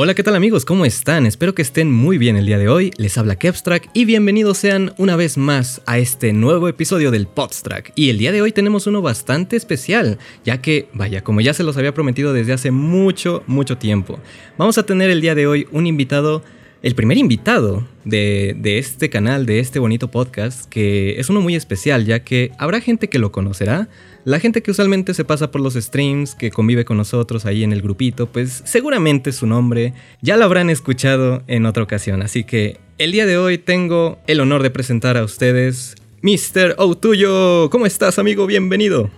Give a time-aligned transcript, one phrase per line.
[0.00, 0.64] Hola, ¿qué tal amigos?
[0.64, 1.26] ¿Cómo están?
[1.26, 2.92] Espero que estén muy bien el día de hoy.
[2.98, 7.90] Les habla Kevstrack y bienvenidos sean una vez más a este nuevo episodio del Podstrack.
[7.96, 11.64] Y el día de hoy tenemos uno bastante especial, ya que, vaya, como ya se
[11.64, 14.20] los había prometido desde hace mucho, mucho tiempo,
[14.56, 16.44] vamos a tener el día de hoy un invitado
[16.80, 21.56] el primer invitado de, de, este canal, de este bonito podcast, que es uno muy
[21.56, 23.88] especial, ya que habrá gente que lo conocerá,
[24.28, 27.72] la gente que usualmente se pasa por los streams, que convive con nosotros ahí en
[27.72, 32.20] el grupito, pues seguramente su nombre ya lo habrán escuchado en otra ocasión.
[32.20, 36.74] Así que el día de hoy tengo el honor de presentar a ustedes Mr.
[36.76, 37.70] Outuyo.
[37.70, 38.46] ¿Cómo estás, amigo?
[38.46, 39.08] Bienvenido.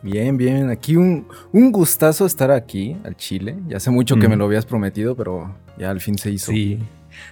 [0.00, 0.70] Bien, bien.
[0.70, 3.56] Aquí un, un gustazo estar aquí, al Chile.
[3.66, 6.52] Ya hace mucho que me lo habías prometido, pero ya al fin se hizo.
[6.52, 6.78] Sí.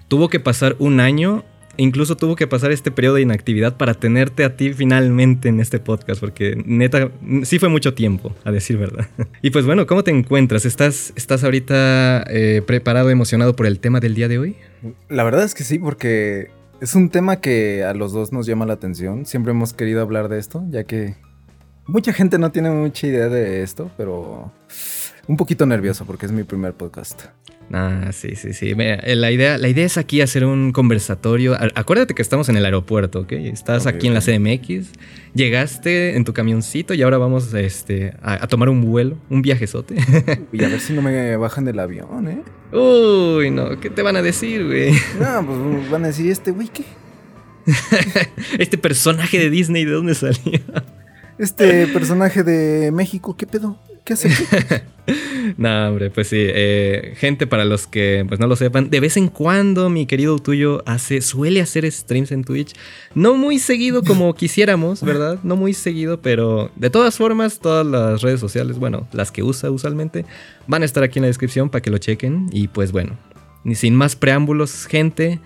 [0.08, 1.44] Tuvo que pasar un año,
[1.77, 5.78] incluso tuvo que pasar este periodo de inactividad para tenerte a ti finalmente en este
[5.78, 7.11] podcast, porque neta,
[7.42, 9.06] sí fue mucho tiempo, a decir verdad.
[9.42, 10.64] Y pues bueno, ¿cómo te encuentras?
[10.64, 14.56] ¿Estás, estás ahorita eh, preparado, emocionado por el tema del día de hoy?
[15.08, 18.67] La verdad es que sí, porque es un tema que a los dos nos llama
[18.67, 19.27] la atención.
[19.27, 21.17] Siempre hemos querido hablar de esto, ya que
[21.86, 24.50] mucha gente no tiene mucha idea de esto, pero
[25.27, 27.25] un poquito nervioso porque es mi primer podcast.
[27.77, 28.72] Ah, sí, sí, sí.
[28.78, 31.56] Eh, la idea, la idea es aquí hacer un conversatorio.
[31.75, 33.33] Acuérdate que estamos en el aeropuerto, ¿ok?
[33.33, 34.92] Estás aquí en la CMX,
[35.34, 39.97] llegaste en tu camioncito y ahora vamos este, a, tomar un vuelo, un viajezote.
[40.52, 42.42] Y a ver si no me bajan del avión, ¿eh?
[42.72, 44.92] Uy, no, ¿qué te van a decir, güey?
[45.19, 46.84] No, pues van a decir, ¿este güey qué?
[48.58, 50.61] este personaje de Disney, ¿de dónde salió?
[51.39, 53.80] Este personaje de México, ¿qué pedo?
[54.05, 54.28] ¿Qué hace?
[55.56, 56.36] no, hombre, pues sí.
[56.38, 60.39] Eh, gente, para los que pues no lo sepan, de vez en cuando mi querido
[60.39, 62.74] tuyo hace, suele hacer streams en Twitch.
[63.14, 65.39] No muy seguido como quisiéramos, ¿verdad?
[65.42, 69.70] No muy seguido, pero de todas formas, todas las redes sociales, bueno, las que usa
[69.70, 70.27] usualmente,
[70.67, 72.50] van a estar aquí en la descripción para que lo chequen.
[72.52, 73.18] Y pues bueno,
[73.64, 75.40] ni sin más preámbulos, gente.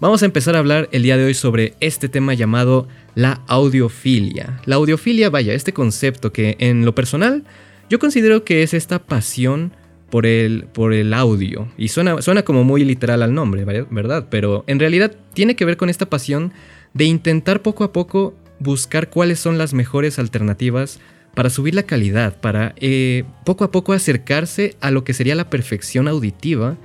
[0.00, 4.60] Vamos a empezar a hablar el día de hoy sobre este tema llamado la audiofilia.
[4.66, 7.44] La audiofilia, vaya, este concepto que en lo personal
[7.88, 9.72] yo considero que es esta pasión
[10.10, 11.68] por el, por el audio.
[11.76, 14.28] Y suena, suena como muy literal al nombre, ¿verdad?
[14.30, 16.52] Pero en realidad tiene que ver con esta pasión
[16.92, 21.00] de intentar poco a poco buscar cuáles son las mejores alternativas
[21.34, 25.50] para subir la calidad, para eh, poco a poco acercarse a lo que sería la
[25.50, 26.76] perfección auditiva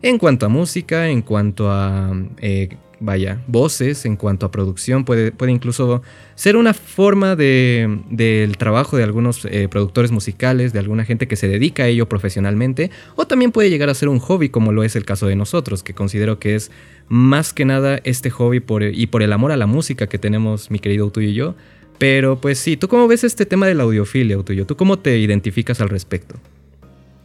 [0.00, 2.70] en cuanto a música, en cuanto a eh,
[3.00, 6.02] vaya, voces en cuanto a producción, puede, puede incluso
[6.34, 11.36] ser una forma de, del trabajo de algunos eh, productores musicales, de alguna gente que
[11.36, 14.82] se dedica a ello profesionalmente, o también puede llegar a ser un hobby como lo
[14.82, 16.70] es el caso de nosotros, que considero que es
[17.08, 20.70] más que nada este hobby por, y por el amor a la música que tenemos
[20.70, 21.54] mi querido tuyo y yo.
[21.98, 24.66] Pero pues sí, ¿tú cómo ves este tema de la audiofilia, tuyo?
[24.66, 26.36] ¿Tú cómo te identificas al respecto?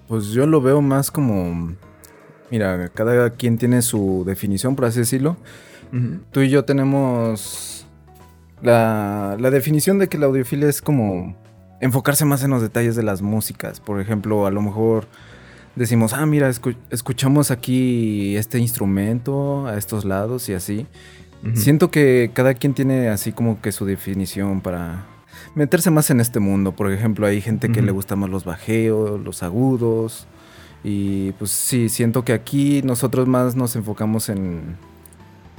[0.08, 1.76] Pues yo lo veo más como
[2.54, 5.38] Mira, cada quien tiene su definición, por así decirlo.
[6.30, 7.88] Tú y yo tenemos
[8.62, 11.36] la, definición de que la audiofilia es como
[11.82, 13.80] enfocarse más en los detalles de las músicas.
[13.80, 15.08] Por ejemplo, a lo mejor
[15.76, 16.52] decimos, ah, mira,
[16.92, 20.86] escuchamos aquí este instrumento a estos lados y así.
[21.56, 25.08] Siento que cada quien tiene así como que su definición para
[25.56, 26.74] meterse más en este mundo.
[26.74, 30.28] Por ejemplo, hay gente que le gusta más los bajeos, los agudos.
[30.84, 34.76] Y pues sí, siento que aquí nosotros más nos enfocamos en,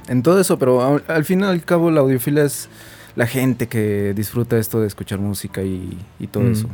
[0.07, 2.69] en todo eso, pero al, fin y al cabo la audiofilia es
[3.15, 5.97] la gente que disfruta esto de escuchar música y,
[6.31, 6.51] todo mm.
[6.51, 6.69] eso.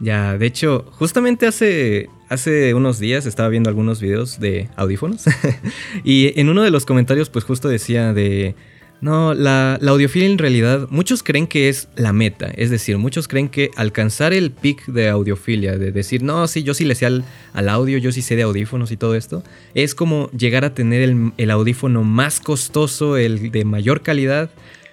[0.00, 5.24] Ya, de hecho, justamente hace, hace unos días estaba viendo algunos videos de audífonos
[6.04, 8.54] y en uno de los comentarios pues justo decía de
[9.00, 12.50] no, la, audiofilia en realidad, muchos creen que es la meta.
[12.54, 16.74] Es decir, muchos creen que alcanzar el pic de audiofilia, de decir, no, sí, yo
[16.74, 17.24] sí le sé al,
[17.68, 19.42] audio, yo sí sé de audífonos y todo esto,
[19.74, 21.00] es como llegar a tener
[21.36, 24.50] el, audífono más costoso, el de mayor calidad.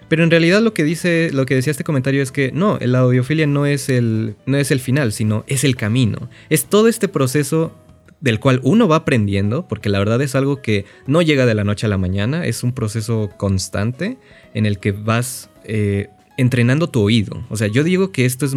[0.07, 2.99] Pero en realidad lo que dice, lo que decía este comentario es que no, la
[2.99, 6.29] audiofilia no es el, no es el final, sino es el camino.
[6.49, 7.73] Es todo este proceso
[8.21, 11.63] del cual uno va aprendiendo, porque la verdad es algo que no llega de la
[11.63, 14.17] noche a la mañana, es un proceso constante
[14.53, 17.43] en el que vas eh, entrenando tu oído.
[17.49, 18.53] O sea, yo digo que esto es,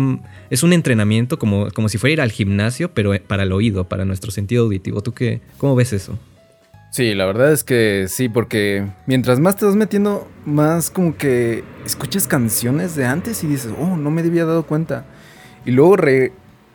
[0.50, 4.04] es un entrenamiento como, como si fuera ir al gimnasio, pero para el oído, para
[4.04, 5.02] nuestro sentido auditivo.
[5.02, 6.18] ¿Tú qué, cómo ves eso?
[6.90, 11.62] Sí, la verdad es que sí, porque mientras más te vas metiendo, más como que
[11.86, 15.06] escuchas canciones de antes y dices, oh, no me había dado cuenta.
[15.64, 16.32] Y luego re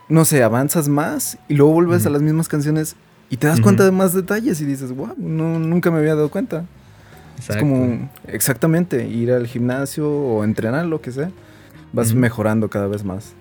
[0.08, 2.96] no sé, avanzas más y luego vuelves a las mismas canciones
[3.28, 6.30] y te das cuenta de más detalles y dices, wow, no, nunca me había dado
[6.30, 6.64] cuenta.
[7.38, 11.30] Es como exactamente ir al gimnasio o entrenar, lo que sea.
[11.92, 13.34] Vas mejorando cada vez más.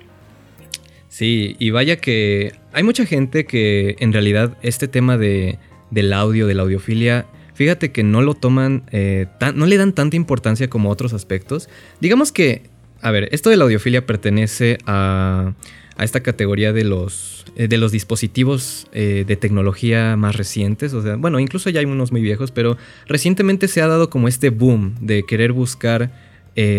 [1.08, 5.60] Sí, y vaya que hay mucha gente que en realidad este tema de,
[5.92, 10.18] del audio, de la audiofilia, fíjate que no lo toman, eh, no le dan tanta
[10.18, 11.70] importancia como otros aspectos.
[12.02, 12.64] Digamos que,
[13.02, 15.54] a ver, esto de la audiofilia pertenece a,
[15.97, 20.94] a esta categoría de los, eh, de los dispositivos eh, de tecnología más recientes.
[20.94, 22.77] O sea, bueno, incluso ya hay unos muy viejos, pero
[23.07, 26.36] recientemente se ha dado como este boom de querer buscar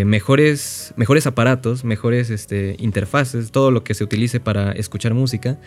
[0.07, 5.59] mejores, mejores aparatos, mejores este, interfaces, todo lo que se utilice para escuchar música.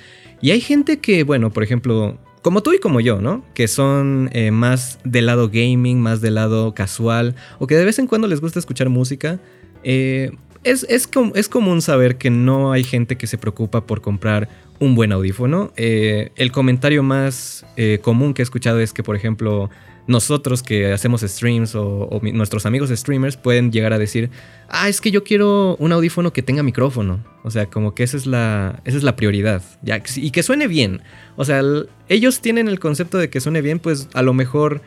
[0.41, 3.43] Y hay gente que, bueno, por ejemplo, como tú y como yo, ¿no?
[3.53, 7.99] Que son eh, más del lado gaming, más del lado casual, o que de vez
[7.99, 9.39] en cuando les gusta escuchar música.
[9.83, 10.31] Eh,
[10.63, 15.11] es, es, común saber que no hay gente que se preocupa por comprar un buen
[15.11, 15.71] audífono.
[15.77, 17.65] Eh, el comentario más
[18.01, 19.69] común que he escuchado es que, por ejemplo,
[20.09, 24.31] nosotros que hacemos streams o, nuestros amigos streamers pueden llegar a decir,
[24.67, 27.23] ah, es que yo quiero un audífono que tenga micrófono.
[27.43, 29.61] O sea, como que esa es la, esa es la prioridad.
[29.83, 31.03] Ya, y que suene bien.
[31.35, 31.61] O sea,
[32.07, 34.81] ellos tienen el concepto de que suene bien, pues a lo mejor...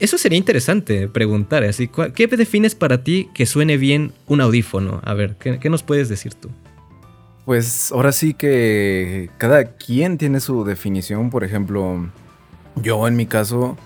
[0.00, 5.00] Eso sería interesante preguntar, así, ¿qué defines para ti que suene bien un audífono?
[5.04, 6.50] A ver, ¿qué, qué nos puedes decir tú?
[7.44, 12.10] Pues ahora sí que cada quien tiene su definición, por ejemplo,
[12.82, 13.76] yo en mi caso,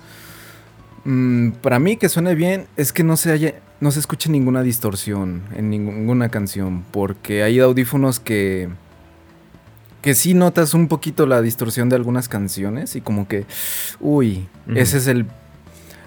[1.05, 4.63] Mm, para mí que suene bien es que no se haya, no se escuche ninguna
[4.63, 8.69] distorsión en ninguna canción, porque hay audífonos que
[10.03, 13.47] que sí notas un poquito la distorsión de algunas canciones y como que,
[14.01, 15.27] uy, ese es el...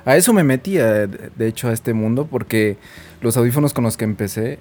[0.05, 2.77] A eso me metía, de hecho, a este mundo, porque
[3.21, 4.59] los audífonos con los que empecé,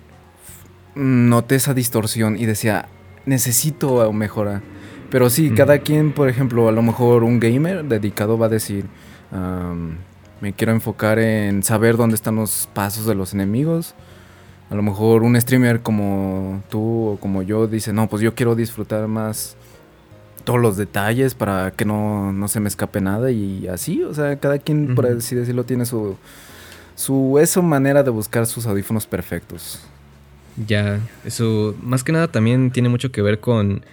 [0.95, 2.89] noté esa distorsión y decía,
[3.27, 4.63] necesito mejorar.
[5.11, 8.85] Pero sí, cada quien, por ejemplo, a lo mejor un gamer dedicado va a decir,
[10.41, 13.95] me quiero enfocar en saber dónde están los pasos de los enemigos.
[14.71, 18.55] A lo mejor un streamer como tú o como yo dice, no, pues yo quiero
[18.55, 19.57] disfrutar más
[20.51, 24.35] todos los detalles para que no, no se me escape nada y así, o sea,
[24.41, 26.17] cada quien, por así decirlo, tiene su,
[26.97, 29.81] su eso manera de buscar sus audífonos perfectos.
[30.67, 33.85] Ya, eso más que nada también tiene mucho que ver con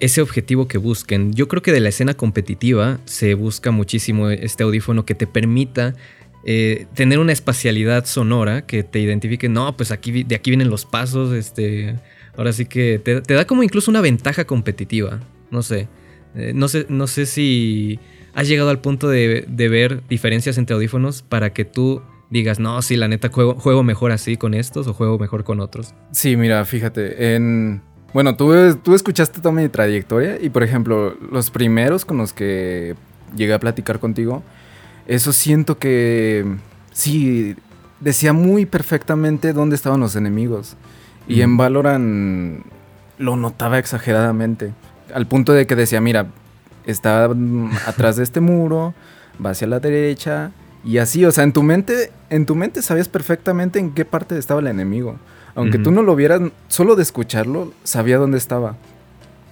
[0.00, 1.32] ese objetivo que busquen.
[1.32, 5.94] Yo creo que de la escena competitiva se busca muchísimo este audífono que te permita
[6.44, 10.86] eh, tener una espacialidad sonora que te identifique, no, pues aquí de aquí vienen los
[10.86, 11.94] pasos, este,
[12.36, 15.20] ahora sí que te, da como incluso una ventaja competitiva,
[15.52, 15.86] no sé,
[16.34, 17.98] eh, no sé, no sé si
[18.34, 22.96] has llegado al punto de, ver diferencias entre audífonos para que tú digas, no, sí,
[22.96, 25.94] la neta juego, juego mejor así con estos o juego mejor con otros.
[26.12, 27.82] Sí, mira, fíjate, en
[28.12, 32.96] bueno, tú, tú escuchaste toda mi trayectoria y, por ejemplo, los primeros con los que
[33.36, 34.42] llegué a platicar contigo,
[35.06, 36.44] eso siento que
[36.92, 37.54] sí,
[38.00, 40.76] decía muy perfectamente dónde estaban los enemigos.
[41.28, 42.64] Y en Valorant
[43.18, 44.72] lo notaba exageradamente.
[45.14, 46.26] Al punto de que decía, mira,
[46.86, 47.28] está
[47.86, 48.94] atrás de este muro,
[49.44, 50.52] va hacia la derecha.
[50.84, 54.38] Y así, o sea, en tu mente, en tu mente sabías perfectamente en qué parte
[54.38, 55.16] estaba el enemigo.
[55.54, 58.76] Aunque tú no lo vieras, solo de escucharlo, sabía dónde estaba.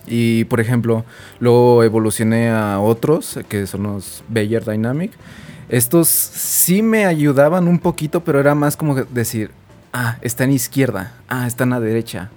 [0.07, 1.05] Y por ejemplo,
[1.39, 5.13] luego evolucioné a otros, que son los Bayer Dynamic.
[5.69, 9.51] Estos sí me ayudaban un poquito, pero era más como decir,
[9.93, 12.31] ah, está en izquierda, ah, está en la derecha.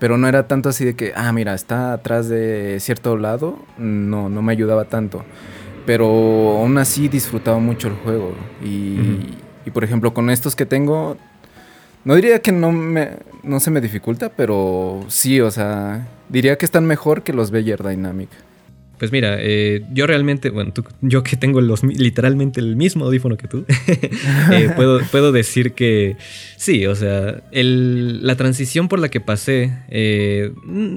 [0.00, 3.58] Pero no era tanto así de que, ah, mira, está atrás de cierto lado.
[3.78, 5.24] No, no me ayudaba tanto.
[5.86, 8.34] Pero aún así disfrutaba mucho el juego.
[8.64, 11.16] Y, y por ejemplo, con estos que tengo,
[12.04, 13.10] no diría que no, me,
[13.42, 17.82] no se me dificulta, pero sí, o sea, diría que están mejor que los Bayer
[17.82, 18.30] Dynamic.
[19.00, 23.48] Pues mira, eh, yo realmente, bueno, yo que tengo los, literalmente el mismo audífono que
[23.48, 23.64] tú,
[24.52, 26.18] eh, puedo, puedo, decir que
[26.58, 30.52] sí, o sea, la transición por la que pasé eh,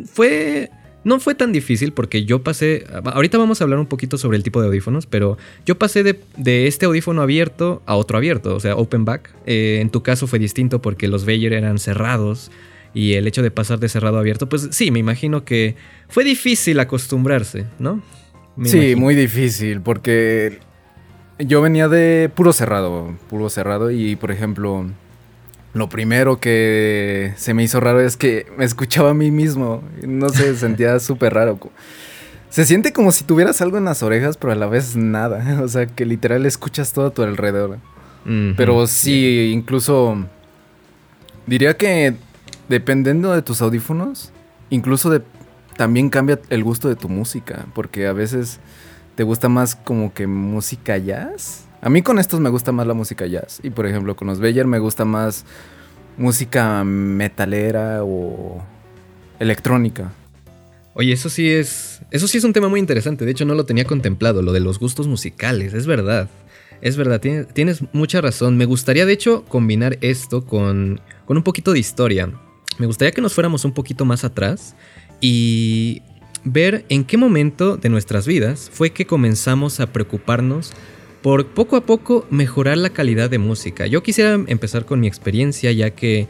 [0.06, 0.70] fue
[1.06, 4.44] no fue tan difícil porque yo pasé, ahorita vamos a hablar un poquito sobre el
[4.44, 8.76] tipo de audífonos, pero yo pasé de, este audífono abierto a otro abierto, o sea,
[8.76, 9.34] open back.
[9.46, 12.52] En tu caso fue distinto porque los Bayer eran cerrados
[12.94, 15.76] y el hecho de pasar de cerrado a abierto, pues sí, me imagino que
[16.10, 18.02] fue difícil acostumbrarse, ¿no?
[18.64, 20.60] sí, muy difícil porque
[21.40, 24.86] yo venía de puro cerrado, puro cerrado y por ejemplo
[25.74, 29.84] lo primero que se me hizo raro es que me escuchaba a mí mismo.
[30.06, 31.60] No sé, sentía súper raro.
[32.50, 35.60] Se siente como si tuvieras algo en las orejas, pero a la vez nada.
[35.64, 37.80] O sea, que literal escuchas todo a tu alrededor.
[38.56, 40.16] Pero sí, incluso
[41.46, 42.16] diría que
[42.74, 44.32] dependiendo de tus audífonos,
[44.70, 45.22] incluso de,
[45.78, 47.66] también cambia el gusto de tu música.
[47.74, 48.60] Porque a veces
[49.16, 52.94] te gusta más como que música jazz a mí con estos me gusta más la
[52.94, 53.60] música jazz.
[53.62, 55.44] Y por ejemplo, con los Bayer me gusta más
[56.16, 58.64] música metalera o
[59.38, 60.14] electrónica.
[60.94, 62.02] Oye, eso sí es.
[62.10, 63.26] Eso sí es un tema muy interesante.
[63.26, 65.74] De hecho, no lo tenía contemplado, lo de los gustos musicales.
[65.74, 66.30] Es verdad.
[66.80, 68.56] Es verdad, tienes, mucha razón.
[68.56, 72.30] Me gustaría, de hecho, combinar esto con, con un poquito de historia.
[72.78, 74.76] Me gustaría que nos fuéramos un poquito más atrás
[75.22, 76.02] y
[76.44, 80.72] ver en qué momento de nuestras vidas fue que comenzamos a preocuparnos
[81.22, 83.88] por poco a poco mejorar la calidad de música.
[83.88, 86.28] Yo quisiera empezar con mi experiencia ya que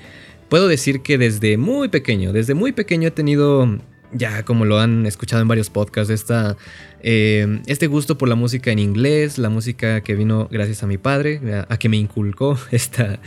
[0.49, 3.79] puedo decir que desde muy pequeño, desde muy pequeño he tenido
[4.13, 6.55] ya como lo han escuchado en varios podcasts, esta,
[7.01, 10.97] eh, este gusto por la música en inglés, la música que vino gracias a mi
[10.97, 13.19] padre, a, que me inculcó esta,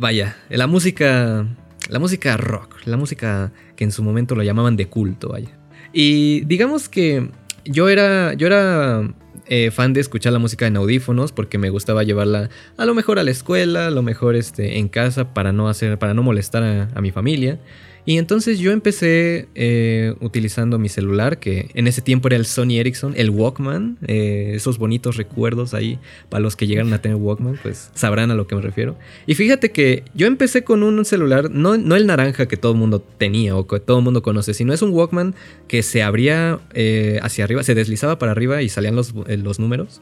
[0.00, 1.46] vaya, la música,
[1.92, 5.50] la música rock, la música que en su momento lo llamaban de culto, vaya.
[5.92, 7.28] Y digamos que
[7.66, 9.14] yo era, yo era
[9.46, 13.18] eh, fan de escuchar la música en audífonos porque me gustaba llevarla a lo mejor
[13.18, 16.88] a la escuela, a lo mejor este, en casa para no hacer, para no molestar
[16.94, 17.60] a mi familia.
[18.04, 22.78] Y entonces yo empecé eh, utilizando mi celular, que en ese tiempo era el Sony
[22.78, 27.60] Ericsson, el Walkman, eh, esos bonitos recuerdos ahí, para los que llegaron a tener Walkman,
[27.62, 28.96] pues sabrán a lo que me refiero.
[29.26, 32.78] Y fíjate que yo empecé con un celular, no, no el naranja que todo el
[32.78, 35.36] mundo tenía o que todo el mundo conoce, sino es un Walkman
[35.68, 40.00] que se abría eh, hacia arriba, se deslizaba para arriba y salían los, los números.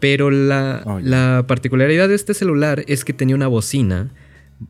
[0.00, 4.12] Pero la, oh, la particularidad de este celular es que tenía una bocina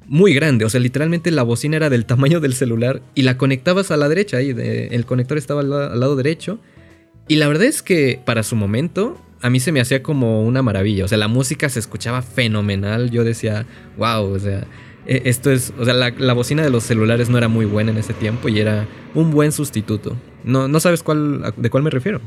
[0.07, 0.65] muy grande.
[0.65, 4.09] O sea, literalmente la bocina era del tamaño del celular y la conectabas a la
[4.09, 4.39] derecha.
[4.39, 6.59] Ahí el conector estaba al, lado derecho.
[7.27, 10.63] Y la verdad es que para su momento a mí se me hacía como una
[10.63, 11.05] maravilla.
[11.05, 13.11] O sea, la música se escuchaba fenomenal.
[13.11, 13.67] Yo decía,
[13.97, 14.67] wow, o sea,
[15.07, 15.73] e, esto es.
[15.79, 18.61] O sea, la, bocina de los celulares no era muy buena en ese tiempo y
[18.61, 20.17] era un buen sustituto.
[20.45, 22.21] No, no sabes cuál, de cuál me refiero.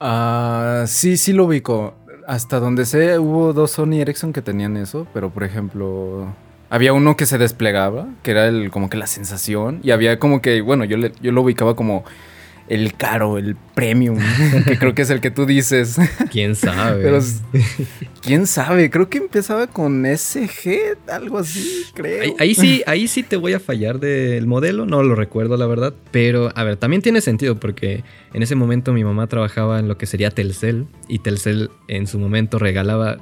[0.00, 1.94] Ah, sí, sí lo ubico.
[2.30, 6.32] Hasta donde sé, hubo dos Sony Ericsson que tenían eso, pero por ejemplo,
[6.68, 10.40] había uno que se desplegaba, que era el, como que la sensación, y había como
[10.40, 12.04] que, bueno, yo, yo lo ubicaba como
[12.70, 14.16] el caro, el premium,
[14.64, 15.96] que creo que es el que tú dices.
[16.30, 17.02] ¿Quién sabe?
[17.02, 17.18] Pero,
[18.22, 18.90] ¿quién sabe?
[18.90, 22.32] Creo que empezaba con SG, algo así, creo.
[22.38, 25.94] Ahí, sí, ahí sí te voy a fallar del modelo, no lo recuerdo la verdad,
[26.12, 29.98] pero a ver, también tiene sentido porque en ese momento mi mamá trabajaba en lo
[29.98, 33.18] que sería Telcel y Telcel en su momento regalaba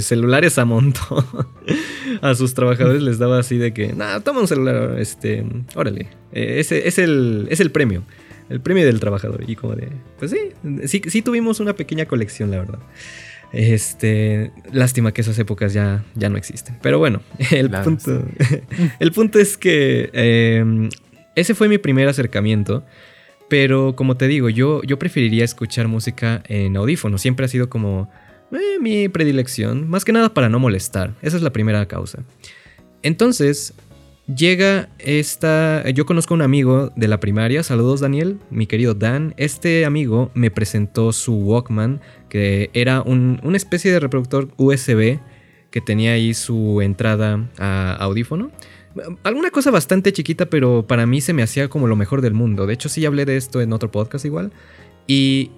[0.00, 1.24] celulares a montón.
[2.20, 5.46] a sus trabajadores les daba así de que, nada, toma un celular, este,
[5.76, 8.02] órale, eh, ese es el, es el premio
[8.52, 9.44] el premio del trabajador.
[9.48, 12.78] Y como de, pues sí, sí, tuvimos una pequeña colección, la verdad.
[13.52, 16.78] Este, lástima que esas épocas ya, ya no existen.
[16.82, 18.24] Pero bueno, el, punto,
[18.98, 20.88] el punto es que em,
[21.34, 22.84] ese fue mi primer acercamiento.
[23.48, 27.18] Pero como te digo, yo, yo preferiría escuchar música en audífono.
[27.18, 28.10] Siempre ha sido como
[28.50, 29.88] eh, mi predilección.
[29.90, 31.14] Más que nada para no molestar.
[31.20, 32.22] Esa es la primera causa.
[33.02, 33.74] Entonces,
[34.26, 35.88] Llega esta.
[35.90, 37.62] Yo conozco a un amigo de la primaria.
[37.64, 39.34] Saludos, Daniel, mi querido Dan.
[39.36, 45.18] Este amigo me presentó su Walkman, que era una especie de reproductor USB
[45.70, 48.52] que tenía ahí su entrada a audífono.
[49.24, 52.66] Alguna cosa bastante chiquita, pero para mí se me hacía como lo mejor del mundo.
[52.66, 54.52] De hecho, sí hablé de esto en otro podcast igual.
[55.08, 55.50] Y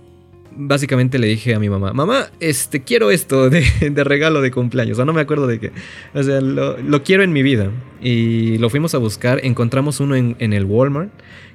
[0.57, 3.65] básicamente le dije a mi mamá, mamá, este, quiero esto de,
[4.05, 4.95] regalo de cumpleaños.
[4.95, 5.73] O sea, no me acuerdo de qué.
[6.15, 7.71] O sea, lo, quiero en mi vida.
[8.01, 9.41] Y lo fuimos a buscar.
[9.45, 11.11] Encontramos uno en, el Walmart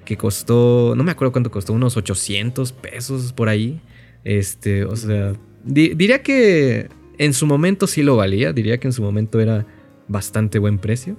[0.05, 3.79] que costó, no me acuerdo cuánto costó, unos 800 pesos por ahí.
[4.23, 8.53] Este, o sea, diría que en su momento sí lo valía.
[8.53, 9.65] Diría que en su momento era
[10.07, 11.17] bastante buen precio.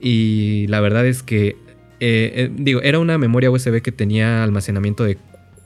[0.00, 1.56] Y la verdad es que,
[2.00, 5.16] eh, eh, digo, era una memoria USB que tenía almacenamiento de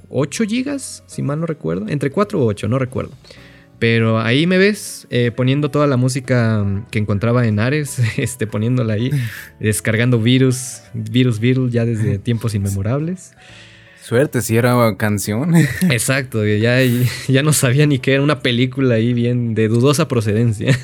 [0.08, 1.88] 8 gigas, si mal no recuerdo.
[1.88, 3.12] Entre 4 o 8, no recuerdo.
[3.78, 8.94] Pero ahí me ves eh, poniendo toda la música que encontraba en Ares, este, poniéndola
[8.94, 9.10] ahí,
[9.60, 13.32] descargando virus, virus, virus ya desde tiempos inmemorables.
[14.02, 15.54] Suerte si era canción.
[15.90, 16.78] Exacto, ya,
[17.28, 20.76] ya no sabía ni qué era una película ahí bien de dudosa procedencia.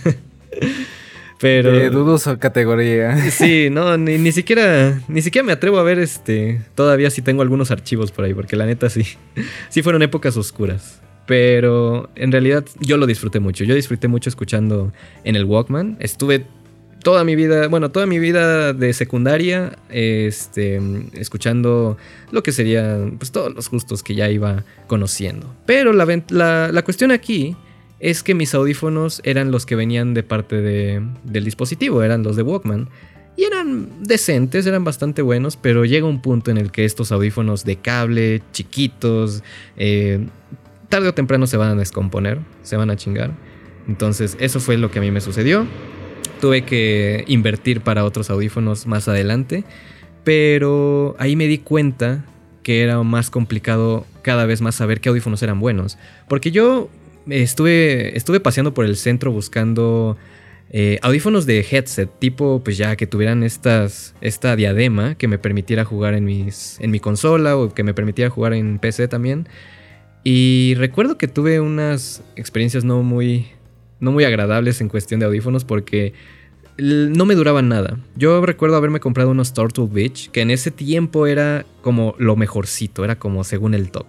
[1.44, 1.72] Pero.
[1.72, 3.18] De dudosa categoría.
[3.30, 4.98] Sí, no, ni, siquiera.
[5.08, 6.62] Ni siquiera me atrevo a ver este.
[6.74, 8.32] Todavía si tengo algunos archivos por ahí.
[8.32, 9.04] Porque la neta sí.
[9.68, 11.02] Sí fueron épocas oscuras.
[11.26, 13.64] Pero en realidad yo lo disfruté mucho.
[13.64, 15.98] Yo disfruté mucho escuchando en el Walkman.
[16.00, 16.46] Estuve
[17.02, 20.80] toda mi vida, bueno, toda mi vida de secundaria, este,
[21.12, 21.98] escuchando
[22.30, 25.54] lo que serían pues, todos los gustos que ya iba conociendo.
[25.66, 27.54] Pero la, la, la cuestión aquí
[28.04, 32.42] es que mis audífonos eran los que venían de parte del dispositivo, eran los de
[32.42, 32.90] Walkman.
[33.34, 37.64] Y eran decentes, eran bastante buenos, pero llega un punto en el que estos audífonos
[37.64, 39.42] de cable, chiquitos,
[39.78, 40.26] eh,
[40.90, 43.30] tarde o temprano se van a descomponer, se van a chingar.
[43.88, 45.66] Entonces eso fue lo que a mí me sucedió.
[46.42, 49.64] Tuve que invertir para otros audífonos más adelante,
[50.24, 52.26] pero ahí me di cuenta
[52.62, 55.96] que era más complicado cada vez más saber qué audífonos eran buenos.
[56.28, 56.90] Porque yo
[57.28, 60.16] estuve, estuve paseando por el centro buscando
[60.70, 66.14] eh, audífonos de headset, tipo pues ya que tuvieran esta diadema que me permitiera jugar
[66.14, 69.48] en, mis, en mi consola o que me permitiera jugar en PC también.
[70.24, 73.48] Y recuerdo que tuve unas experiencias no muy,
[74.00, 76.14] no muy agradables en cuestión de audífonos porque
[76.78, 77.98] no me duraban nada.
[78.16, 83.04] Yo recuerdo haberme comprado unos Turtle Beach, que en ese tiempo era como lo mejorcito,
[83.04, 84.06] era como según el top.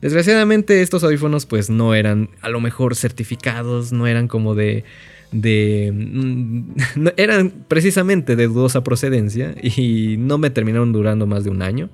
[0.00, 4.84] Desgraciadamente estos audífonos pues no eran a lo mejor certificados, no eran como de...
[5.32, 11.62] de mm, eran precisamente de dudosa procedencia y no me terminaron durando más de un
[11.62, 11.90] año.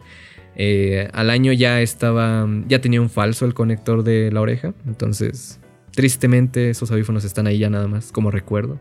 [0.56, 5.58] Eh, al año ya estaba, ya tenía un falso el conector de la oreja, entonces
[5.90, 8.78] tristemente esos audífonos están ahí ya nada más como recuerdo.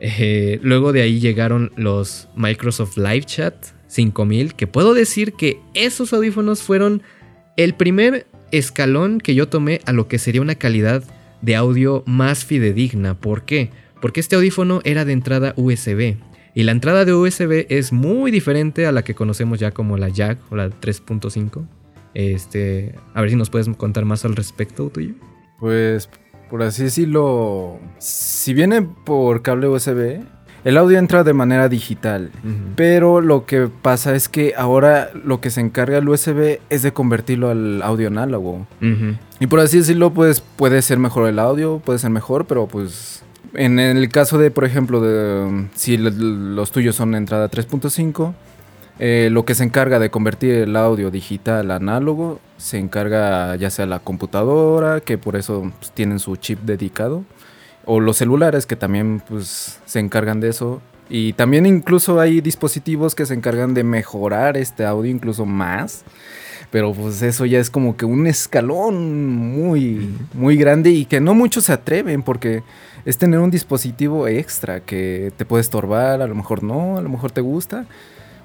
[0.00, 3.54] Eh, luego de ahí llegaron los Microsoft Live Chat
[3.86, 7.02] 5000, que puedo decir que esos audífonos fueron
[7.56, 11.02] el primer escalón que yo tomé a lo que sería una calidad
[11.42, 13.14] de audio más fidedigna.
[13.14, 13.70] ¿Por qué?
[14.00, 16.16] Porque este audífono era de entrada USB.
[16.54, 20.08] Y la entrada de USB es muy diferente a la que conocemos ya como la
[20.08, 21.66] jack o la 3.5.
[22.14, 25.14] Este, a ver si nos puedes contar más al respecto tuyo.
[25.58, 26.08] Pues
[26.50, 30.20] por así decirlo, si viene por cable USB,
[30.64, 32.30] el audio entra de manera digital,
[32.76, 36.92] pero lo que pasa es que ahora lo que se encarga el USB es de
[36.92, 38.66] convertirlo al audio análogo.
[39.38, 43.22] Y por así decirlo, pues puede ser mejor el audio, puede ser mejor, pero pues
[43.54, 48.34] en el caso de, por ejemplo, de si los tuyos son entrada 3.5,
[49.02, 53.70] eh, lo que se encarga de convertir el audio digital a análogo se encarga ya
[53.70, 57.24] sea la computadora, que por eso pues, tienen su chip dedicado,
[57.84, 60.80] o los celulares que también pues, se encargan de eso.
[61.08, 66.04] Y también incluso hay dispositivos que se encargan de mejorar este audio incluso más.
[66.70, 71.34] Pero pues eso ya es como que un escalón muy, muy grande y que no
[71.34, 72.62] muchos se atreven porque
[73.04, 77.08] es tener un dispositivo extra que te puede estorbar, a lo mejor no, a lo
[77.08, 77.86] mejor te gusta.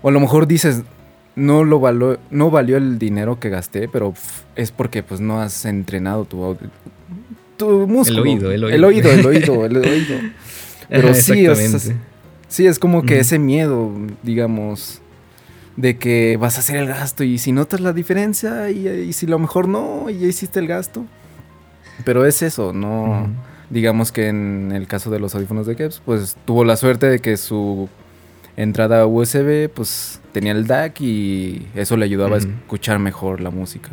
[0.01, 0.83] O a lo mejor dices,
[1.35, 1.81] no, lo
[2.31, 4.13] no valió el dinero que gasté, pero
[4.55, 6.57] es porque pues no has entrenado tu,
[7.57, 8.23] tu músculo.
[8.23, 8.75] El oído, el oído.
[8.75, 10.19] El oído, el oído, el oído.
[10.89, 11.91] Pero sí, es,
[12.47, 13.91] sí, es como que ese miedo,
[14.23, 15.01] digamos,
[15.75, 19.39] de que vas a hacer el gasto y si notas la diferencia y, si lo
[19.39, 21.05] mejor no, y ya hiciste el gasto.
[22.03, 23.29] Pero es eso, no...
[23.67, 27.17] Digamos que en el caso de los audífonos de Keps, pues tuvo la suerte de
[27.17, 27.89] que su
[28.55, 33.89] entrada USB, pues tenía el DAC y eso le ayudaba a escuchar mejor la música.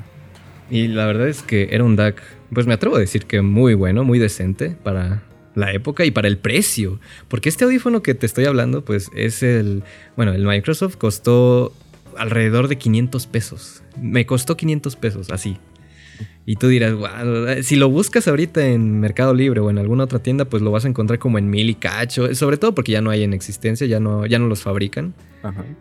[0.73, 3.75] Y la verdad es que era un DAC, pues me atrevo a decir que muy
[3.75, 5.23] bueno, muy decente para
[5.55, 6.99] la época y para el precio.
[7.29, 9.83] Porque este audífono que te estoy hablando, pues es el,
[10.17, 11.75] bueno, el Microsoft costó
[12.17, 13.83] alrededor de 500 pesos.
[14.01, 15.59] Me costó 500 pesos, así,
[16.45, 16.95] y tú dirás,
[17.63, 20.85] si lo buscas ahorita en Mercado Libre o en alguna otra tienda, pues lo vas
[20.85, 22.35] a encontrar como en mil y cacho.
[22.35, 25.15] Sobre todo porque ya no hay en existencia, ya no, ya no los fabrican.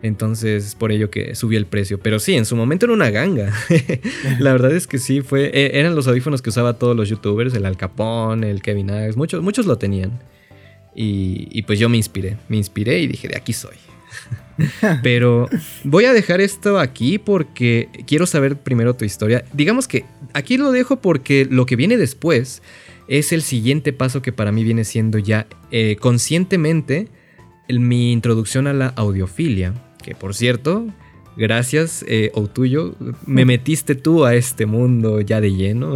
[0.02, 1.98] Entonces, por ello que subió el precio.
[1.98, 3.52] Pero sí, en su momento era una ganga.
[4.38, 5.50] la verdad es que sí, fue.
[5.52, 9.16] E, eran los audífonos que usaba todos los youtubers, el Al Capone, el Kevin Axe,
[9.16, 10.20] muchos, muchos lo tenían.
[10.94, 13.76] Y, y pues yo me inspiré, me inspiré y dije, de aquí soy.
[15.02, 15.48] Pero
[15.84, 19.44] voy a dejar esto aquí porque quiero saber primero tu historia.
[19.52, 22.62] Digamos que aquí lo dejo porque lo que viene después
[23.08, 27.08] es el siguiente paso que para mí viene siendo ya eh, conscientemente
[27.68, 29.74] mi introducción a la audiofilia.
[30.02, 30.86] Que por cierto,
[31.36, 32.94] Gracias, eh, tuyo
[33.26, 35.94] me metiste tú a este mundo ya de lleno.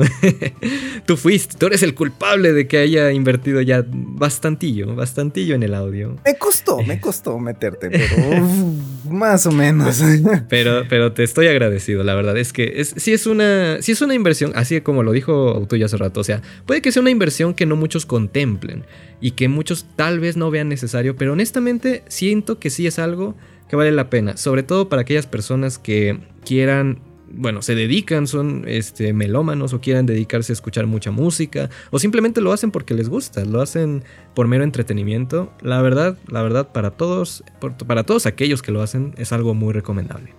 [1.07, 5.75] tú fuiste, tú eres el culpable de que haya invertido ya bastantillo, bastantillo en el
[5.75, 6.17] audio.
[6.25, 8.49] Me costó, me costó meterte, pero
[9.11, 10.03] más o menos.
[10.49, 12.37] pero, pero te estoy agradecido, la verdad.
[12.39, 15.85] Es que es, sí, es una, sí es una inversión, así como lo dijo tuyo
[15.85, 16.21] hace rato.
[16.21, 18.85] O sea, puede que sea una inversión que no muchos contemplen
[19.21, 23.35] y que muchos tal vez no vean necesario, pero honestamente siento que sí es algo
[23.69, 28.65] que vale la pena, sobre todo para aquellas personas que quieran bueno, se dedican, son
[28.67, 33.09] este, melómanos o quieran dedicarse a escuchar mucha música o simplemente lo hacen porque les
[33.09, 35.53] gusta, lo hacen por mero entretenimiento.
[35.61, 37.45] La verdad, la verdad para todos,
[37.87, 40.35] para todos aquellos que lo hacen es algo muy recomendable.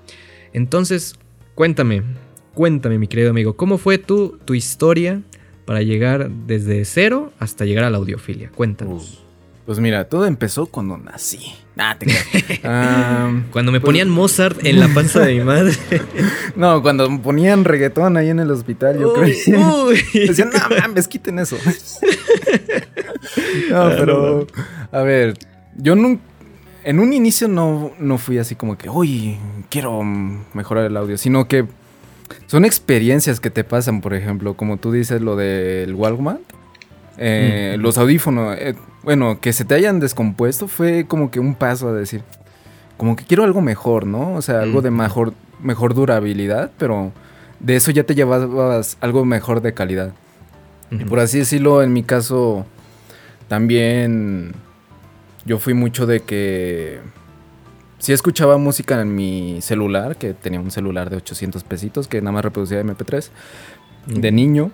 [0.53, 1.15] Entonces,
[1.55, 2.03] cuéntame,
[2.53, 5.21] cuéntame mi querido amigo, ¿cómo fue tu, tu historia
[5.65, 8.49] para llegar desde cero hasta llegar a la audiofilia?
[8.51, 9.26] Cuéntanos.
[9.67, 11.53] Pues mira, todo empezó cuando nací.
[11.77, 12.05] Ah, te
[13.51, 15.73] Cuando me pues ponían Mozart en la panza de mi madre.
[16.55, 19.27] no, cuando me ponían reggaetón ahí en el hospital, yo creo.
[20.13, 21.57] Decían, no mames, quiten eso.
[23.69, 24.47] no, ah, pero.
[24.93, 25.33] A ver,
[25.75, 26.23] yo nunca.
[26.85, 29.37] en un inicio no, no fui así como que, uy,
[29.69, 31.65] quiero mejorar el audio, sino que
[32.45, 36.39] son experiencias que te pasan, por ejemplo, como tú dices lo del Walkman.
[37.17, 38.75] Eh, los audífonos, eh,
[39.07, 42.23] bueno, que se te hayan descompuesto fue como que un paso a decir,
[42.97, 44.33] como que quiero algo mejor, ¿no?
[44.33, 47.13] O sea, algo de mejor, mejor durabilidad, pero
[47.61, 50.11] de eso ya te llevabas algo mejor de calidad.
[50.91, 52.65] Y por así decirlo, en mi caso,
[53.47, 54.51] también
[55.45, 56.99] yo fui mucho de que
[57.99, 62.33] sí escuchaba música en mi celular, que tenía un celular de 800 pesitos que nada
[62.33, 63.29] más reproducía MP3
[64.07, 64.71] de niño.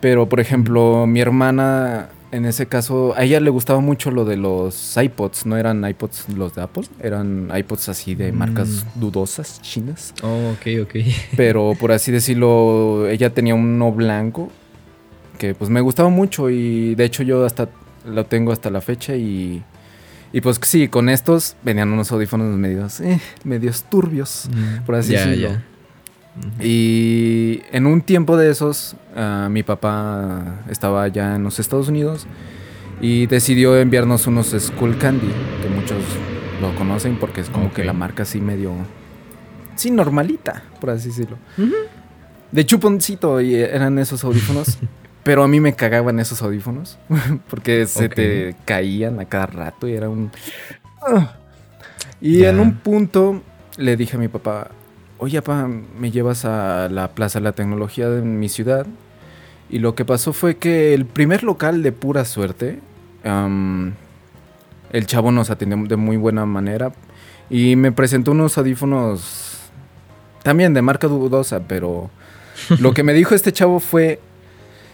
[0.00, 4.36] Pero, por ejemplo, mi hermana, en ese caso, a ella le gustaba mucho lo de
[4.36, 5.46] los iPods.
[5.46, 9.00] No eran iPods los de Apple, eran iPods así de marcas mm.
[9.00, 10.14] dudosas, chinas.
[10.22, 10.96] Oh, ok, ok.
[11.36, 14.50] Pero, por así decirlo, ella tenía uno blanco
[15.38, 17.68] que pues me gustaba mucho y de hecho yo hasta
[18.04, 19.62] lo tengo hasta la fecha y
[20.32, 24.84] y pues sí, con estos venían unos audífonos medios, eh, medios turbios, mm.
[24.84, 25.50] por así decirlo.
[26.60, 32.26] Y en un tiempo de esos, ah, mi papá estaba ya en los Estados Unidos
[33.00, 35.98] y decidió enviarnos unos Skull Candy, que muchos
[36.60, 38.72] lo conocen porque es como que la marca así medio...
[39.76, 41.38] Sí, normalita, por así decirlo.
[42.50, 44.78] De chuponcito y eran esos audífonos.
[45.22, 46.98] Pero a mí me cagaban esos audífonos
[47.50, 50.30] porque se te caían a cada rato y era un...
[52.20, 53.42] Y en un punto
[53.76, 54.70] le dije a mi papá,
[55.18, 58.86] oye papá, me llevas a la Plaza de la Tecnología de mi ciudad.
[59.70, 62.80] Y lo que pasó fue que el primer local de pura suerte,
[63.24, 66.92] el chavo nos atendió de muy buena manera
[67.50, 69.58] y me presentó unos audífonos
[70.42, 72.08] también de marca dudosa, pero
[72.80, 74.20] lo que me dijo este chavo fue,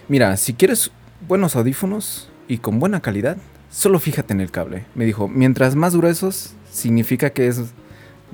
[0.06, 0.90] Mira, si quieres
[1.26, 3.38] buenos audífonos y con buena calidad,
[3.70, 4.84] solo fíjate en el cable.
[4.94, 7.72] Me dijo, mientras más gruesos, significa que es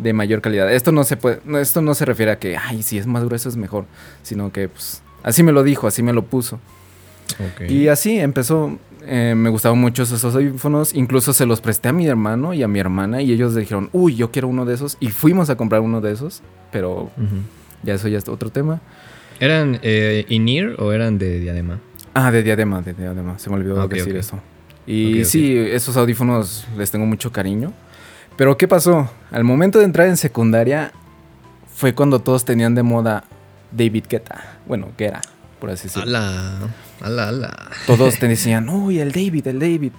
[0.03, 0.73] de mayor calidad.
[0.73, 3.49] Esto no se puede, esto no se refiere a que, ay, si es más grueso
[3.49, 3.87] es mejor,
[4.23, 6.61] sino que, pues, así me lo dijo, así me lo puso.
[7.69, 8.79] Y así empezó.
[9.07, 10.95] Eh, me gustaban mucho esos audífonos.
[10.95, 13.23] Incluso se los presté a mi hermano y a mi hermana.
[13.23, 14.97] Y ellos dijeron, uy, yo quiero uno de esos.
[15.01, 16.43] Y fuimos a comprar uno de esos.
[16.71, 17.11] Pero
[17.83, 18.81] ya eso ya es otro tema.
[19.39, 21.81] ¿Eran eh, in-ear o eran de diadema?
[22.15, 23.39] Ah, de diadema, de diadema.
[23.39, 24.39] Se me olvidó decir eso.
[24.87, 27.73] Y sí, esos audífonos les tengo mucho cariño.
[28.41, 29.07] Pero ¿qué pasó?
[29.31, 30.93] Al momento de entrar en secundaria
[31.75, 33.25] fue cuando todos tenían de moda
[33.71, 34.61] David Guetta.
[34.67, 35.21] Bueno, que era,
[35.59, 36.05] por así decirlo.
[36.05, 36.59] Ala,
[37.03, 37.71] ala, ala.
[37.87, 39.93] Todos te decían, uy, el David, el David.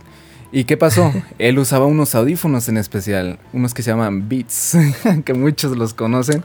[0.52, 1.14] ¿Y qué pasó?
[1.38, 4.76] Él usaba unos audífonos en especial, unos que se llaman Beats,
[5.24, 6.44] que muchos los conocen.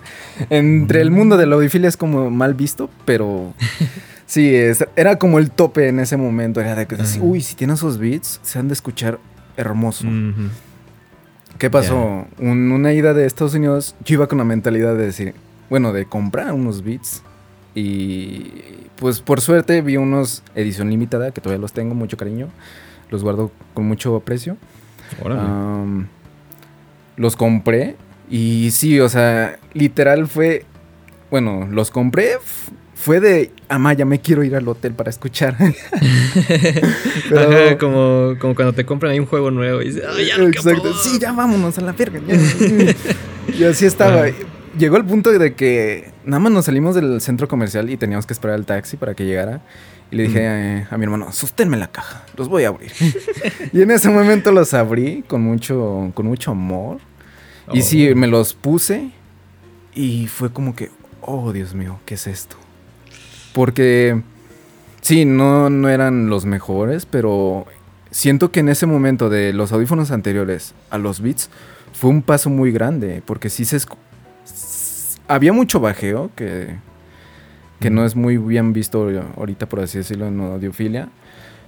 [0.51, 3.55] Entre el mundo de la audifilia es como mal visto, pero
[4.27, 4.55] sí,
[4.97, 6.61] era como el tope en ese momento.
[6.61, 9.19] Era de que, uy, si tiene esos Beats, se han de escuchar
[9.57, 10.07] hermoso.
[11.59, 12.27] ¿Qué pasó?
[12.39, 15.35] una ida de Estados Unidos, yo iba con la mentalidad de decir,
[15.71, 17.23] bueno, de comprar unos Beats.
[17.75, 18.53] Y
[18.97, 22.49] pues por suerte vi unos edición limitada, que todavía los tengo, mucho cariño
[23.11, 24.57] los guardo con mucho aprecio.
[27.17, 27.97] los compré
[28.29, 30.65] y sí, o sea, literal fue,
[31.31, 32.33] bueno, los compré,
[32.97, 35.55] fue de, Amaya, me quiero ir al hotel para escuchar.
[37.79, 41.33] como, como cuando te compran ahí un juego nuevo y dices, ya Exacto, sí, ya
[41.33, 42.21] vámonos a la verga.
[43.57, 44.25] y así estaba.
[44.79, 48.33] Llegó el punto de que nada más nos salimos del centro comercial y teníamos que
[48.33, 49.61] esperar al taxi para que llegara.
[50.11, 52.93] Y le dije eh, a, mi hermano, sosténme la caja, los voy a abrir.
[53.75, 56.99] y en ese momento los abrí con mucho, con mucho amor.
[57.73, 58.17] Y sí, oh.
[58.17, 59.11] me los puse
[59.95, 62.57] y fue como que, oh Dios mío, ¿qué es esto?
[63.57, 64.21] Porque
[65.01, 67.65] sí, no, no eran los mejores, pero
[68.11, 71.49] siento que en ese momento de los audífonos anteriores a los Beats
[71.95, 73.79] fue un paso muy grande, porque sí se...
[75.27, 76.77] Había mucho bajeo que
[77.81, 81.09] que no es muy bien visto ahorita, por así decirlo, en audiofilia.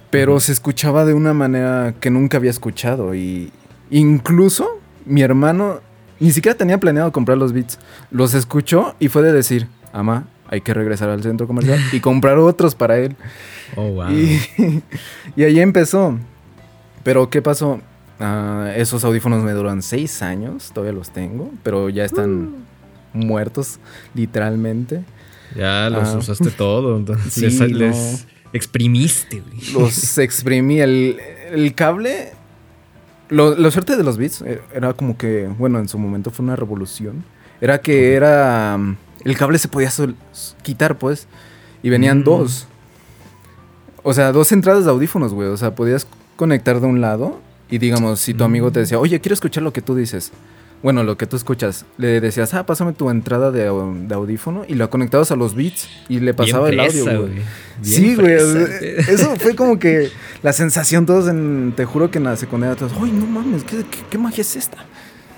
[0.09, 3.13] Pero se escuchaba de una manera que nunca había escuchado.
[3.13, 3.51] Y
[3.91, 5.81] incluso mi hermano
[6.19, 7.79] ni siquiera tenía planeado comprar los beats.
[8.09, 12.37] Los escuchó y fue de decir, ama, hay que regresar al centro comercial y comprar
[12.39, 13.15] otros para él.
[13.75, 14.09] Oh, wow.
[14.11, 16.17] Y, ahí empezó.
[17.03, 17.79] Pero ¿qué pasó?
[18.19, 22.55] Ah, esos audífonos me duran seis años, todavía los tengo, pero ya están
[23.13, 23.17] uh.
[23.17, 23.79] muertos,
[24.13, 25.03] literalmente.
[25.55, 26.17] Ya los ah.
[26.17, 26.97] usaste todo.
[26.97, 30.79] Entonces les, exprimiste, Los exprimí.
[30.79, 32.33] El, cable.
[33.29, 36.55] Lo, suerte de los bits eh, era como que, bueno, en su momento fue una
[36.55, 37.23] revolución.
[37.61, 38.77] Era que era.
[39.23, 39.91] Mm, el cable se podía
[40.61, 41.27] quitar, pues.
[41.83, 42.23] Y venían mm.
[42.23, 42.67] dos.
[44.03, 45.49] O sea, dos entradas de audífonos, güey.
[45.49, 49.19] O sea, podías conectar de un lado Y digamos, si tu amigo te decía, oye,
[49.19, 50.31] quiero escuchar lo que tú dices.
[50.81, 51.85] Bueno, lo que tú escuchas.
[51.97, 54.63] Le decías, ah, pásame tu entrada de, audífono.
[54.67, 57.33] Y lo conectabas a los beats y le pasaba el audio, güey.
[57.81, 58.33] Sí, güey.
[58.33, 60.09] Eso fue como que
[60.43, 61.73] la sensación todos en.
[61.75, 63.63] Te juro que en la secundaria todos, ¡ay, no mames!
[64.09, 64.85] ¿Qué, magia es esta?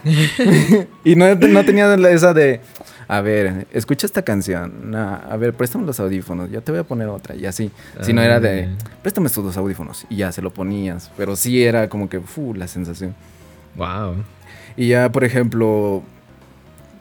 [1.04, 2.62] y no, no tenía esa de
[3.12, 4.96] a ver, escucha esta canción.
[4.96, 6.50] a ver, préstame los audífonos.
[6.50, 7.36] Ya te voy a poner otra.
[7.36, 7.70] Y así.
[8.00, 8.86] si no era de, ah.
[9.02, 10.06] préstame estos dos audífonos.
[10.10, 11.12] Y ya se lo ponías.
[11.18, 13.14] Pero sí era como que, fu, la sensación.
[13.76, 14.16] Wow.
[14.78, 16.04] Y ya, por ejemplo,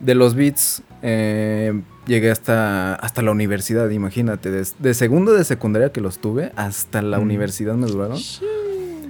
[0.01, 4.51] de los beats, eh, llegué hasta, hasta la universidad, imagínate.
[4.51, 7.23] De, segundo de secundaria que los tuve, hasta la mm.
[7.23, 8.19] universidad me duraron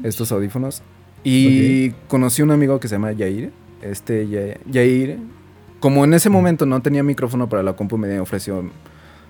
[0.04, 0.82] estos audífonos.
[1.24, 3.52] Y conocí un amigo que se llama Yair.
[3.80, 4.28] Este
[4.70, 5.18] Yair
[5.80, 8.70] como en ese momento no tenía micrófono para la compu, me ofreció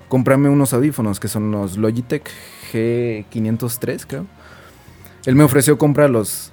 [0.08, 2.28] comprarme unos audífonos que son los Logitech
[2.72, 4.26] G503, creo.
[5.24, 6.52] Él me ofreció comprarlos.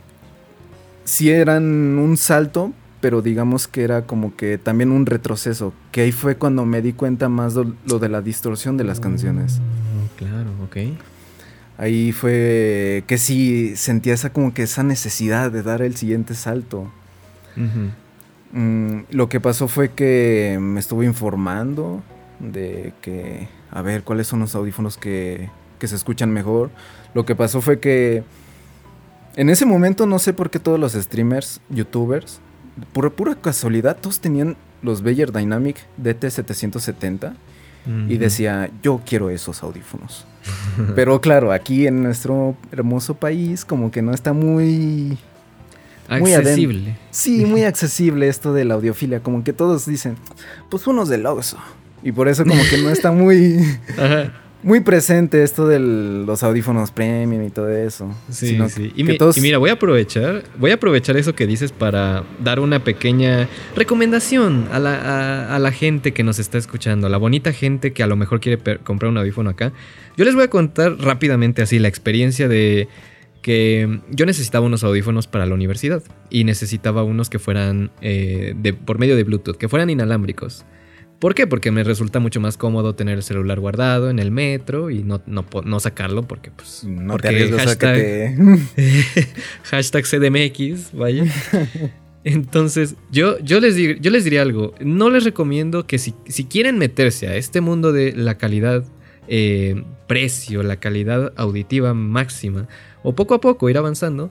[1.03, 1.63] Sí eran
[1.97, 5.73] un salto, pero digamos que era como que también un retroceso.
[5.91, 9.59] Que ahí fue cuando me di cuenta más lo, de la distorsión de las canciones.
[9.59, 10.77] Mm, claro, ok.
[11.79, 16.91] Ahí fue que sí sentía esa como que esa necesidad de dar el siguiente salto.
[18.51, 22.01] Mm, lo que pasó fue que me estuve informando
[22.39, 26.71] de que, a ver, cuáles son los audífonos que, se escuchan mejor.
[27.13, 28.23] Lo que pasó fue que
[29.35, 32.39] en ese momento no sé por qué todos los streamers, youtubers,
[32.93, 37.33] por pura casualidad, todos tenían los Beyer Dynamic DT770
[38.09, 40.25] y decía, yo quiero esos audífonos.
[40.93, 45.17] Pero claro, aquí en nuestro hermoso país como que no está muy
[46.07, 46.97] accesible.
[47.11, 49.21] sí, muy accesible esto de la audiofilia.
[49.21, 50.15] Como que todos dicen,
[50.69, 51.57] pues unos del Oxxo.
[52.03, 53.59] Y por eso como que no está muy...
[54.63, 58.13] Muy presente esto de los audífonos premium y todo eso.
[58.29, 58.91] Sí, sí.
[58.95, 59.03] Y,
[59.39, 64.67] mira, voy a aprovechar, voy a aprovechar eso que dices para dar una pequeña recomendación
[64.71, 68.07] a la, a la gente que nos está escuchando, a la bonita gente que a
[68.07, 69.73] lo mejor quiere comprar un audífono acá.
[70.17, 72.89] Yo les voy a contar rápidamente así la experiencia de
[73.47, 78.73] que yo necesitaba unos audífonos para la universidad y necesitaba unos que fueran eh, de,
[78.73, 80.65] por medio de Bluetooth, que fueran inalámbricos.
[81.17, 81.47] ¿Por qué?
[81.47, 85.21] Porque me resulta mucho más cómodo tener el celular guardado en el metro y no,
[85.27, 86.83] no, sacarlo porque pues...
[86.83, 88.35] No porque hashtag,
[89.63, 91.23] hashtag CDMX, vaya.
[92.25, 94.75] Entonces, yo, yo, les yo les diría algo.
[94.81, 98.83] No les recomiendo que si, si quieren meterse a este mundo de la calidad
[99.29, 102.67] eh, precio, la calidad auditiva máxima,
[103.07, 104.29] o poco a poco ir avanzando,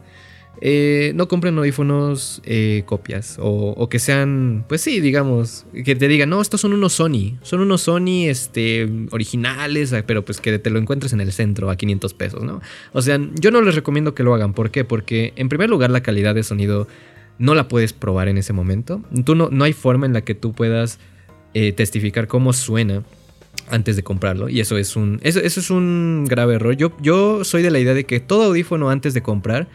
[0.61, 6.29] eh, no compren audífonos eh, copias o, que sean, pues sí, digamos, que te digan,
[6.29, 10.79] no, estos son unos Sony, son unos Sony este, originales, pero pues que te lo
[10.79, 12.61] encuentres en el centro a 500 pesos, ¿no?
[12.93, 14.85] O sea, yo no les recomiendo que lo hagan, ¿por qué?
[14.85, 16.87] Porque en primer lugar la calidad de sonido
[17.39, 20.35] no la puedes probar en ese momento, tú no, no hay forma en la que
[20.35, 20.99] tú puedas
[21.55, 23.03] testificar cómo suena
[23.69, 24.49] antes de comprarlo.
[24.49, 26.77] Y eso es un, eso, es un grave error.
[26.77, 29.69] Yo, yo soy de la idea de que todo audífono antes de comprar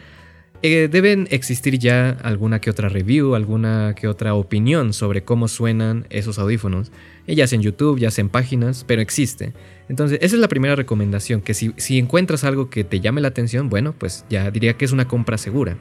[0.62, 6.06] eh, deben existir ya alguna que otra review, alguna que otra opinión sobre cómo suenan
[6.08, 6.92] esos audífonos.
[7.26, 9.52] Eh, ya sea en YouTube, ya sea en páginas, pero existe.
[9.88, 13.28] Entonces, esa es la primera recomendación, que si, si encuentras algo que te llame la
[13.28, 15.76] atención, bueno, pues ya diría que es una compra segura.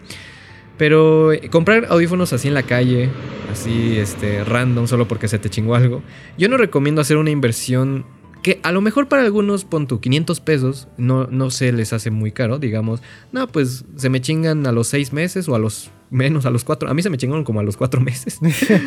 [0.82, 3.08] Pero eh, comprar audífonos así en la calle,
[3.52, 6.02] así este random solo porque se te chingó algo,
[6.40, 8.04] yo no recomiendo hacer una inversión
[8.42, 12.10] que a lo mejor para algunos, pon tu 500 pesos, no, no se les hace
[12.10, 15.92] muy caro, digamos, no, pues se me chingan a los 6 meses o a los
[16.10, 18.40] menos, a los 4, a mí se me chingaron como a los 4 meses.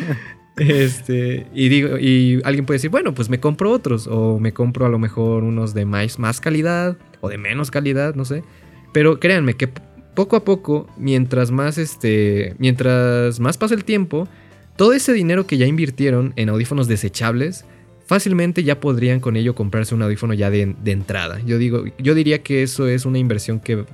[0.57, 4.85] este, y digo, y alguien puede decir, bueno, pues me compro otros, o me compro
[4.85, 8.43] a lo mejor unos de más, más calidad, o de menos calidad, no sé.
[8.91, 9.69] Pero créanme que
[10.15, 14.27] poco a poco, mientras más este, mientras más pasa el tiempo,
[14.75, 17.65] todo ese dinero que ya invirtieron en audífonos desechables,
[18.05, 21.39] fácilmente ya podrían con ello comprarse un audífono ya de, entrada.
[21.45, 23.85] Yo digo, yo diría que eso es una inversión que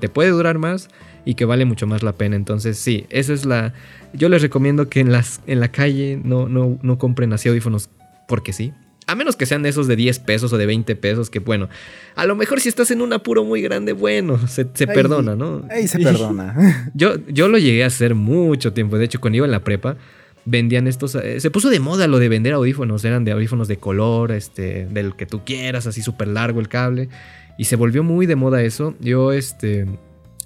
[0.00, 0.88] te puede durar más
[1.24, 2.36] y que vale mucho más la pena.
[2.36, 3.74] Entonces, sí, esa es la.
[4.12, 7.90] Yo les recomiendo que en las en la calle no, no, no compren así audífonos
[8.26, 8.72] porque sí.
[9.08, 11.70] A menos que sean esos de 10 pesos o de 20 pesos, que bueno,
[12.14, 15.64] a lo mejor si estás en un apuro muy grande, bueno, se, perdona, ¿no?
[15.70, 16.90] Ahí se perdona.
[16.94, 18.98] yo, yo lo llegué a hacer mucho tiempo.
[18.98, 19.96] De hecho, cuando iba en la prepa,
[20.44, 21.14] vendían estos.
[21.14, 23.02] Eh, se puso de moda lo de vender audífonos.
[23.02, 27.08] Eran de audífonos de color, este, del que tú quieras, así súper largo el cable.
[27.56, 28.94] Y se volvió muy de moda eso.
[29.00, 29.86] Yo, este.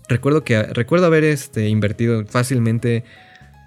[0.08, 3.02] Recuerdo que recuerdo haber este, invertido fácilmente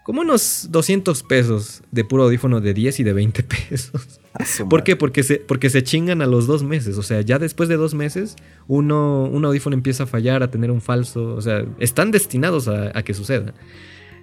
[0.05, 4.21] como unos 200 pesos de puro audífono de 10 y de 20 pesos.
[4.69, 4.95] ¿Por qué?
[4.95, 6.99] Porque se, porque se chingan a los dos meses.
[6.99, 8.35] O sea, ya después de dos meses,
[8.67, 11.33] uno, un audífono empieza a fallar, a tener un falso.
[11.33, 13.55] O sea, están destinados a, que suceda.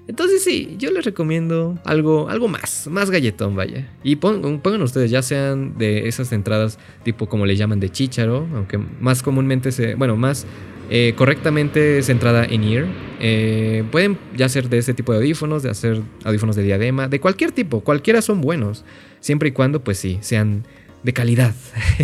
[0.07, 3.91] Entonces sí, yo les recomiendo algo, algo más, más galletón, vaya.
[4.05, 8.79] Y pongan ustedes, ya sean de esas entradas tipo como le llaman de chícharo, aunque
[8.79, 10.47] más comúnmente se, bueno, más
[10.95, 12.85] eh, correctamente centrada en ear.
[13.19, 17.19] Eh, pueden ya ser de ese tipo de audífonos, de hacer audífonos de diadema, de
[17.19, 18.85] cualquier tipo, cualquiera son buenos,
[19.19, 20.67] siempre y cuando pues sí, sean
[21.03, 21.55] de calidad,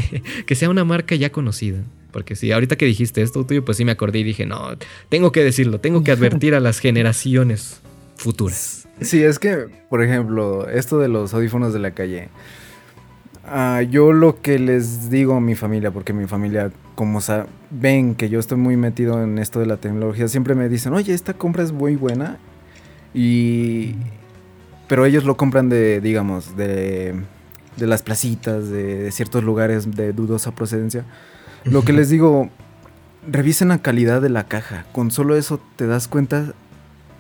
[0.46, 1.84] que sea una marca ya conocida.
[2.12, 4.70] Porque sí, ahorita que dijiste esto tuyo, pues sí me acordé y dije, no,
[5.10, 7.82] tengo que decirlo, tengo que advertir a las generaciones
[8.16, 8.88] futuras.
[9.02, 12.30] Sí, es que, por ejemplo, esto de los audífonos de la calle.
[13.50, 17.20] Ah, yo lo que les digo a mi familia, porque mi familia, como
[17.70, 21.14] ven que yo estoy muy metido en esto de la tecnología, siempre me dicen, oye,
[21.14, 22.38] esta compra es muy buena.
[23.14, 23.94] Y...
[24.86, 27.14] Pero ellos lo compran de, digamos, de,
[27.76, 31.04] de las placitas, de, ciertos lugares de dudosa procedencia.
[31.64, 32.50] Lo que les digo,
[33.26, 34.86] revisen la calidad de la caja.
[34.92, 36.54] Con solo eso te das cuenta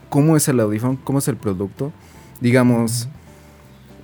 [0.08, 1.92] cómo es el audífono, cómo es el producto.
[2.40, 3.08] Digamos,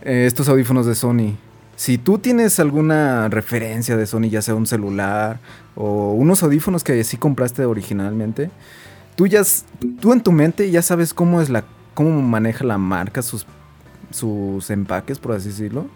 [0.03, 1.37] eh, estos audífonos de Sony
[1.77, 5.41] si tú tienes alguna referencia de Sony, ya sea un celular
[5.75, 8.51] o unos audífonos que sí compraste originalmente,
[9.17, 9.43] tú ya
[10.01, 13.47] tú en tu mente ya sabes cómo es la cómo maneja la marca sus
[14.11, 15.87] sus empaques, por así decirlo.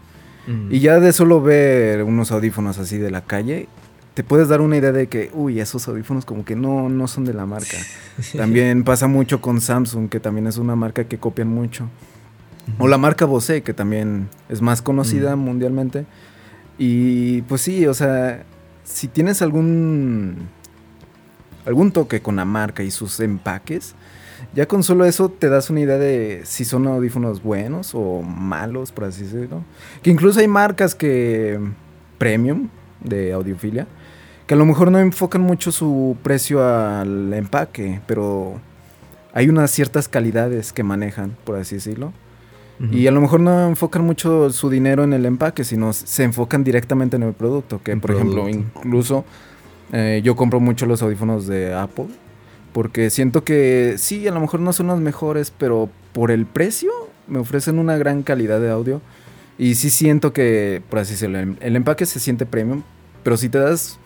[0.46, 0.72] Mm.
[0.72, 3.68] Y ya de solo ver unos audífonos así de la calle,
[4.14, 7.24] te puedes dar una idea de que, uy, esos audífonos como que no, no son
[7.24, 7.76] de la marca.
[8.36, 11.88] También pasa mucho con Samsung, que también es una marca que copian mucho.
[12.78, 16.06] O la marca Bose, que también es más conocida mundialmente.
[16.78, 18.44] Y pues sí, o sea,
[18.84, 20.48] si tienes algún
[21.66, 23.94] algún toque con la marca y sus empaques,
[24.54, 28.92] ya con solo eso te das una idea de si son audífonos buenos o malos,
[28.92, 29.64] por así decirlo.
[30.02, 31.58] Que incluso hay marcas que
[32.18, 32.68] premium
[33.00, 33.86] de audiofilia
[34.48, 38.58] que a lo mejor no enfocan mucho su precio al empaque, pero
[39.34, 42.14] hay unas ciertas calidades que manejan, por así decirlo.
[42.92, 46.62] Y a lo mejor no enfocan mucho su dinero en el empaque, sino se enfocan
[46.62, 47.80] directamente en el producto.
[47.82, 49.24] Que, por ejemplo, incluso
[49.92, 52.06] eh, yo compro mucho los audífonos de Apple.
[52.72, 56.92] Porque siento que sí, a lo mejor no son los mejores, pero por el precio
[57.26, 59.00] me ofrecen una gran calidad de audio.
[59.58, 62.82] Y sí siento que, por así decirlo, el empaque se siente premium.
[63.24, 63.98] Pero si te das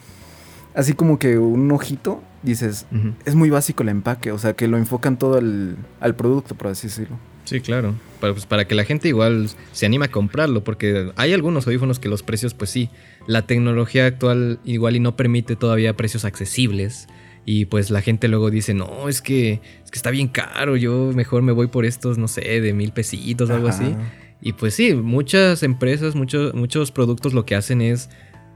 [0.74, 2.87] así como que un ojito, dices,
[3.26, 4.32] es muy básico el empaque.
[4.32, 7.18] O sea, que lo enfocan todo al producto, por así decirlo.
[7.52, 7.94] Sí, claro.
[8.18, 11.98] Para, pues, para que la gente igual se anime a comprarlo, porque hay algunos audífonos
[11.98, 12.88] que los precios, pues sí,
[13.26, 17.08] la tecnología actual igual y no permite todavía precios accesibles.
[17.44, 21.12] Y pues la gente luego dice, no, es que, es que está bien caro, yo
[21.14, 23.96] mejor me voy por estos, no sé, de mil pesitos o algo así.
[24.40, 28.08] Y pues sí, muchas empresas, muchos, muchos productos lo que hacen es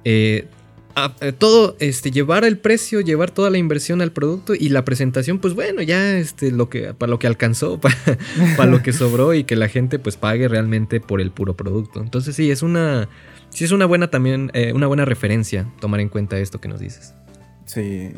[0.05, 0.47] eh,
[1.21, 5.39] eh, todo, este, llevar el precio, llevar toda la inversión al producto y la presentación,
[5.39, 7.79] pues bueno, ya este, lo que, para lo que alcanzó,
[8.57, 12.01] para, lo que sobró y que la gente pues pague realmente por el puro producto.
[12.01, 13.11] Entonces sí, es una,
[13.51, 16.81] sí es una buena también, eh, una buena referencia tomar en cuenta esto que nos
[16.81, 17.13] dices.
[17.67, 18.13] Sí,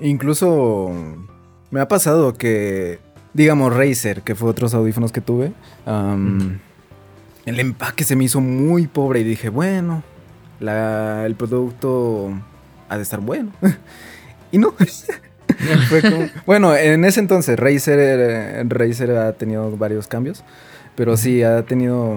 [0.00, 0.92] incluso
[1.72, 3.00] me ha pasado que,
[3.34, 5.52] digamos, Razer, que fue otros audífonos que tuve,
[7.46, 10.04] el empaque se me hizo muy pobre y dije, bueno,
[10.62, 12.30] el producto
[12.88, 13.52] ha de estar bueno.
[14.52, 14.74] y no.
[16.46, 20.44] bueno, en ese entonces Razer, Razer ha tenido varios cambios,
[20.94, 22.16] pero sí ha tenido...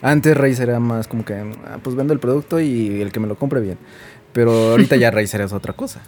[0.00, 3.26] Antes Razer era más como que, ah, pues vendo el producto y el que me
[3.26, 3.78] lo compre bien.
[4.32, 6.00] Pero ahorita ya Razer es otra cosa.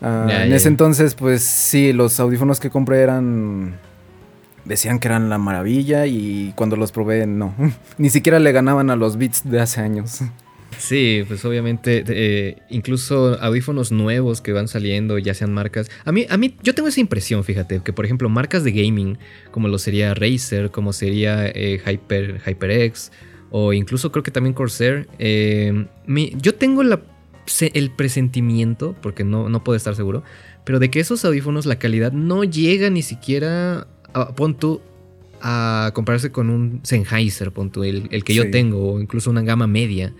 [0.00, 3.78] Ah, en ese entonces, pues sí, los audífonos que compré eran
[4.64, 7.54] decían que eran la maravilla y cuando los probé no,
[7.98, 10.20] ni siquiera le ganaban a los Beats de hace años.
[10.78, 15.90] Sí, pues obviamente, eh, incluso audífonos nuevos que van saliendo, ya sean marcas.
[16.04, 19.18] A mí, a mí, yo tengo esa impresión, fíjate, que por ejemplo, marcas de gaming,
[19.50, 23.12] como lo sería Razer, como sería eh, Hyper, HyperX,
[23.50, 25.86] o incluso creo que también Corsair, eh,
[26.40, 30.22] yo tengo el presentimiento, porque no, no puedo estar seguro,
[30.64, 34.56] pero de que esos audífonos, la calidad no llega ni siquiera a, pon
[35.40, 39.66] a compararse con un Sennheiser, pon el, el que yo tengo, o incluso una gama
[39.66, 40.14] media.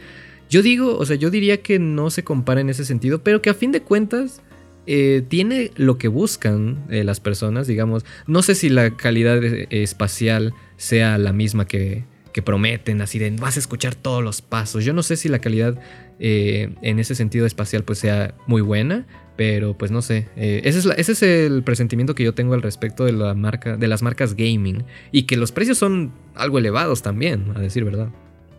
[0.53, 3.49] Yo digo, o sea, yo diría que no se compara en ese sentido, pero que
[3.49, 4.43] a fin de cuentas
[4.87, 8.05] eh, tiene lo que buscan eh, las personas, digamos.
[8.27, 12.05] No sé si la calidad eh, espacial sea la misma que,
[12.45, 14.85] prometen, así de vas a escuchar todos los pasos.
[14.85, 15.81] Yo no sé si la calidad
[16.19, 20.29] en ese sentido espacial pues sea muy buena, Pero pues no sé.
[20.37, 23.89] Ese, es ese, es el presentimiento que yo tengo al respecto de la marca, de
[23.89, 24.85] las marcas gaming.
[25.13, 28.11] Y que los precios son algo elevados también, a decir verdad.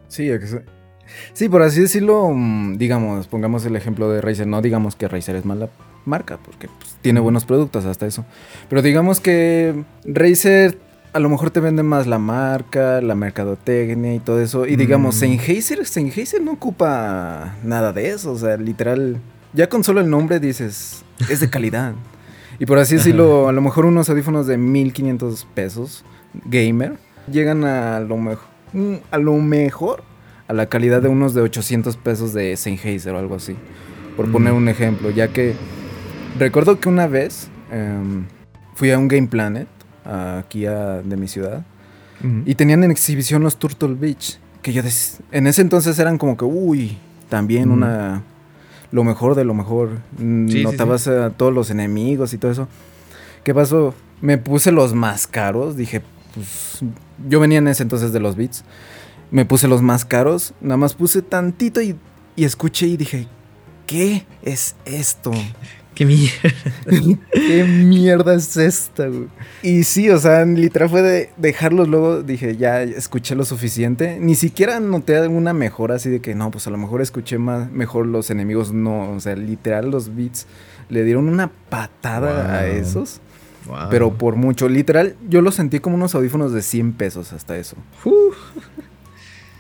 [0.08, 0.30] Sí,
[1.34, 4.48] sí, por así decirlo, mm, digamos, pongamos el ejemplo de Razer.
[4.48, 5.70] No digamos que Razer es mala
[6.06, 8.26] marca, porque pues, tiene buenos productos hasta eso.
[8.70, 10.78] Pero digamos que Razer
[11.14, 14.66] a lo mejor te vende más la marca, la mercadotecnia y todo eso.
[14.66, 15.20] Y digamos, mm.
[15.20, 18.32] Sennheiser, Sennheiser no ocupa nada de eso.
[18.32, 19.22] O sea, literal,
[19.54, 21.94] ya con solo el nombre dices, es de calidad.
[22.60, 26.04] y por así decirlo, a lo mejor unos audífonos de 1500 pesos,
[26.46, 26.98] gamer,
[27.32, 30.04] llegan a lo mejor, mm, a lo mejor,
[30.54, 33.56] a la calidad de unos de 800 pesos de Sennheiser o algo así.
[34.16, 34.58] Por poner mm.
[34.58, 35.56] un ejemplo, ya que
[36.38, 38.26] recuerdo que una vez em,
[38.76, 39.68] fui a un Game Planet
[40.06, 41.66] aquí de mi ciudad.
[42.46, 44.40] Y tenían en exhibición los Turtle Beach.
[44.62, 44.82] Que yo
[45.32, 46.98] en ese entonces eran como que, uy,
[47.28, 48.24] también una.
[48.94, 49.90] Lo mejor de lo mejor.
[50.18, 52.70] Notabas a todos los enemigos y todo eso.
[53.44, 53.94] ¿Qué pasó?
[54.22, 55.76] Me puse los más caros.
[55.76, 56.02] Dije,
[56.34, 56.82] pues.
[57.28, 58.64] Yo venía en ese entonces de los Beats.
[59.34, 60.54] Me puse los más caros.
[60.62, 61.96] Nada más puse tantito y,
[62.36, 63.28] y escuché y dije,
[63.88, 65.32] ¿qué es esto?
[65.96, 66.38] ¿Qué mierda?
[67.34, 69.30] ¿Qué mierda es esta, güey?
[69.64, 74.20] Y sí, o sea, literal fue de dejarlos luego, dije, ya escuché lo suficiente.
[74.20, 77.72] Ni siquiera noté alguna mejora así de que no, pues a lo mejor escuché más,
[77.72, 79.14] mejor los enemigos, no.
[79.14, 80.46] O sea, literal los beats
[80.90, 83.20] le dieron una patada a esos.
[83.90, 87.78] Pero por mucho, literal, yo lo sentí como unos audífonos de 100 pesos hasta eso.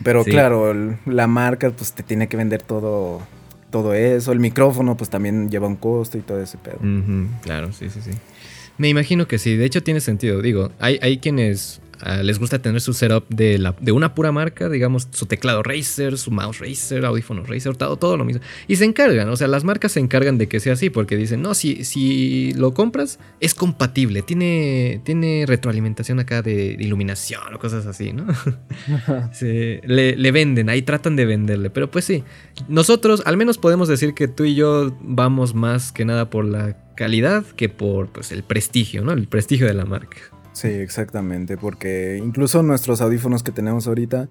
[0.04, 0.74] Pero claro,
[1.06, 3.22] la marca pues te tiene que vender todo
[3.74, 4.32] todo eso.
[4.32, 6.80] El micrófono, pues también lleva un costo y todo ese pedo.
[7.41, 8.12] claro, sí, sí, sí.
[8.78, 9.56] Me imagino que sí.
[9.56, 10.41] De hecho, tiene sentido.
[10.41, 14.34] Digo, hay, hay quienes Ah, les gusta tener su setup de, la, de una pura
[14.34, 18.43] marca, digamos, su teclado Razer, su mouse Razer, audífonos Razer, todo, todo lo mismo.
[18.68, 21.41] Y se encargan, o sea, las marcas se encargan de que sea así, porque dicen,
[21.41, 27.86] no, si, si lo compras, es compatible, tiene, tiene retroalimentación acá de, iluminación o cosas
[27.86, 28.28] así, ¿no?
[29.41, 32.26] le, le venden, ahí tratan de venderle, pero pues sí,
[32.68, 36.76] nosotros al menos podemos decir que tú y yo vamos más que nada por la
[36.95, 39.14] calidad que por pues, el prestigio, ¿no?
[39.14, 40.18] El prestigio de la marca.
[40.54, 44.30] Sí, exactamente, porque incluso nuestros audífonos que tenemos ahorita,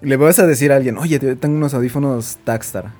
[0.00, 2.92] le vas a decir a alguien, oye, tengo unos audífonos Takstar.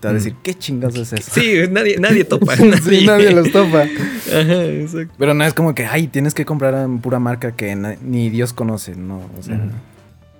[0.00, 1.30] Te va a decir, ¿qué chingados es eso?
[1.30, 2.56] Sí, nadie, nadie topa.
[2.88, 3.82] sí, nadie los topa.
[3.82, 5.14] Ajá, exacto.
[5.18, 8.54] Pero no es como que, ay, tienes que comprar en pura marca que ni Dios
[8.54, 9.20] conoce, ¿no?
[9.38, 9.60] O sea,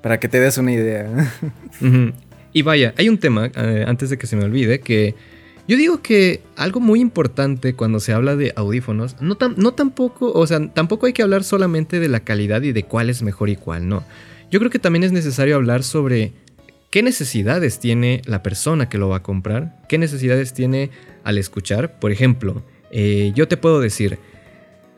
[0.03, 1.09] para que te des una idea.
[2.53, 5.14] Y vaya, hay un tema, eh, antes de que se me olvide, que
[5.71, 10.45] yo digo que algo muy importante cuando se habla de audífonos, no, no tampoco, o
[10.45, 13.55] sea, tampoco hay que hablar solamente de la calidad y de cuál es mejor y
[13.55, 14.03] cuál no.
[14.51, 16.33] Yo creo que también es necesario hablar sobre
[16.91, 20.91] qué necesidades tiene la persona que lo va a comprar, qué necesidades tiene
[21.23, 22.01] al escuchar.
[22.01, 24.18] Por ejemplo, eh, yo te puedo decir,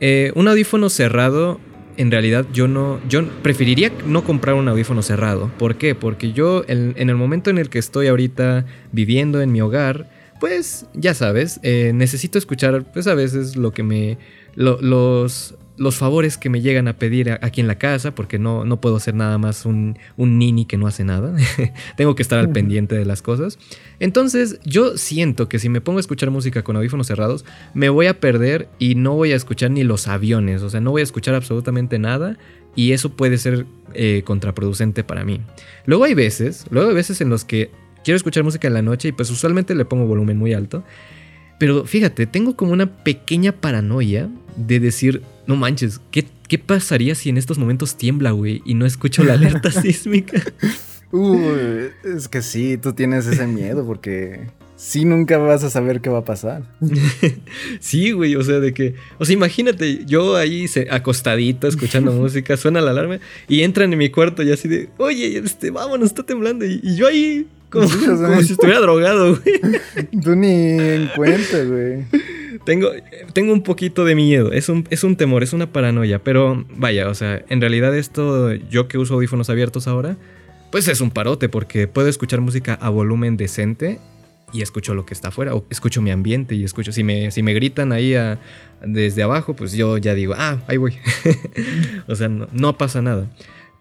[0.01, 1.61] eh, un audífono cerrado,
[1.99, 5.51] en realidad yo no, yo preferiría no comprar un audífono cerrado.
[5.59, 5.95] ¿Por qué?
[5.95, 10.87] Porque yo en el momento en el que estoy ahorita viviendo en mi hogar, pues
[10.93, 14.19] ya sabes, eh, necesito escuchar pues a veces lo que me...
[14.57, 18.81] los, los favores que me llegan a pedir aquí en la casa, porque no, no
[18.81, 21.33] puedo ser nada más un, un nini que no hace nada.
[21.97, 23.57] Tengo que estar al pendiente de las cosas.
[24.01, 28.07] Entonces, yo siento que si me pongo a escuchar música con audífonos cerrados, me voy
[28.07, 30.63] a perder y no voy a escuchar ni los aviones.
[30.63, 32.37] O sea, no voy a escuchar absolutamente nada.
[32.75, 33.65] Y eso puede ser
[33.95, 35.41] eh, contraproducente para mí.
[35.87, 37.71] Luego hay veces, luego hay veces en los que
[38.05, 40.85] quiero escuchar música en la noche y pues usualmente le pongo volumen muy alto.
[41.59, 47.29] Pero fíjate, tengo como una pequeña paranoia de decir, no manches, ¿qué, qué pasaría si
[47.29, 50.43] en estos momentos tiembla, güey, y no escucho la alerta sísmica?
[51.13, 54.49] Uy, es que sí, tú tienes ese miedo porque
[54.83, 56.65] sí nunca vas a saber qué va a pasar.
[57.81, 62.81] sí, güey, o sea, de que, o sea, imagínate, yo ahí acostadito escuchando música, suena
[62.81, 66.65] la alarma y entran en mi cuarto y así de, oye, este, vámonos, está temblando.
[66.65, 69.61] y yo ahí como, si estuviera drogado, güey.
[70.23, 72.05] Tú ni en cuenta, güey.
[72.67, 72.91] Tengo,
[73.33, 77.09] tengo un poquito de miedo, es un, es un temor, es una paranoia, pero vaya,
[77.09, 80.19] o sea, en realidad esto, yo que uso audífonos abiertos ahora,
[80.71, 84.01] pues es un parote porque puedo escuchar música a volumen decente
[84.53, 87.43] y escucho lo que está afuera, o escucho mi ambiente y escucho, si me, si
[87.43, 88.15] me gritan ahí
[88.85, 90.97] desde abajo, pues yo ya digo, ah, ahí voy.
[92.07, 93.31] o sea, no, no, pasa nada.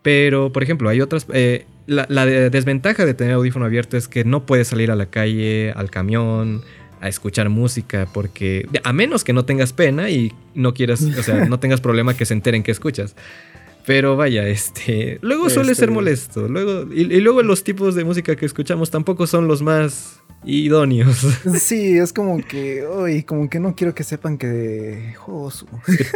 [0.01, 1.27] Pero, por ejemplo, hay otras...
[1.33, 5.73] Eh, la, desventaja de tener audífono abierto es que no puedes salir a la calle,
[5.75, 6.61] al camión,
[7.01, 11.45] a escuchar música, porque a menos que no tengas pena y no quieras, o sea,
[11.45, 13.15] no tengas problema que se enteren que escuchas.
[13.85, 15.17] Pero vaya, este.
[15.21, 16.47] Luego suele ser Este- molesto.
[16.47, 21.27] Luego, y, y luego los tipos de música que escuchamos tampoco son los más idóneos.
[21.59, 25.67] Sí, es como que, uy, como que no quiero que sepan que josu.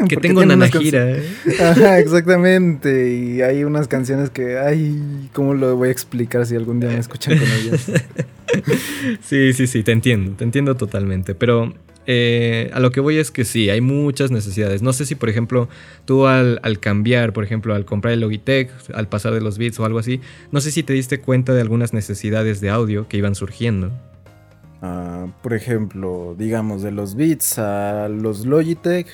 [0.10, 1.12] que tengo Nanajira.
[1.12, 1.24] ¿eh?
[1.60, 3.14] Ajá, exactamente.
[3.14, 7.00] Y hay unas canciones que, ay, ¿cómo lo voy a explicar si algún día me
[7.00, 7.92] escuchan con ellas?
[9.22, 11.36] Sí, sí, sí, te entiendo, te entiendo totalmente.
[11.36, 11.74] Pero
[12.08, 14.82] eh, a lo que voy es que sí, hay muchas necesidades.
[14.82, 15.70] No sé si, por ejemplo,
[16.06, 19.80] tú al, al cambiar, por ejemplo, al comprar el Logitech, al pasar de los bits
[19.80, 20.22] o algo así,
[20.52, 23.92] no sé si te diste cuenta de algunas necesidades de audio que iban surgiendo.
[24.88, 29.08] Ah, por ejemplo, digamos, de los Beats a los Logitech,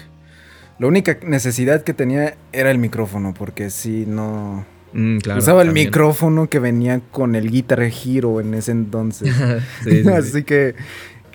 [0.80, 4.66] la única necesidad que tenía era el micrófono, porque si no...
[4.94, 5.88] Mm, claro, usaba el también.
[5.88, 9.34] micrófono que venía con el Guitar Hero en ese entonces.
[9.84, 10.10] Sí, sí, sí.
[10.10, 10.76] Así que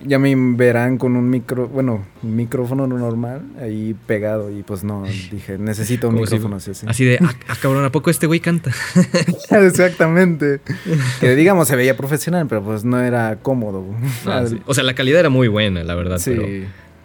[0.05, 5.03] ya me verán con un micro, bueno, un micrófono normal ahí pegado y pues no,
[5.03, 6.85] dije, necesito un Como si- micrófono así, así.
[6.87, 8.71] Así de, ah, ah, cabrón, ¿a poco este güey canta?
[9.51, 10.61] Exactamente.
[11.19, 13.85] Que digamos se veía profesional, pero pues no era cómodo.
[14.25, 14.59] Ah, sí.
[14.65, 16.47] O sea, la calidad era muy buena, la verdad, Sí, pero,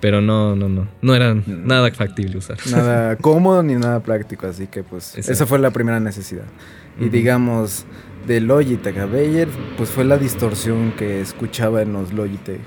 [0.01, 0.89] pero no, no, no.
[1.01, 2.59] No era nada factible usar.
[2.71, 5.33] nada cómodo ni nada práctico, así que pues Exacto.
[5.33, 6.45] esa fue la primera necesidad.
[7.01, 7.87] Y digamos,
[8.27, 12.61] de Logitech a Bayer, pues fue la distorsión que escuchaba en los Logitech.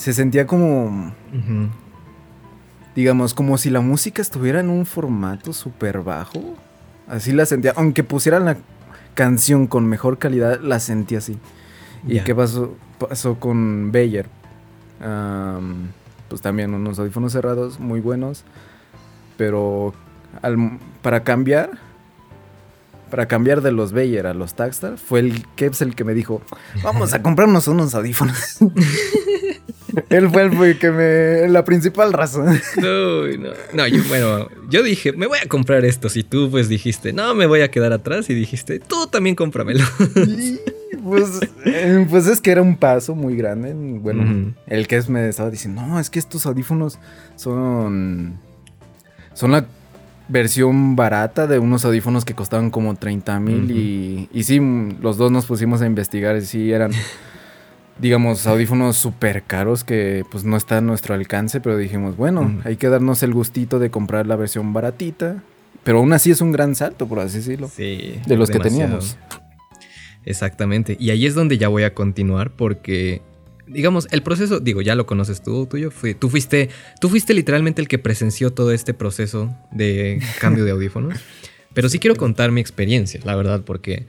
[0.00, 1.12] Se sentía como,
[2.96, 6.54] digamos, como si la música estuviera en un formato súper bajo.
[7.06, 8.56] Así la sentía, aunque pusieran la
[9.12, 11.38] canción con mejor calidad, la sentía así.
[12.06, 14.26] ¿Y qué pasó, pasó con Bayer?
[16.28, 18.44] Pues también unos audífonos cerrados muy buenos,
[19.36, 19.92] pero
[20.40, 21.72] al- para cambiar,
[23.10, 26.40] para cambiar de los Bayer a los Tagstar, fue el Keps el que me dijo,
[26.82, 28.56] vamos a comprarnos unos audífonos.
[30.10, 32.60] Él fue el que me, la principal razón.
[32.76, 33.50] No, no.
[33.72, 36.16] No, yo, bueno, yo dije, me voy a comprar estos.
[36.16, 38.30] Y tú, pues dijiste, no, me voy a quedar atrás.
[38.30, 39.84] Y dijiste, tú también cómpramelo.
[40.26, 40.58] Y,
[41.02, 43.72] pues, eh, pues es que era un paso muy grande.
[43.74, 46.98] Bueno, el que es me estaba diciendo, no, es que estos audífonos
[47.36, 48.38] son.
[49.34, 49.66] Son la
[50.28, 53.70] versión barata de unos audífonos que costaban como 30 mil.
[53.70, 54.60] y, y sí,
[55.00, 56.92] los dos nos pusimos a investigar y sí eran.
[58.00, 62.76] Digamos, audífonos súper caros que pues no está a nuestro alcance, pero dijimos, bueno, hay
[62.76, 65.42] que darnos el gustito de comprar la versión baratita.
[65.84, 67.68] Pero aún así es un gran salto, por así decirlo.
[67.74, 68.14] Sí.
[68.26, 69.16] De los que teníamos.
[70.24, 70.96] Exactamente.
[71.00, 73.22] Y ahí es donde ya voy a continuar porque,
[73.66, 75.90] digamos, el proceso, digo, ya lo conoces tú, tuyo.
[75.90, 76.68] Fui- tú, fuiste,
[77.00, 81.18] tú fuiste literalmente el que presenció todo este proceso de cambio de audífonos.
[81.72, 84.06] Pero sí quiero contar mi experiencia, la verdad, porque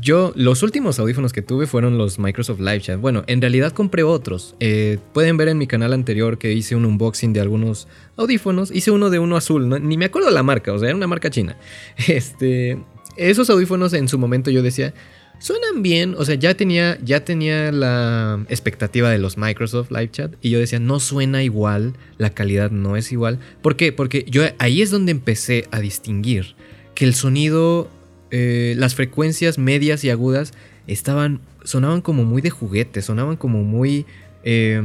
[0.00, 3.00] yo, los últimos audífonos que tuve fueron los Microsoft Live Chat.
[3.00, 4.54] Bueno, en realidad compré otros.
[4.60, 8.70] Eh, pueden ver en mi canal anterior que hice un unboxing de algunos audífonos.
[8.70, 11.30] Hice uno de uno azul, ni me acuerdo la marca, o sea, era una marca
[11.30, 11.56] china.
[12.08, 12.78] Este,
[13.16, 14.94] esos audífonos en su momento yo decía,
[15.38, 20.34] suenan bien, o sea, ya tenía, ya tenía la expectativa de los Microsoft Live Chat
[20.40, 23.38] y yo decía, no suena igual, la calidad no es igual.
[23.62, 23.92] ¿Por qué?
[23.92, 26.54] Porque yo ahí es donde empecé a distinguir
[26.94, 27.88] que el sonido,
[28.30, 30.52] eh, las frecuencias medias y agudas
[30.86, 34.06] estaban, sonaban como muy de juguete, sonaban como muy...
[34.44, 34.80] eh,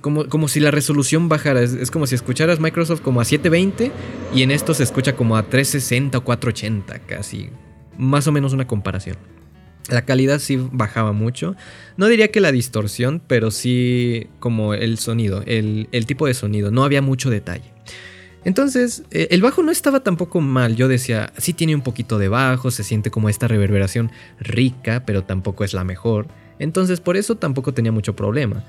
[0.00, 3.90] como, como si la resolución bajara, es, es como si escucharas Microsoft como a 720
[4.34, 7.50] y en esto se escucha como a 360 o 480 casi,
[7.96, 9.16] más o menos una comparación.
[9.88, 11.56] La calidad sí bajaba mucho.
[11.96, 16.70] No diría que la distorsión, pero sí como el sonido, el, el tipo de sonido.
[16.70, 17.72] No había mucho detalle.
[18.44, 20.76] Entonces, eh, el bajo no estaba tampoco mal.
[20.76, 24.10] Yo decía, sí tiene un poquito de bajo, se siente como esta reverberación
[24.40, 26.28] rica, pero tampoco es la mejor.
[26.58, 28.64] Entonces, por eso tampoco tenía mucho problema.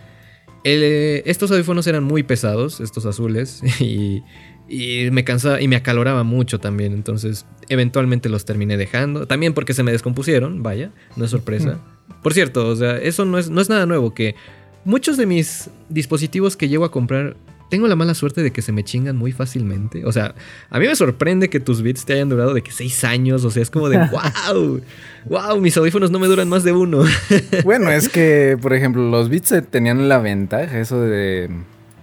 [0.64, 4.24] El, eh, estos audífonos eran muy pesados, estos azules, y,
[4.68, 6.94] y me cansaba y me acaloraba mucho también.
[6.94, 9.28] Entonces, eventualmente los terminé dejando.
[9.28, 11.80] También porque se me descompusieron, vaya, no es sorpresa.
[12.22, 14.14] Por cierto, o sea, eso no es, no es nada nuevo.
[14.14, 14.36] Que
[14.84, 17.38] muchos de mis dispositivos que llego a comprar,
[17.70, 20.06] tengo la mala suerte de que se me chingan muy fácilmente.
[20.06, 20.34] O sea,
[20.70, 23.46] a mí me sorprende que tus bits te hayan durado de que seis años.
[23.46, 23.98] O sea, es como de
[24.52, 24.82] wow,
[25.26, 27.04] wow, mis audífonos no me duran más de uno.
[27.64, 31.50] Bueno, es que, por ejemplo, los Beats tenían la ventaja, eso de,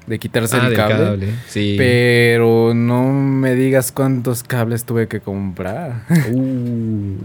[0.06, 1.28] de quitarse Ah, el cable.
[1.48, 1.74] Sí.
[1.76, 6.04] Pero no me digas cuántos cables tuve que comprar.
[6.30, 7.16] Uh.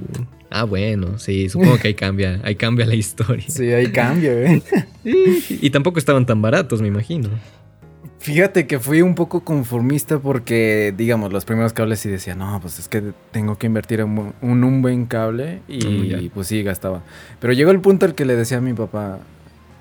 [0.50, 3.46] Ah, bueno, sí, supongo que ahí cambia, ahí cambia la historia.
[3.48, 4.62] Sí, hay cambio, ¿eh?
[5.50, 7.30] Y tampoco estaban tan baratos, me imagino.
[8.22, 12.78] Fíjate que fui un poco conformista porque, digamos, los primeros cables sí decía, no, pues
[12.78, 13.02] es que
[13.32, 16.20] tengo que invertir en un, un- buen cable y Mm, ya.
[16.34, 17.02] pues sí, gastaba.
[17.40, 19.18] Pero llegó el punto al que le decía a mi papá,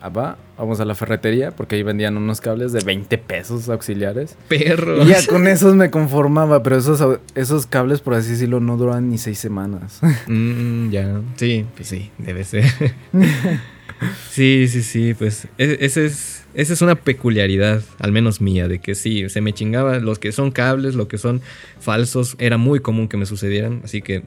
[0.00, 4.36] ah, va, vamos a la ferretería, porque ahí vendían unos cables de 20 pesos auxiliares.
[4.48, 5.06] Perros.
[5.06, 9.10] Y ya con esos me conformaba, pero esos, esos cables, por así decirlo, no duran
[9.10, 10.00] ni seis semanas.
[10.28, 12.64] Mm, ya, sí, pues sí, debe ser.
[14.30, 18.80] sí, sí, sí, pues e, ese es, esa es una peculiaridad, al menos mía, de
[18.80, 21.40] que sí, se me chingaba los que son cables, los que son
[21.78, 24.22] falsos, era muy común que me sucedieran, así que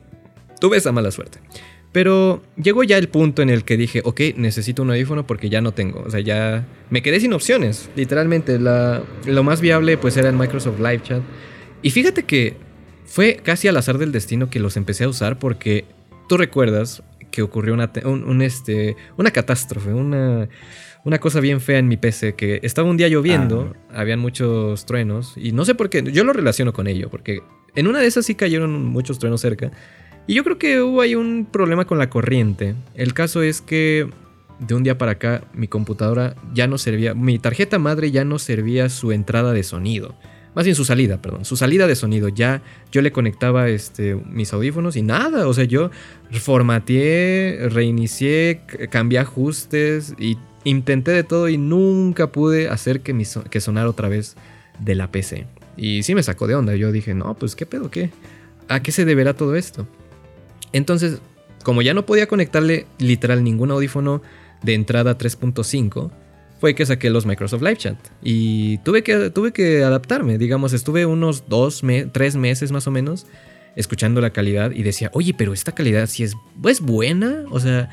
[0.60, 1.40] tuve esa mala suerte.
[1.92, 5.62] Pero llegó ya el punto en el que dije, ok, necesito un audífono porque ya
[5.62, 6.02] no tengo.
[6.02, 7.88] O sea, ya me quedé sin opciones.
[7.96, 11.22] Literalmente, la, lo más viable pues era el Microsoft Live Chat.
[11.84, 12.58] Y fíjate que
[13.06, 15.86] fue casi al azar del destino que los empecé a usar porque
[16.28, 17.92] tú recuerdas que ocurrió una,
[18.44, 20.50] este, una catástrofe, una,
[21.04, 24.00] una cosa bien fea en mi PC, que estaba un día lloviendo, ah.
[24.00, 27.42] habían muchos truenos, y no sé por qué, yo lo relaciono con ello, porque
[27.76, 29.72] en una de esas sí cayeron muchos truenos cerca,
[30.28, 32.76] y yo creo que hubo ahí un problema con la corriente.
[32.96, 34.08] El caso es que
[34.60, 38.40] de un día para acá mi computadora ya no servía, mi tarjeta madre ya no
[38.40, 40.16] servía su entrada de sonido.
[40.56, 41.46] Más bien su salida, perdón.
[41.46, 42.30] Su salida de sonido.
[42.30, 45.48] Ya yo le conectaba este, mis audífonos y nada.
[45.48, 45.90] O sea, yo
[46.32, 53.62] formateé, reinicié, cambié ajustes y intenté de todo y nunca pude hacer que, mi que
[53.62, 54.36] sonara otra vez
[54.80, 55.46] de la PC.
[55.78, 56.76] Y sí me sacó de onda.
[56.76, 58.12] Yo dije, no, pues qué pedo, qué.
[58.68, 59.88] ¿A qué se deberá todo esto?
[60.72, 61.20] Entonces,
[61.64, 64.22] como ya no podía conectarle literal ningún audífono
[64.62, 66.12] de entrada 3.5,
[66.60, 67.98] fue que saqué los Microsoft Live Chat.
[68.22, 70.38] Y tuve que, tuve que adaptarme.
[70.38, 73.26] Digamos, estuve unos dos, tres meses más o menos
[73.76, 76.36] escuchando la calidad y decía, oye, pero esta calidad sí es,
[76.66, 77.44] es buena.
[77.50, 77.90] O sea,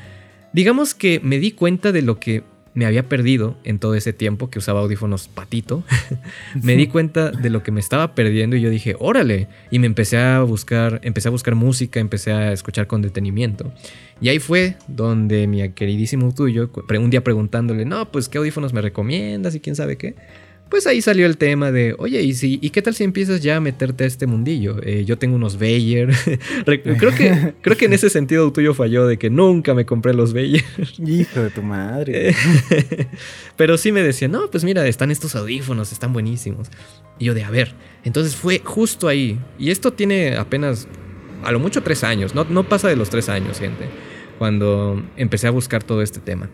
[0.53, 2.43] digamos que me di cuenta de lo que
[2.73, 5.83] me había perdido en todo ese tiempo que usaba audífonos patito.
[6.61, 9.47] me di cuenta de lo que me estaba perdiendo y yo dije, órale.
[9.69, 13.71] Y me empecé a buscar, empecé a buscar música, empecé a escuchar con detenimiento.
[14.21, 16.69] Y ahí fue donde mi queridísimo tuyo,
[16.99, 20.15] un día preguntándole, no, pues qué audífonos me recomiendas y quién sabe qué
[20.71, 23.57] pues ahí salió el tema de, oye, ¿y, si, ¿y qué tal si empiezas ya
[23.57, 24.77] a meterte a este mundillo?
[24.81, 26.11] Eh, yo tengo unos Bayer.
[26.65, 30.33] creo, que, creo que en ese sentido tuyo falló de que nunca me compré los
[30.33, 30.63] Bayer.
[31.05, 32.33] Hijo de tu madre.
[33.57, 36.69] Pero sí me decía, no, pues mira, están estos audífonos, están buenísimos.
[37.19, 39.37] Y yo de, a ver, entonces fue justo ahí.
[39.59, 40.87] Y esto tiene apenas,
[41.43, 43.89] a lo mucho tres años, no, no pasa de los tres años, gente,
[44.39, 46.49] cuando empecé a buscar todo este tema.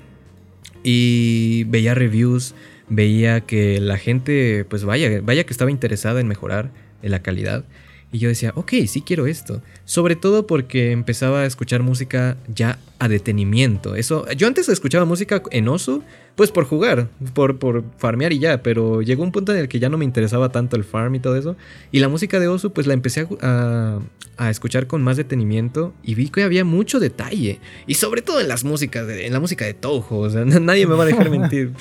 [0.83, 2.55] Y veía reviews
[2.89, 6.71] veía que la gente, pues vaya, vaya que estaba interesada en mejorar
[7.01, 7.63] en la calidad.
[8.11, 9.61] Y yo decía, ok, sí quiero esto.
[9.83, 13.95] Sobre todo porque empezaba a escuchar música ya a detenimiento.
[13.95, 16.03] Eso, yo antes escuchaba música en oso,
[16.35, 19.79] pues por jugar, por, por farmear y ya, pero llegó un punto en el que
[19.79, 21.57] ya no me interesaba tanto el farm y todo eso.
[21.91, 23.99] Y la música de oso, pues la empecé a,
[24.37, 27.59] a, escuchar con más detenimiento y vi que había mucho detalle.
[27.87, 30.19] Y sobre todo en las músicas, en la música de Toho.
[30.19, 31.73] O sea, nadie me va a dejar mentir,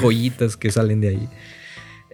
[0.00, 1.28] joyitas que salen de ahí.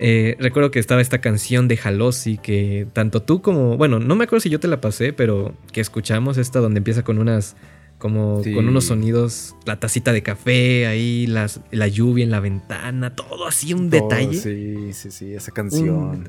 [0.03, 4.25] Eh, recuerdo que estaba esta canción de Halosi que tanto tú como, bueno, no me
[4.25, 7.55] acuerdo si yo te la pasé, pero que escuchamos esta donde empieza con unas,
[7.99, 13.15] como con unos sonidos, la tacita de café ahí, las, la lluvia en la ventana,
[13.15, 14.39] todo así un detalle.
[14.39, 16.27] Sí, sí, sí, esa canción.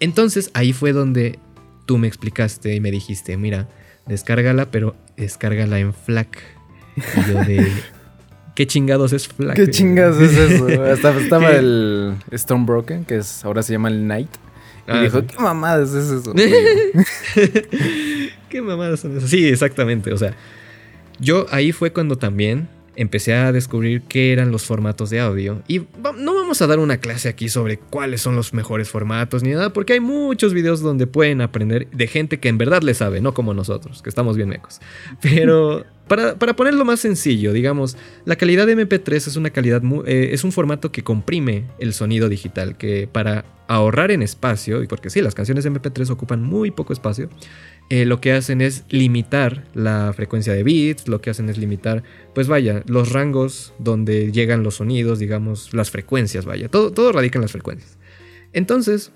[0.00, 1.38] Entonces ahí fue donde
[1.86, 3.68] tú me explicaste y me dijiste, mira,
[4.06, 6.38] descárgala, pero descárgala en FLAC.
[6.96, 7.70] Y yo de,
[8.56, 9.54] ¿Qué chingados es Flack?
[9.54, 10.66] ¿Qué chingados es eso?
[10.82, 14.30] Hasta estaba el Stormbroken, que es, ahora se llama el Knight.
[14.88, 16.32] Y ah, dijo, ¿qué mamadas es eso?
[18.48, 19.28] ¿Qué mamadas son esas?
[19.28, 20.10] Sí, exactamente.
[20.10, 20.32] O sea,
[21.20, 22.66] yo ahí fue cuando también
[22.96, 25.62] empecé a descubrir qué eran los formatos de audio.
[25.68, 25.82] Y
[26.18, 29.72] no vamos a dar una clase aquí sobre cuáles son los mejores formatos ni nada,
[29.72, 33.34] porque hay muchos videos donde pueden aprender de gente que en verdad le sabe, no
[33.34, 34.80] como nosotros, que estamos bien mecos.
[35.20, 40.44] Pero para, ponerlo más sencillo, digamos, la calidad de MP3 es una calidad, eh, es
[40.44, 45.20] un formato que comprime el sonido digital, que para ahorrar en espacio, y porque sí,
[45.20, 47.28] las canciones de MP3 ocupan muy poco espacio,
[47.88, 52.02] eh, lo que hacen es limitar la frecuencia de bits, lo que hacen es limitar,
[52.34, 57.38] pues vaya, los rangos donde llegan los sonidos, digamos, las frecuencias, vaya, todo, todo radica
[57.38, 57.98] en las frecuencias.
[58.52, 59.12] Entonces,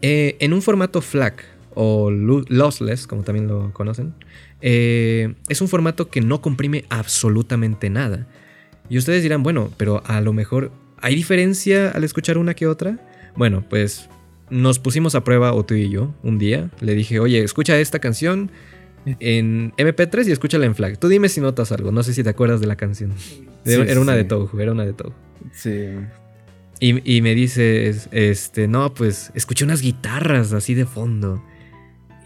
[0.00, 1.44] eh, en un formato FLAC
[1.74, 4.14] o lossless, como también lo conocen,
[4.60, 8.26] eh, es un formato que no comprime absolutamente nada.
[8.88, 12.98] Y ustedes dirán, bueno, pero a lo mejor hay diferencia al escuchar una que otra.
[13.36, 14.08] Bueno, pues
[14.50, 16.70] nos pusimos a prueba, o tú y yo, un día.
[16.80, 18.50] Le dije, oye, escucha esta canción
[19.04, 20.98] en MP3 y escúchala en FLAC.
[20.98, 21.92] Tú dime si notas algo.
[21.92, 23.12] No sé si te acuerdas de la canción.
[23.64, 25.14] era una de Touhou, era una de Touhou.
[25.52, 25.90] Sí.
[26.80, 31.42] Y, y, me dices, este, no, pues escuché unas guitarras así de fondo.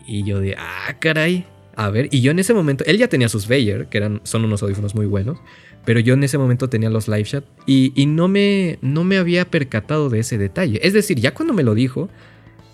[0.06, 1.46] Y yo de, ah, caray.
[1.74, 2.08] a ver.
[2.10, 4.94] Y yo en ese momento, él ya tenía sus Bayer, que eran, son unos audífonos
[4.94, 5.38] muy buenos.
[5.86, 9.46] Pero yo en ese momento tenía los LiveShot y, y no, me, no me había
[9.46, 10.80] percatado de ese detalle.
[10.82, 12.10] Es decir, ya cuando me lo dijo,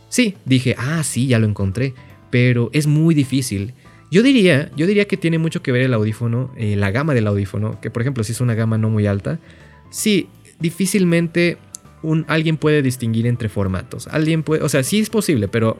[0.08, 1.94] sí, dije, ah, sí, ya lo encontré.
[2.30, 3.74] Pero es muy difícil.
[4.10, 7.26] Yo diría, yo diría que tiene mucho que ver el audífono, eh, la gama del
[7.26, 9.38] audífono, que por ejemplo si es una gama no muy alta,
[9.90, 11.58] sí, difícilmente
[12.02, 14.08] un, alguien puede distinguir entre formatos.
[14.08, 15.78] Alguien puede, o sea, sí es posible, pero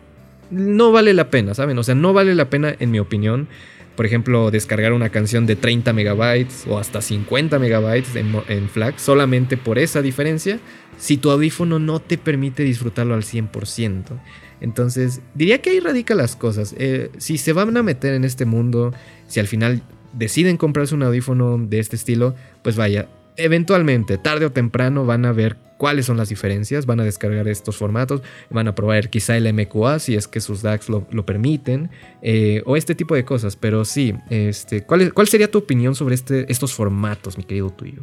[0.51, 1.79] no vale la pena, ¿saben?
[1.79, 3.49] O sea, no vale la pena, en mi opinión,
[3.97, 8.99] por ejemplo, descargar una canción de 30 megabytes o hasta 50 megabytes en, en FLAC
[8.99, 10.59] solamente por esa diferencia,
[10.99, 14.21] si tu audífono no te permite disfrutarlo al 100%.
[14.61, 16.75] Entonces, diría que ahí radica las cosas.
[16.79, 18.95] Eh, si se van a meter en este mundo,
[19.27, 19.83] si al final
[20.13, 25.33] deciden comprarse un audífono de este estilo, pues vaya, eventualmente, tarde o temprano, van a
[25.33, 29.53] ver cuáles son las diferencias, van a descargar estos formatos, van a probar quizá el
[29.53, 31.91] MQA si es que sus DAX lo, permiten,
[32.23, 33.57] eh, o este tipo de cosas.
[33.57, 38.03] Pero sí, este, ¿cuál, ¿cuál sería tu opinión sobre este, estos formatos, mi querido tuyo?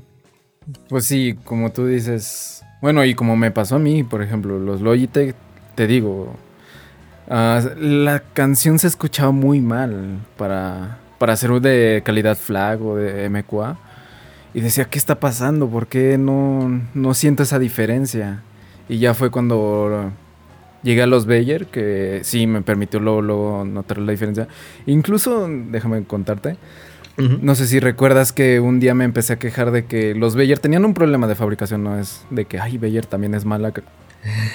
[0.89, 4.81] Pues sí, como tú dices, bueno, y como me pasó a mí, por ejemplo, los
[4.81, 5.35] Logitech,
[5.75, 6.35] te digo,
[7.31, 13.29] Ah, la canción se escuchaba muy mal para, para ser de calidad flag o de
[13.29, 13.77] MQA.
[14.53, 15.69] Y decía, ¿qué está pasando?
[15.69, 18.41] ¿Por qué no, no siento esa diferencia?
[18.87, 20.11] Y ya fue cuando
[20.81, 24.47] llegué a los Bayer, que sí me permitió luego, notar la diferencia.
[24.85, 26.57] Incluso, déjame contarte,
[27.41, 30.57] no sé si recuerdas que un día me empecé a quejar de que los Bayer
[30.57, 33.73] tenían un problema de fabricación, no es de que, ay, Bayer también es mala,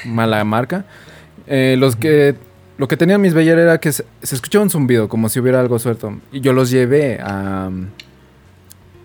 [0.06, 0.86] mala marca.
[1.46, 2.36] Eh, los que
[2.76, 5.78] lo que tenía mis Bayer era que se, escuchaba un zumbido, como si hubiera algo
[5.78, 6.18] suelto.
[6.32, 7.70] Y yo los llevé a.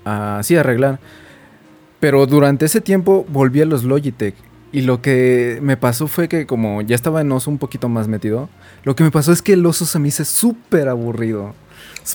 [0.06, 1.00] a sí, a arreglar.
[2.00, 4.36] Pero durante ese tiempo volví a los Logitech.
[4.72, 8.08] Y lo que me pasó fue que, como ya estaba en oso un poquito más
[8.08, 8.50] metido,
[8.84, 11.56] lo que me pasó es que el oso se me hizo súper aburrido.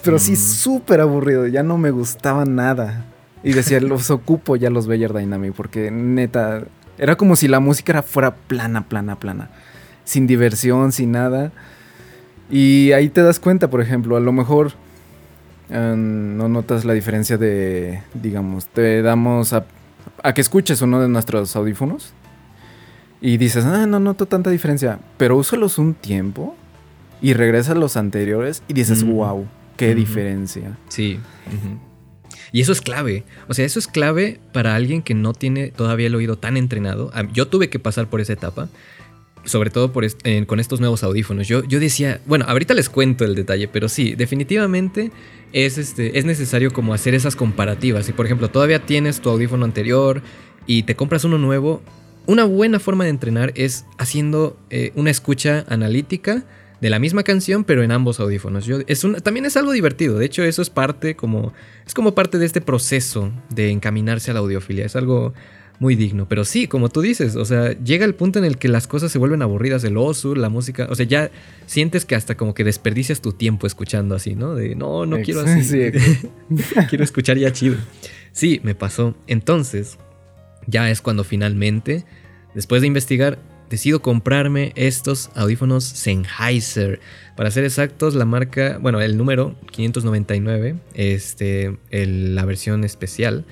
[0.04, 0.36] Pero sí, mm.
[0.36, 1.46] súper aburrido.
[1.46, 3.06] Ya no me gustaba nada.
[3.42, 5.52] Y decía, los ocupo ya los Bayer Dynamic.
[5.52, 6.62] Porque neta,
[6.96, 9.50] era como si la música fuera plana, plana, plana
[10.04, 11.50] sin diversión, sin nada.
[12.50, 14.72] Y ahí te das cuenta, por ejemplo, a lo mejor
[15.74, 19.66] em, no notas la diferencia de, digamos, te damos a,
[20.22, 22.12] a, que escuches uno de nuestros audífonos
[23.20, 26.56] y dices, ah, no noto tanta diferencia, pero úsalos un tiempo
[27.20, 29.46] y regresas a los anteriores y dices, wow,
[29.76, 30.76] qué diferencia.
[30.88, 31.18] Sí.
[32.52, 33.24] Y eso es clave.
[33.48, 37.10] O sea, eso es clave para alguien que no tiene todavía el oído tan entrenado.
[37.32, 38.68] Yo tuve que pasar por esa etapa
[39.44, 41.46] sobre todo con estos nuevos audífonos.
[41.48, 45.10] Yo, yo decía, bueno, ahorita les cuento el detalle, pero sí, definitivamente
[45.52, 48.06] es, este, es necesario como hacer esas comparativas.
[48.06, 50.22] Si por ejemplo todavía tienes tu audífono anterior
[50.66, 51.82] y te compras uno nuevo,
[52.26, 56.44] una buena forma de entrenar es haciendo eh, una escucha analítica
[56.80, 58.66] de la misma canción, pero en ambos audífonos.
[58.66, 60.18] Yo, es también es algo divertido.
[60.18, 61.52] De hecho, eso es parte como.
[61.86, 64.84] Es como parte de este proceso de encaminarse a la audiofilia.
[64.84, 65.32] Es algo
[65.78, 66.26] muy digno.
[66.28, 69.12] Pero sí, como tú dices, o sea, llega el punto en el que las cosas
[69.12, 71.30] se vuelven aburridas, el oso, la música, o sea, ya
[71.66, 74.54] sientes que hasta como que desperdicias tu tiempo escuchando así, ¿no?
[74.54, 75.90] De, no, no quiero así.
[76.88, 77.76] quiero escuchar ya chido.
[78.32, 79.14] Sí, me pasó.
[79.26, 79.98] Entonces,
[80.66, 82.04] ya es cuando finalmente,
[82.54, 83.38] después de investigar,
[83.70, 87.00] decido comprarme estos audífonos Sennheiser.
[87.36, 93.44] Para ser exactos, la marca, bueno, el número 599, este, la versión especial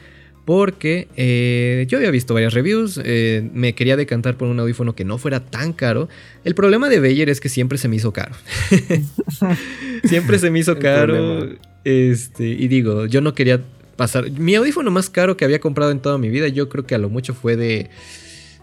[0.45, 5.05] porque eh, yo había visto varias reviews, eh, me quería decantar por un audífono que
[5.05, 6.09] no fuera tan caro.
[6.45, 8.35] El problema de Bayer es que siempre se me hizo caro.
[10.05, 11.49] siempre se me hizo caro.
[11.85, 13.61] Este, y digo, yo no quería
[13.97, 14.31] pasar.
[14.31, 16.99] Mi audífono más caro que había comprado en toda mi vida, yo creo que a
[16.99, 17.91] lo mucho fue de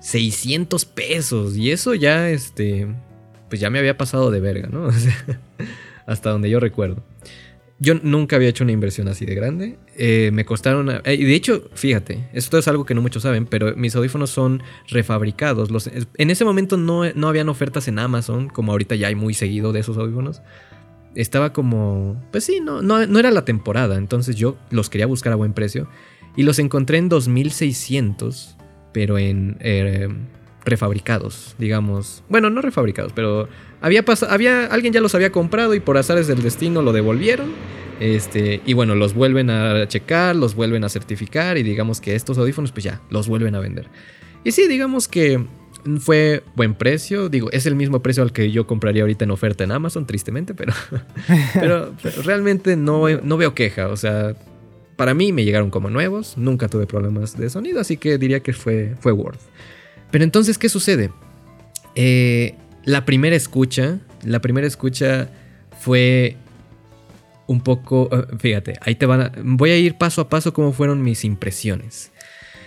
[0.01, 1.55] 600 pesos.
[1.55, 2.87] Y eso ya, este,
[3.49, 4.89] pues ya me había pasado de verga, ¿no?
[6.05, 7.03] hasta donde yo recuerdo.
[7.81, 9.79] Yo nunca había hecho una inversión así de grande.
[9.95, 10.89] Eh, me costaron.
[10.89, 14.29] Eh, y de hecho, fíjate, esto es algo que no muchos saben, pero mis audífonos
[14.29, 15.71] son refabricados.
[15.71, 19.33] Los, en ese momento no, no habían ofertas en Amazon, como ahorita ya hay muy
[19.33, 20.41] seguido de esos audífonos.
[21.15, 22.21] Estaba como.
[22.31, 23.95] Pues sí, no, no, era la temporada.
[23.95, 25.87] Entonces yo los quería buscar a buen precio.
[26.35, 28.57] Y los encontré en 2600,
[28.91, 29.57] pero en.
[29.61, 30.09] Eh,
[30.65, 32.23] refabricados, digamos.
[32.29, 33.47] Bueno, no refabricados, pero
[33.81, 37.53] había pasado, había alguien ya los había comprado y por azares del destino lo devolvieron.
[37.99, 42.37] Este, y bueno, los vuelven a checar, los vuelven a certificar y digamos que estos
[42.37, 43.87] audífonos pues ya los vuelven a vender.
[44.43, 45.45] Y sí, digamos que
[45.99, 49.63] fue buen precio, digo, es el mismo precio al que yo compraría ahorita en oferta
[49.63, 50.73] en Amazon, tristemente, pero,
[51.53, 54.35] pero, realmente no, no veo queja, o sea,
[54.95, 58.53] para mí me llegaron como nuevos, nunca tuve problemas de sonido, así que diría que
[58.53, 59.39] fue, fue worth.
[60.11, 61.11] Pero entonces, ¿qué sucede?
[61.95, 62.55] Eh,
[62.85, 65.29] la primera escucha, la primera escucha
[65.79, 66.35] fue
[67.47, 70.71] un poco, eh, fíjate, ahí te van a, voy a ir paso a paso cómo
[70.71, 72.11] fueron mis impresiones.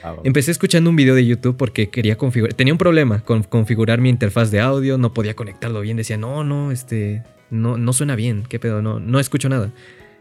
[0.02, 4.00] Ah, Empecé escuchando un video de YouTube porque quería configurar, tenía un problema con configurar
[4.00, 8.16] mi interfaz de audio, no podía conectarlo bien, decía, no, no, este, no, no suena
[8.16, 9.70] bien, qué pedo, no, no escucho nada.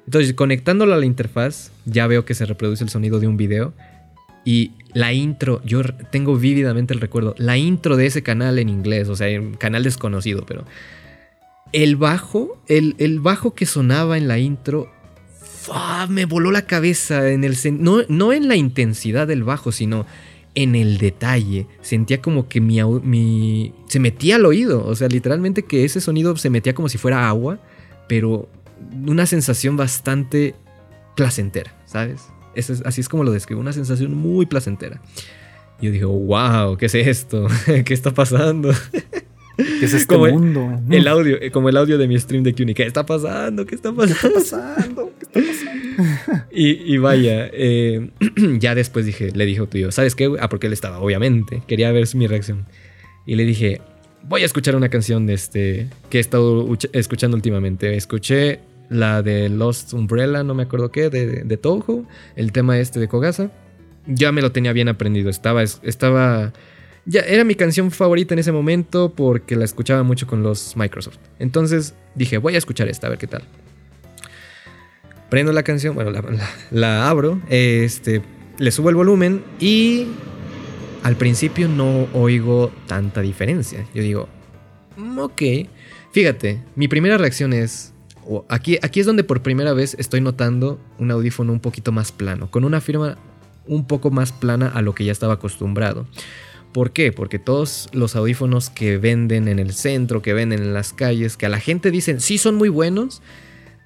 [0.06, 3.74] Entonces, conectándolo a la interfaz, ya veo que se reproduce el sonido de un video.
[4.44, 9.08] Y la intro, yo tengo vívidamente el recuerdo, la intro de ese canal en inglés,
[9.08, 10.66] o sea, un canal desconocido, pero
[11.74, 14.90] el bajo, el, el bajo que sonaba en la intro,
[16.10, 20.06] me voló la cabeza en el no, no en la intensidad del bajo, sino
[20.56, 21.68] en el detalle.
[21.82, 26.36] Sentía como que mi, mi se metía al oído, o sea, literalmente que ese sonido
[26.36, 27.60] se metía como si fuera agua,
[28.08, 28.50] pero
[29.06, 30.56] una sensación bastante
[31.16, 32.24] placentera, ¿sabes?
[32.86, 35.02] Así es como lo describo, una sensación muy placentera.
[35.80, 37.48] Y yo digo, wow, ¿qué es esto?
[37.86, 38.72] ¿Qué está pasando?
[39.58, 40.80] ¿Qué es este mundo?
[40.90, 42.74] El, audio, eh, como el audio de mi stream de CUNY.
[42.74, 43.66] ¿Qué está pasando?
[43.66, 44.16] ¿Qué está pasando?
[44.22, 45.12] ¿Qué está pasando?
[45.20, 46.46] ¿Qué está pasando?
[46.52, 48.10] y, vaya, eh,
[48.60, 50.32] ya después dije, le dije a tuyo, ¿sabes qué?
[50.40, 51.62] Ah, porque él estaba, obviamente.
[51.68, 52.66] Quería ver mi reacción.
[53.26, 53.82] Y le dije,
[54.24, 57.96] voy a escuchar una canción de este que he estado escuchando últimamente.
[57.96, 58.60] Escuché
[58.92, 63.08] la de Lost Umbrella, no me acuerdo qué, de, de Toho, el tema este de
[63.08, 63.50] Kogasa.
[64.06, 66.52] Ya me lo tenía bien aprendido, estaba, estaba,
[67.06, 71.20] ya era mi canción favorita en ese momento porque la escuchaba mucho con los Microsoft.
[71.40, 73.44] Entonces dije, voy a escuchar esta, a ver qué tal.
[75.30, 76.12] Prendo la canción, bueno,
[76.72, 78.22] la, abro, este,
[78.58, 80.08] le subo el volumen y
[81.04, 83.88] al principio no oigo tanta diferencia.
[83.94, 84.28] Yo digo,
[85.18, 85.42] ok,
[86.12, 87.91] fíjate, mi primera reacción es,
[88.50, 92.50] aquí, aquí es donde por primera vez estoy notando un audífono un poquito más plano,
[92.50, 93.18] con una firma
[93.68, 96.08] un poco más plana a lo que ya estaba acostumbrado.
[96.74, 97.12] ¿Por qué?
[97.12, 101.46] Porque todos los audífonos que venden en el centro, que venden en las calles, que
[101.46, 103.22] a la gente dicen sí son muy buenos,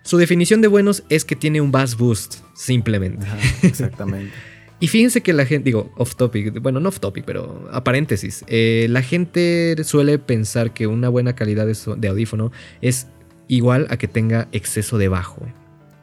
[0.04, 3.26] su definición de buenos es que tiene un bass boost, simplemente.
[3.64, 4.32] exactamente.
[4.80, 8.46] y fíjense que la gente, digo, off topic, bueno, no off topic, pero a paréntesis,
[8.48, 13.08] eh, la gente suele pensar que una buena calidad de audífono es
[13.48, 15.46] igual a que tenga exceso de bajo.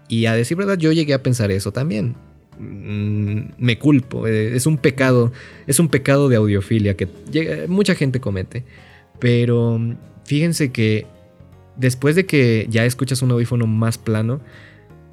[0.08, 2.14] Y a decir verdad, yo llegué a pensar eso también.
[2.58, 5.32] Mm, me culpo, eh, es un pecado,
[5.66, 7.08] es un pecado de audiofilia que
[7.68, 8.64] mucha gente comete.
[9.18, 9.80] Pero
[10.24, 11.06] fíjense que
[11.76, 14.40] después de que ya escuchas un audífono más plano,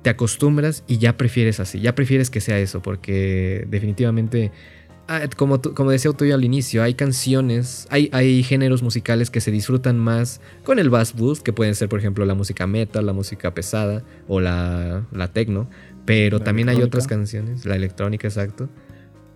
[0.01, 4.51] te acostumbras y ya prefieres así, ya prefieres que sea eso, porque definitivamente
[5.11, 9.49] Ah, como, como decía tú al inicio, hay canciones, hay, hay géneros musicales que se
[9.49, 13.13] disfrutan más con el bass boost, que pueden ser, por ejemplo, la música metal, la
[13.13, 15.67] música pesada o la, la techno.
[16.05, 18.69] Pero también hay otras canciones, la electrónica, exacto.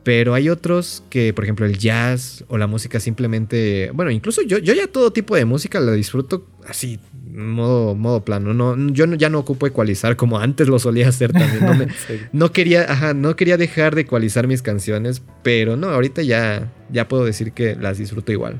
[0.03, 3.89] Pero hay otros que, por ejemplo, el jazz o la música simplemente.
[3.93, 6.99] Bueno, incluso yo, yo ya todo tipo de música la disfruto así,
[7.31, 8.53] modo, modo plano.
[8.53, 11.89] No, yo ya no ocupo ecualizar como antes lo solía hacer también.
[12.33, 17.07] No, quería, ajá, no quería dejar de ecualizar mis canciones, pero no, ahorita ya, ya
[17.07, 18.59] puedo decir que las disfruto igual.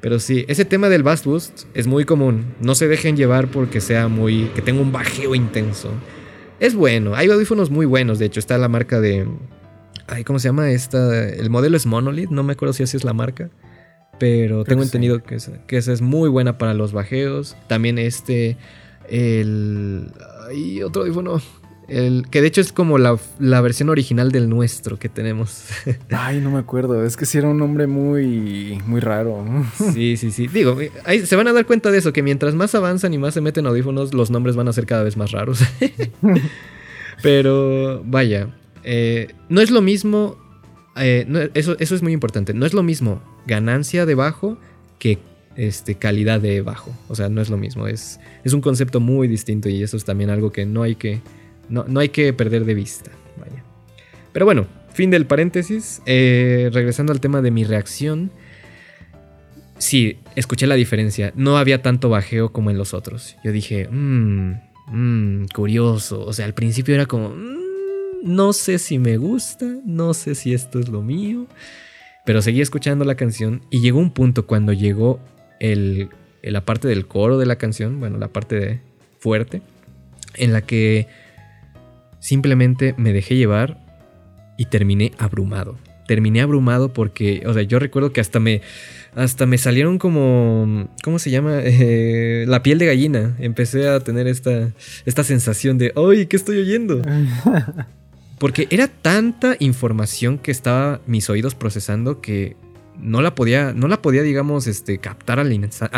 [0.00, 2.54] Pero sí, ese tema del bass boost es muy común.
[2.60, 4.44] No se dejen llevar porque sea muy.
[4.54, 5.90] que tenga un bajeo intenso.
[6.60, 8.18] Es bueno, hay audífonos muy buenos.
[8.18, 9.26] De hecho, está la marca de.
[10.08, 11.28] Ay, ¿cómo se llama esta?
[11.28, 13.50] El modelo es Monolith, no me acuerdo si así es la marca.
[14.18, 17.56] Pero tengo entendido que, esa, es muy buena para los bajeos.
[17.68, 18.56] También este.
[19.08, 20.10] El.
[20.54, 21.40] Y otro audífono.
[21.88, 25.64] El, que de hecho es como la, versión original del nuestro que tenemos.
[26.10, 27.04] Ay, no me acuerdo.
[27.04, 29.44] Es que sí era un nombre muy, muy raro.
[29.94, 30.48] Sí, sí, sí.
[30.48, 33.34] Digo, ahí se van a dar cuenta de eso, que mientras más avanzan y más
[33.34, 35.60] se meten audífonos, los nombres van a ser cada vez más raros.
[37.22, 38.48] Pero, vaya,
[38.90, 40.38] eh, no es lo mismo
[40.96, 42.54] eh, eso, eso es muy importante.
[42.54, 44.58] No es lo mismo ganancia de bajo
[44.98, 45.18] que
[45.56, 46.92] este, calidad de bajo.
[47.08, 47.86] O sea, no es lo mismo.
[47.86, 51.20] Es, es un concepto muy distinto y eso es también algo que no hay que,
[51.68, 53.10] no, no hay que perder de vista.
[53.38, 53.62] Vaya.
[54.32, 56.02] Pero bueno, fin del paréntesis.
[56.06, 58.30] Eh, regresando al tema de mi reacción.
[59.78, 61.32] Sí, escuché la diferencia.
[61.36, 63.36] No había tanto bajeo como en los otros.
[63.44, 64.54] Yo dije, mmm,
[64.88, 66.24] mmm, curioso.
[66.24, 67.67] O sea, al principio era como, mm,
[68.22, 71.46] no sé si me gusta, no sé si esto es lo mío,
[72.24, 75.20] pero seguí escuchando la canción y llegó un punto cuando llegó
[75.60, 76.10] el,
[76.42, 78.80] la parte del coro de la canción, bueno, la parte
[79.18, 79.62] fuerte,
[80.34, 81.06] en la que
[82.20, 83.78] simplemente me dejé llevar
[84.56, 85.78] y terminé abrumado.
[86.06, 88.62] Terminé abrumado porque, o sea, yo recuerdo que hasta me,
[89.14, 91.60] hasta me salieron como, ¿cómo se llama?
[91.62, 93.36] Eh, la piel de gallina.
[93.38, 94.70] Empecé a tener esta,
[95.04, 97.02] esta sensación de, ¡ay, qué estoy oyendo!
[98.38, 102.56] Porque era tanta información que estaba mis oídos procesando que
[103.00, 105.52] no la podía, no la podía digamos, este, captar al,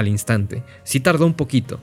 [0.09, 0.63] instante.
[0.85, 1.81] Sí tardó un poquito.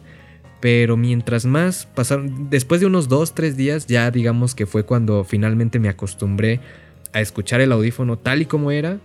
[0.59, 5.23] Pero mientras más pasaron, después de unos 2, 3 días, ya digamos que fue cuando
[5.23, 6.59] finalmente me acostumbré
[7.13, 8.99] a escuchar el audífono tal y como era.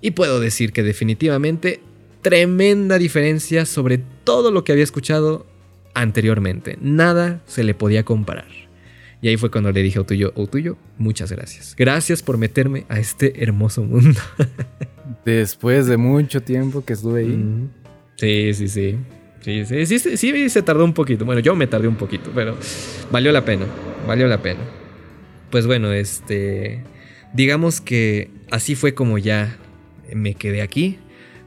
[0.00, 1.80] Y puedo decir que definitivamente
[2.22, 5.46] tremenda diferencia sobre todo lo que había escuchado
[5.94, 6.78] anteriormente.
[6.80, 8.57] Nada se le podía comparar.
[9.20, 11.74] Y ahí fue cuando le dije a tuyo, tuyo, muchas gracias.
[11.76, 14.20] Gracias por meterme a este hermoso mundo.
[15.24, 17.68] Después de mucho tiempo que estuve ahí.
[18.16, 18.96] Sí, sí, sí.
[19.40, 21.24] Sí, sí, sí, sí, se tardó un poquito.
[21.24, 22.56] Bueno, yo me tardé un poquito, pero
[23.10, 23.66] valió la pena.
[24.06, 24.60] Valió la pena.
[25.50, 26.84] Pues bueno, este.
[27.32, 29.56] Digamos que así fue como ya
[30.12, 30.98] me quedé aquí.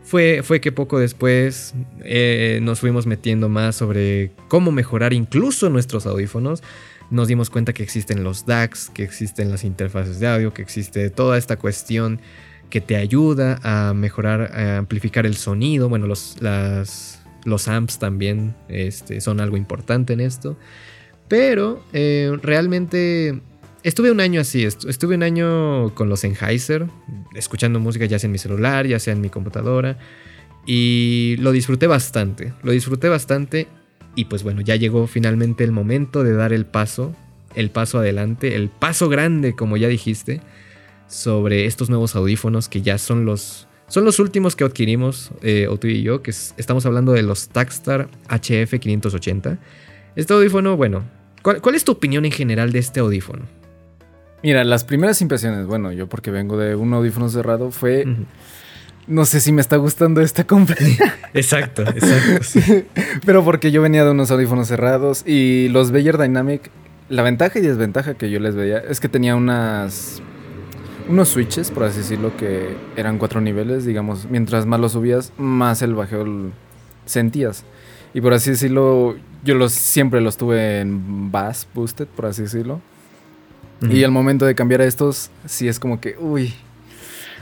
[0.03, 6.05] Fue, fue que poco después eh, nos fuimos metiendo más sobre cómo mejorar incluso nuestros
[6.05, 6.63] audífonos
[7.12, 11.09] nos dimos cuenta que existen los DACs, que existen las interfaces de audio, que existe
[11.09, 12.22] toda esta cuestión
[12.70, 15.89] que te ayuda a mejorar, a amplificar el sonido.
[15.89, 16.38] Bueno, los,
[17.43, 20.57] los amps también este, son algo importante en esto.
[21.28, 23.41] Pero eh, realmente
[23.84, 26.88] estuve un año así, estuve un año con los Sennheiser,
[27.36, 29.97] escuchando música ya sea en mi celular, ya sea en mi computadora.
[30.66, 33.68] Y lo disfruté bastante, lo disfruté bastante
[34.16, 37.16] y pues bueno, ya llegó finalmente el momento de dar el paso,
[37.55, 40.41] el paso adelante, el paso grande, como ya dijiste,
[41.07, 45.88] sobre estos nuevos audífonos que ya son los, son los últimos que adquirimos, eh, tú
[45.88, 49.57] y yo, que estamos hablando de los Takstar HF580.
[50.16, 51.03] Este audífono, bueno,
[51.41, 53.43] ¿cuál, es tu opinión en general de este audífono?
[54.43, 58.05] Mira, las primeras impresiones, bueno, yo porque vengo de un audífono cerrado, fue
[59.12, 61.16] no sé si me está gustando esta compañía.
[61.34, 62.88] Exacto, exacto.
[63.26, 66.72] Pero porque yo venía de unos audífonos cerrados y los Beyer Dynamic,
[67.09, 70.22] la ventaja y desventaja que yo les veía es que tenía unas
[71.09, 75.82] unos switches, por así decirlo, que eran cuatro niveles, digamos, mientras más los subías, más
[75.82, 76.51] el bajeo
[77.05, 77.66] sentías.
[78.14, 82.80] Y por así decirlo, yo los siempre los tuve en bass boosted, por así decirlo.
[83.89, 86.53] Y al momento de cambiar a estos, sí es como que, uy,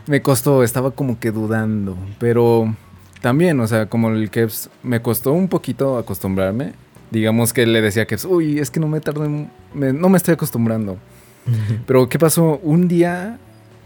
[0.10, 2.74] me costó, estaba como que dudando, pero
[3.22, 6.74] también, o sea, como el Kevs, me costó un poquito acostumbrarme.
[7.12, 9.30] Digamos que le decía a Kevs, uy, es que no me tardé,
[9.76, 10.98] no me estoy acostumbrando.
[11.86, 12.60] Pero ¿qué pasó?
[12.64, 13.38] Un día,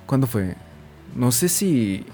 [0.05, 0.55] ¿cuándo fue?
[1.13, 2.05] No sé si,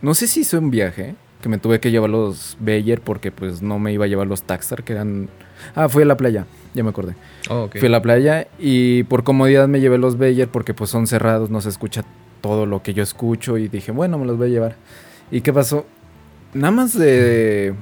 [0.00, 3.60] no sé si hice un viaje, que me tuve que llevar los Bayer porque pues
[3.60, 5.28] no me iba a llevar los Taxstar, que eran...
[5.74, 7.14] Ah, fui a la playa, ya me acordé.
[7.50, 11.06] Oh, Fui a la playa y por comodidad me llevé los Bayer porque pues son
[11.06, 12.04] cerrados, no se escucha
[12.40, 14.76] todo lo que yo escucho y dije, bueno, me los voy a llevar.
[15.30, 15.86] ¿Y qué pasó?
[16.54, 17.74] Nada más de,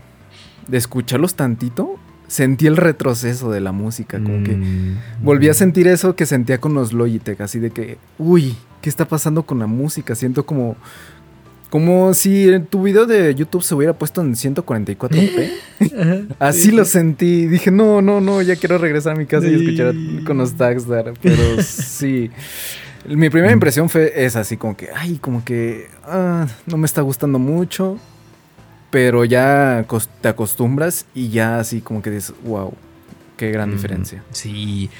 [0.67, 4.99] de escucharlos tantito, sentí el retroceso de la música, como que mm.
[5.23, 9.07] volví a sentir eso que sentía con los Logitech, así de que, uy, ¿qué está
[9.07, 10.15] pasando con la música?
[10.15, 10.77] Siento como
[11.71, 16.27] como si tu video de YouTube se hubiera puesto en 144p.
[16.39, 17.47] Así lo sentí.
[17.47, 19.95] Dije, no, no, no, ya quiero regresar a mi casa y escuchar
[20.25, 20.85] con los tags.
[21.21, 22.31] Pero sí.
[23.09, 27.03] Mi primera impresión fue esa, así como que, ay, como que ah, no me está
[27.03, 27.99] gustando mucho,
[28.91, 29.85] pero ya
[30.21, 32.75] te acostumbras y ya así como que dices, wow,
[33.37, 34.23] qué gran diferencia.
[34.31, 34.91] Sí,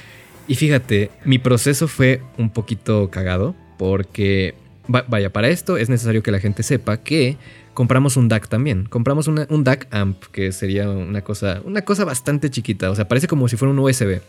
[0.47, 4.55] y fíjate, mi proceso fue un poquito cagado porque,
[4.87, 7.37] vaya, para esto es necesario que la gente sepa que
[7.73, 8.85] compramos un DAC también.
[8.85, 13.27] Compramos un DAC amp, que sería una cosa, una cosa bastante chiquita, o sea, parece
[13.27, 14.21] como si fuera un USB.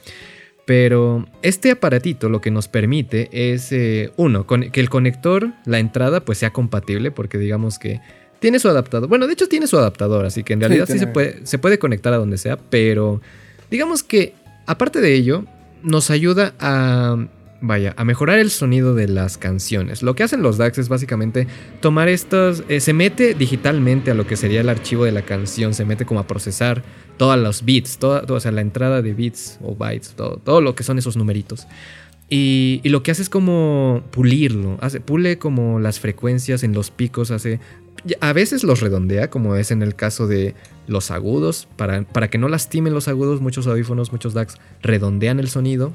[0.69, 6.21] Pero este aparatito lo que nos permite es, eh, uno, que el conector, la entrada,
[6.21, 8.03] pues sea compatible, porque digamos que
[8.39, 9.09] tiene su adaptador.
[9.09, 11.79] Bueno, de hecho tiene su adaptador, así que en realidad sí, se, puede, se puede
[11.79, 13.23] conectar a donde sea, pero
[13.71, 14.35] digamos que
[14.67, 15.47] aparte de ello,
[15.83, 17.17] nos ayuda a
[17.61, 20.03] vaya, a mejorar el sonido de las canciones.
[20.03, 21.47] Lo que hacen los DAX es básicamente
[21.81, 25.75] tomar estos, eh, se mete digitalmente a lo que sería el archivo de la canción,
[25.75, 26.83] se mete como a procesar
[27.17, 30.75] todos los bits, toda, o sea, la entrada de bits o bytes, todo, todo lo
[30.75, 31.67] que son esos numeritos.
[32.31, 37.31] Y, lo que hace es como pulirlo, hace, pule como las frecuencias en los picos,
[37.31, 37.59] hace...
[38.21, 40.55] A veces los redondea, como es en el caso de
[40.87, 45.49] los agudos, para, para que no lastimen los agudos, muchos audífonos, muchos DACs redondean el
[45.49, 45.93] sonido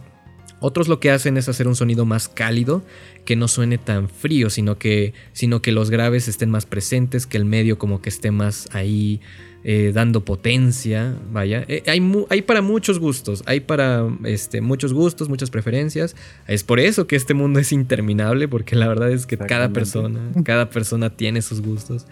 [0.63, 2.83] otros lo que hacen es hacer un sonido más cálido,
[3.25, 7.35] que no suene tan frío, sino que, sino que los graves estén más presentes, que
[7.35, 9.19] el medio como que esté más ahí
[9.65, 11.17] eh, dando potencia.
[11.33, 16.15] Vaya, eh, hay, hay, para muchos gustos, hay para este, muchos gustos, muchas preferencias.
[16.47, 20.31] Es por eso que este mundo es interminable, porque la verdad es que cada persona,
[20.45, 22.05] cada persona tiene sus gustos.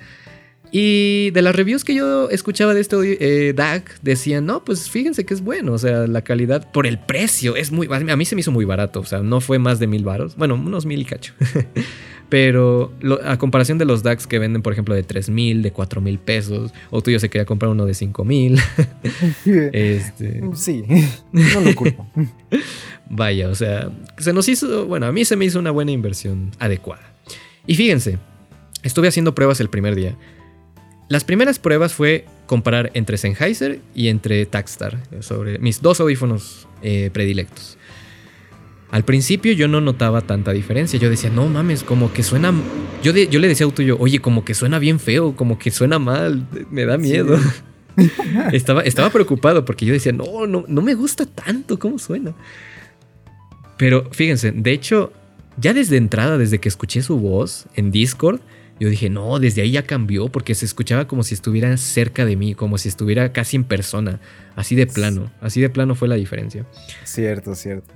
[0.72, 5.26] Y de las reviews que yo escuchaba de este eh, DAC, decían, no, pues fíjense
[5.26, 8.36] que es bueno, o sea, la calidad por el precio es muy, a mí se
[8.36, 11.02] me hizo muy barato, o sea, no fue más de mil varos, bueno, unos mil
[11.02, 11.34] y cacho.
[12.30, 12.94] Pero
[13.26, 16.18] a comparación de los DACs que venden, por ejemplo, de 3 mil, de 4 mil
[16.18, 18.58] pesos, o tú yo se quería comprar uno de 5 mil.
[19.46, 20.42] este...
[20.54, 20.86] Sí,
[21.34, 22.08] no lo culpo.
[23.10, 26.52] Vaya, o sea, se nos hizo, bueno, a mí se me hizo una buena inversión
[26.58, 27.14] adecuada.
[27.68, 28.18] Y fíjense,
[28.82, 30.16] estuve haciendo pruebas el primer día.
[31.12, 37.10] Las primeras pruebas fue comparar entre Sennheiser y entre Takstar, sobre mis dos audífonos eh,
[37.12, 37.78] predilectos.
[38.92, 40.98] Al principio yo no notaba tanta diferencia.
[40.98, 42.54] Yo decía, no mames, como que suena.
[43.04, 46.00] Yo, yo le decía a tuyo, oye, como que suena bien feo, como que suena
[46.00, 47.38] mal, me da miedo.
[48.54, 52.34] estaba, estaba preocupado porque yo decía, no, no, no me gusta tanto cómo suena.
[53.76, 55.12] Pero fíjense, de hecho,
[55.58, 58.40] ya desde entrada, desde que escuché su voz en Discord,
[58.82, 62.36] yo dije, no, desde ahí ya cambió porque se escuchaba como si estuviera cerca de
[62.36, 64.20] mí, como si estuviera casi en persona,
[64.56, 66.66] así de plano, así de plano fue la diferencia.
[67.04, 67.94] Cierto, cierto.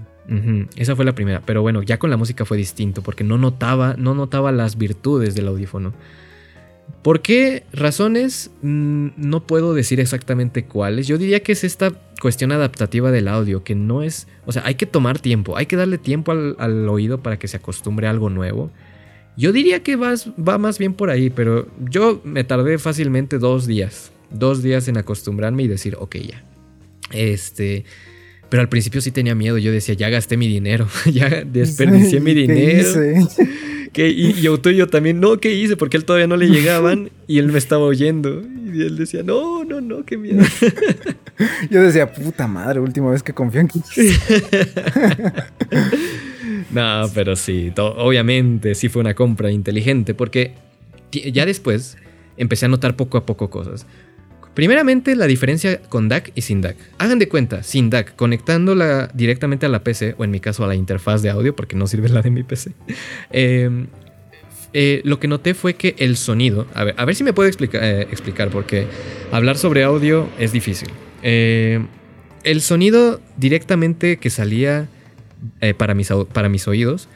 [0.76, 3.96] Esa fue la primera, pero bueno, ya con la música fue distinto porque no notaba,
[3.98, 5.92] no notaba las virtudes del audífono.
[7.02, 8.52] ¿Por qué razones?
[8.62, 11.08] Mm, no puedo decir exactamente cuáles.
[11.08, 14.76] Yo diría que es esta cuestión adaptativa del audio, que no es, o sea, hay
[14.76, 18.30] que tomar tiempo, hay que darle tiempo al, oído para que se acostumbre a algo
[18.30, 18.70] nuevo.
[19.38, 24.12] Yo diría que va más bien por ahí, pero yo me tardé fácilmente dos días,
[24.32, 26.44] dos días en acostumbrarme y decir, ok, ya.
[27.12, 27.86] Este,
[28.50, 29.58] pero al principio sí tenía miedo.
[29.58, 32.90] Yo decía, ya gasté mi dinero, ya desperdicié mi dinero.
[33.92, 34.40] ¿Qué hice?
[34.40, 35.78] y, yo yo también, no, ¿qué hice?
[35.78, 38.42] Porque él todavía no le llegaban y él me estaba oyendo.
[38.74, 40.44] Y él decía, no, no, no, qué miedo.
[41.70, 43.70] yo decía, puta madre, última vez que confío en
[46.72, 50.54] no, pero sí, obviamente sí fue una compra inteligente porque
[51.12, 51.98] ya después
[52.38, 53.86] empecé a notar poco a poco cosas.
[54.56, 56.78] Primeramente, la diferencia con DAC y sin DAC.
[56.98, 60.68] Hagan de cuenta, sin DAC, conectándola directamente a la PC, o en mi caso a
[60.68, 62.72] la interfaz de audio, porque no sirve la de mi PC.
[63.32, 63.88] Em,
[64.72, 66.68] eh, lo que noté fue que el sonido.
[66.74, 68.88] A ver, si me puedo explicar, eh, explicar, porque
[69.34, 70.90] hablar sobre audio es difícil.
[71.22, 71.88] Em,
[72.46, 74.88] el sonido directamente que salía
[75.62, 77.08] eh, para, mis, para mis oídos,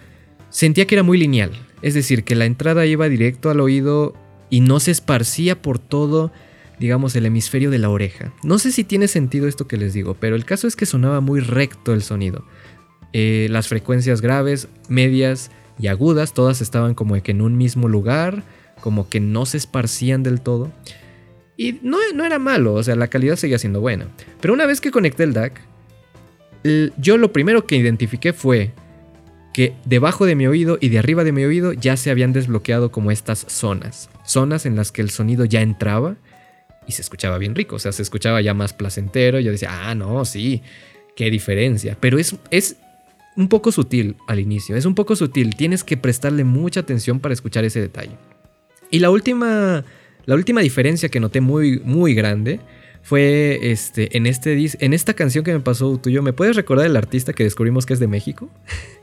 [0.49, 1.51] sentía que era muy lineal.
[1.81, 4.13] Es decir, que la entrada iba directo al oído
[4.49, 6.31] y no se esparcía por todo
[6.79, 8.33] digamos, el hemisferio de la oreja.
[8.41, 11.19] No sé si tiene sentido esto que les digo, pero el caso es que sonaba
[11.19, 12.45] muy recto el sonido.
[13.11, 18.43] Eh, las frecuencias graves, medias y agudas, todas estaban como que en un mismo lugar,
[18.81, 20.71] como que no se esparcían del todo.
[21.57, 24.07] Y no, no era malo, o sea, la calidad seguía siendo buena.
[24.39, 25.61] Pero una vez que conecté el DAC,
[26.97, 28.73] yo lo primero que identifiqué fue
[29.53, 32.91] que debajo de mi oído y de arriba de mi oído ya se habían desbloqueado
[32.91, 34.09] como estas zonas.
[34.25, 36.17] Zonas en las que el sonido ya entraba
[36.87, 39.39] y se escuchaba bien rico, o sea, se escuchaba ya más placentero.
[39.39, 40.61] Yo decía, ah, no, sí,
[41.15, 41.97] qué diferencia.
[41.99, 42.77] Pero es, es
[43.35, 45.55] un poco sutil al inicio, es un poco sutil.
[45.55, 48.17] Tienes que prestarle mucha atención para escuchar ese detalle.
[48.91, 49.83] Y la última,
[50.25, 52.59] la última diferencia que noté muy, muy grande
[53.01, 56.21] fue este, en, este, en esta canción que me pasó tuyo.
[56.21, 58.49] ¿Me puedes recordar el artista que descubrimos que es de México?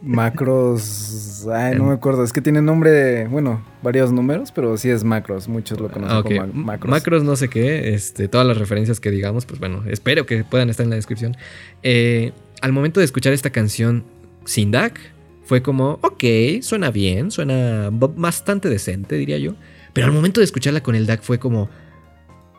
[0.02, 1.46] Macros.
[1.52, 2.22] Ay, no me acuerdo.
[2.22, 5.48] Es que tiene nombre de, bueno, varios números, pero sí es Macros.
[5.48, 6.90] Muchos lo conocen como Macros.
[6.90, 7.94] Macros, no sé qué.
[7.94, 11.36] Este, todas las referencias que digamos, pues bueno, espero que puedan estar en la descripción.
[11.82, 14.04] Eh, al momento de escuchar esta canción
[14.44, 15.00] sin DAC,
[15.46, 16.24] fue como, ok,
[16.60, 19.54] suena bien, suena bastante decente, diría yo.
[19.92, 21.70] Pero al momento de escucharla con el DAC fue como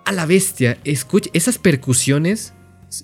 [0.08, 0.78] a la bestia.
[0.86, 2.54] Escucha esas percusiones.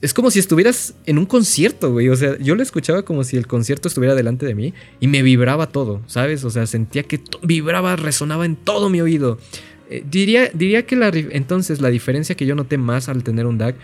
[0.01, 2.07] Es como si estuvieras en un concierto, güey.
[2.07, 5.21] O sea, yo lo escuchaba como si el concierto estuviera delante de mí y me
[5.21, 6.45] vibraba todo, ¿sabes?
[6.45, 9.37] O sea, sentía que vibraba, resonaba en todo mi oído.
[9.89, 13.57] Eh, diría, diría que la, entonces la diferencia que yo noté más al tener un
[13.57, 13.75] DAC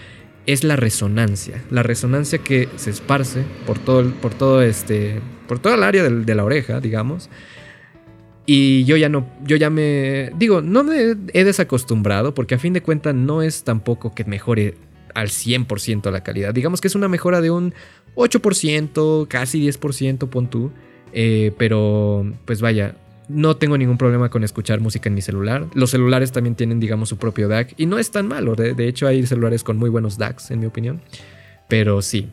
[0.46, 1.62] es la resonancia.
[1.70, 6.36] La resonancia que se esparce por todo, por todo este, por toda el área de
[6.36, 7.30] la oreja, digamos.
[8.52, 12.74] Y yo ya no, yo ya me, digo, no me he desacostumbrado porque a fin
[12.74, 14.74] de cuentas no es tampoco que mejore
[15.14, 16.52] al 100% la calidad.
[16.52, 17.76] Digamos que es una mejora de un
[18.16, 20.72] 8%, casi 10%, pon tú.
[21.14, 22.96] Eh, pero, pues vaya,
[23.28, 25.68] no tengo ningún problema con escuchar música en mi celular.
[25.76, 28.56] Los celulares también tienen, digamos, su propio DAC y no es tan malo.
[28.56, 31.02] De, hecho, hay celulares con muy buenos DACs, en mi opinión.
[31.68, 32.30] Pero sí,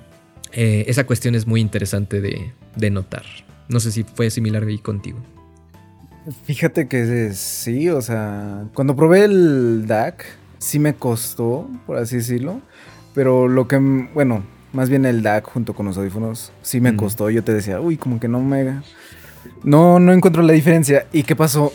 [0.52, 3.26] eh, esa cuestión es muy interesante de, de notar.
[3.68, 5.22] No sé si fue similar ahí contigo.
[6.44, 10.24] Fíjate que sí, o sea, cuando probé el DAC,
[10.59, 12.61] sí me costó, por así decirlo.
[13.15, 14.43] Pero lo que, bueno,
[14.73, 17.31] más bien el DAC junto con los audífonos, sí me costó.
[17.31, 18.81] Yo te decía, uy, como que no me.
[19.62, 21.07] No, no encuentro la diferencia.
[21.12, 21.73] ¿Y qué pasó?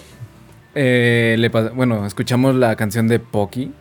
[0.76, 3.72] Eh, le bueno, escuchamos la canción de Poki,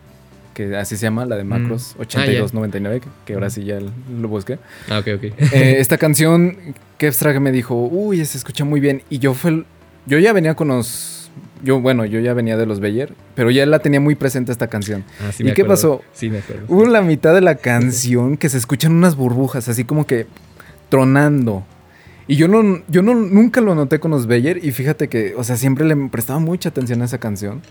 [0.53, 4.57] que así se llama, la de Macros 8299, ah, que, ahora sí ya lo busqué.
[4.89, 5.23] Ah, ok, ok.
[5.23, 6.57] Eh, esta canción,
[6.97, 9.03] Kevstra me dijo, uy, se escucha muy bien.
[9.09, 9.65] Y yo fue
[10.05, 11.29] yo ya venía con los
[11.63, 14.65] yo, bueno, yo ya venía de los Beyer, pero ya la tenía muy presente esta
[14.67, 15.03] canción.
[15.21, 15.73] Ah, sí ¿Y me qué acuerdo.
[15.99, 16.01] pasó?
[16.13, 16.63] Sí, me acuerdo.
[16.67, 20.25] Hubo la mitad de la canción que se escuchan unas burbujas, así como que
[20.89, 21.63] tronando.
[22.27, 25.43] Y yo no, yo no, nunca lo noté con los Beyer y fíjate que, o
[25.43, 27.61] sea, siempre le prestaba mucha atención a esa canción.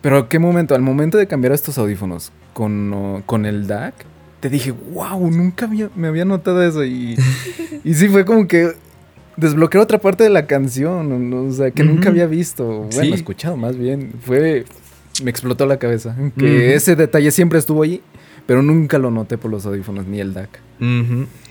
[0.00, 0.74] Pero ¿a qué momento?
[0.74, 3.94] Al momento de cambiar estos audífonos con, con el DAC,
[4.40, 6.84] te dije, wow, nunca había- me había notado eso.
[6.84, 7.16] Y,
[7.84, 8.72] y sí, fue como que
[9.36, 12.64] desbloquear otra parte de la canción, o sea, que nunca había visto.
[12.64, 13.12] Bueno, Sí.
[13.12, 14.12] escuchado más bien.
[14.20, 14.64] Fue,
[15.22, 16.16] me explotó la cabeza.
[16.38, 18.00] Que ese detalle siempre estuvo ahí,
[18.46, 20.60] pero nunca lo noté por los audífonos ni el DAC.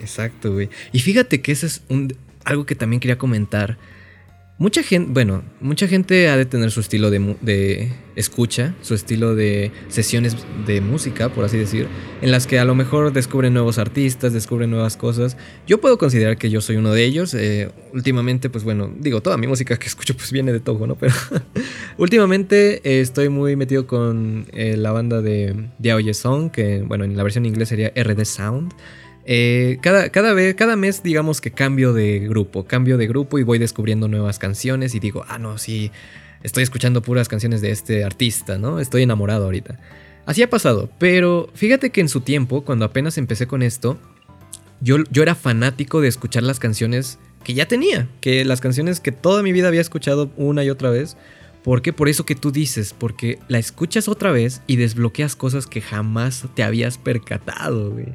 [0.01, 0.69] Exacto, güey.
[0.91, 2.13] Y fíjate que eso es un,
[2.45, 3.77] algo que también quería comentar.
[4.59, 9.71] Mucha gente, bueno, mucha gente ha de tener su estilo de, escucha, su estilo de
[9.87, 11.87] sesiones de música, por así decir,
[12.21, 15.37] en las que a lo mejor descubren nuevos artistas, descubren nuevas cosas.
[15.65, 17.33] Yo puedo considerar que yo soy uno de ellos.
[17.33, 20.95] eh, últimamente, pues bueno, digo, toda mi música que escucho pues viene de Togo, ¿no?
[20.95, 21.13] Pero
[21.97, 27.17] últimamente eh, estoy muy metido con eh, la banda de Diaoye Song, que bueno, en
[27.17, 28.71] la versión en inglés sería RD Sound.
[29.25, 33.43] Eh, cada, cada, vez, cada mes, digamos que cambio de grupo, cambio de grupo y
[33.43, 35.91] voy descubriendo nuevas canciones y digo, ah, no, sí,
[36.43, 38.79] estoy escuchando puras canciones de este artista, ¿no?
[38.79, 39.79] Estoy enamorado ahorita.
[40.25, 43.97] Así ha pasado, pero fíjate que en su tiempo, cuando apenas empecé con esto,
[44.81, 49.11] yo, yo era fanático de escuchar las canciones que ya tenía, que las canciones que
[49.11, 51.17] toda mi vida había escuchado una y otra vez.
[51.63, 51.93] ¿Por qué?
[51.93, 56.45] Por eso que tú dices, porque la escuchas otra vez y desbloqueas cosas que jamás
[56.55, 58.07] te habías percatado, güey.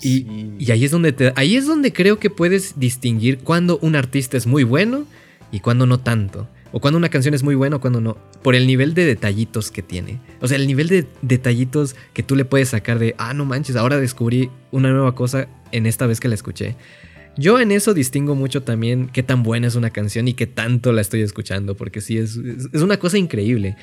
[0.00, 0.52] Y, Sí.
[0.58, 4.36] y ahí es donde te, ahí es donde creo que puedes distinguir cuando un artista
[4.36, 5.04] es muy bueno
[5.52, 6.48] y cuando no tanto.
[6.72, 8.18] O cuando una canción es muy buena o cuando no.
[8.42, 10.18] Por el nivel de detallitos que tiene.
[10.40, 13.74] O sea, el nivel de detallitos que tú le puedes sacar de, ah, no manches,
[13.76, 16.76] ahora descubrí una nueva cosa en esta vez que la escuché.
[17.38, 20.90] Yo en eso distingo mucho también qué tan buena es una canción y qué tanto
[20.92, 23.76] la estoy escuchando, porque sí, es, es, una cosa increíble.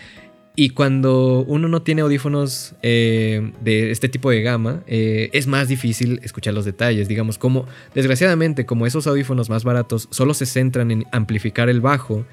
[0.57, 5.69] Y cuando uno no tiene audífonos eh, de este tipo de gama, eh, es más
[5.69, 7.07] difícil escuchar los detalles.
[7.07, 12.25] Digamos, como desgraciadamente, como esos audífonos más baratos solo se centran en amplificar el bajo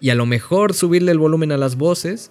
[0.00, 2.30] y a lo mejor subirle el volumen a las voces,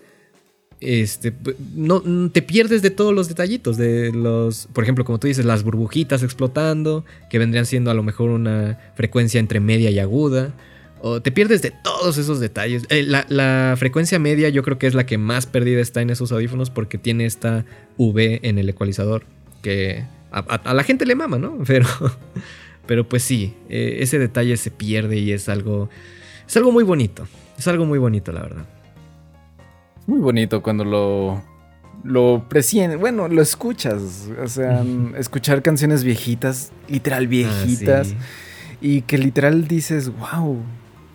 [0.80, 1.34] este,
[1.76, 2.02] no,
[2.32, 6.24] te pierdes de todos los detallitos, de los, por ejemplo, como tú dices, las burbujitas
[6.24, 10.54] explotando, que vendrían siendo a lo mejor una frecuencia entre media y aguda.
[10.99, 12.84] O te pierdes de todos esos detalles.
[12.90, 16.10] Eh, la, la frecuencia media yo creo que es la que más perdida está en
[16.10, 17.66] esos audífonos porque tiene esta
[17.98, 19.24] V en el ecualizador
[19.62, 21.58] que a la gente le mama, ¿no?
[21.68, 21.88] Pero,
[22.86, 25.90] pero pues sí, eh, ese detalle se pierde y es algo,
[26.48, 27.28] es algo muy bonito.
[27.58, 28.66] Es algo muy bonito, la verdad.
[30.08, 31.42] Muy bonito cuando lo,
[32.04, 34.30] lo presientes, bueno, lo escuchas.
[34.44, 34.84] O sea,
[35.18, 38.78] escuchar canciones viejitas, literal viejitas, Ah, sí.
[38.82, 40.58] y que literal dices, wow,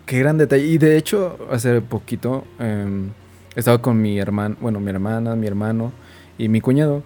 [0.05, 0.65] qué gran detalle.
[0.67, 3.09] Y de hecho, hace poquito em,
[3.55, 5.91] estaba con mi hermano, bueno, mi hermana, mi hermano
[6.37, 7.01] y mi cuñado.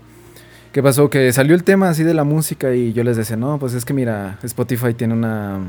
[0.73, 1.09] ¿Qué pasó?
[1.09, 3.85] Que salió el tema así de la música y yo les decía, no, pues es
[3.85, 5.59] que mira, Spotify tiene una,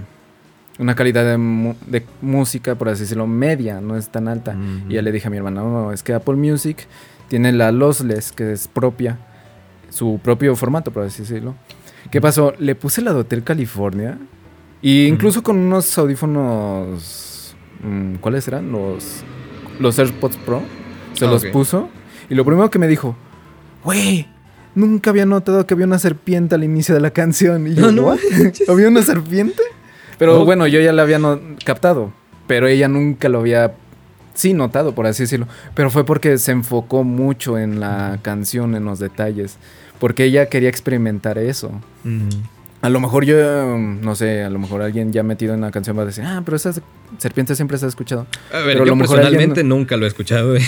[0.78, 4.56] una calidad de, mu- de música, por así decirlo, media, no es tan alta.
[4.88, 6.86] Y ya le dije a mi hermana, no, no, es que Apple Music
[7.28, 9.18] tiene la lossless, que es propia,
[9.90, 11.55] su propio formato, por así decirlo.
[12.10, 12.55] ¿Qué pasó?
[12.59, 14.18] Le puse la de Hotel California,
[14.80, 18.70] y incluso con unos audífonos, mm, ¿cuáles eran?
[18.72, 19.22] Los,
[19.80, 20.62] los AirPods Pro,
[21.14, 21.88] se Ah, los puso,
[22.30, 23.16] y lo primero que me dijo,
[23.84, 24.26] güey,
[24.74, 27.66] nunca había notado que había una serpiente al inicio de la canción.
[27.66, 28.18] Y yo, No, no "¿What?
[28.68, 29.62] ¿Había una serpiente?
[30.19, 32.12] Pero bueno, yo ya la había no- captado,
[32.47, 33.73] pero ella nunca lo había
[34.35, 35.47] sí notado, por así decirlo.
[35.74, 39.57] Pero fue porque se enfocó mucho en la canción, en los detalles.
[39.99, 41.73] Porque ella quería experimentar eso.
[42.81, 43.36] A lo mejor yo,
[43.77, 46.43] no sé, a lo mejor alguien ya metido en la canción va a decir, ah,
[46.45, 46.73] pero esa
[47.19, 48.27] serpiente siempre se ha escuchado.
[48.53, 50.55] A ver, Pero a yo lo mejor alguien personalmente nunca lo he escuchado.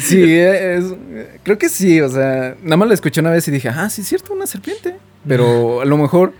[0.00, 0.94] Sí, es-
[1.42, 4.00] creo que sí, o sea, nada más la escuché una vez y dije, ah, sí
[4.00, 4.96] es cierto, una serpiente.
[5.26, 6.32] Pero a lo mejor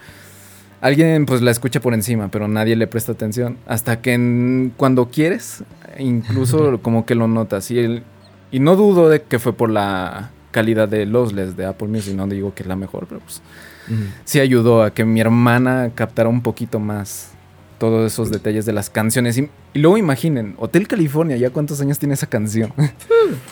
[0.85, 3.57] alguien pues la escucha por encima, pero nadie le presta atención.
[3.67, 5.65] Hasta que en- cuando quieres,
[5.99, 7.71] incluso como que lo notas.
[7.71, 8.03] Y, el,
[8.51, 12.27] y no dudo de que fue por la calidad de lossless de Apple Music, no
[12.29, 13.43] digo que es la mejor, pero pues
[13.89, 14.03] Ujú.
[14.25, 17.31] sí ayudó a que mi hermana captara un poquito más
[17.79, 19.37] todos esos detalles de las canciones.
[19.39, 22.73] Y, y luego imaginen, Hotel California, ¿ya cuántos años tiene esa canción?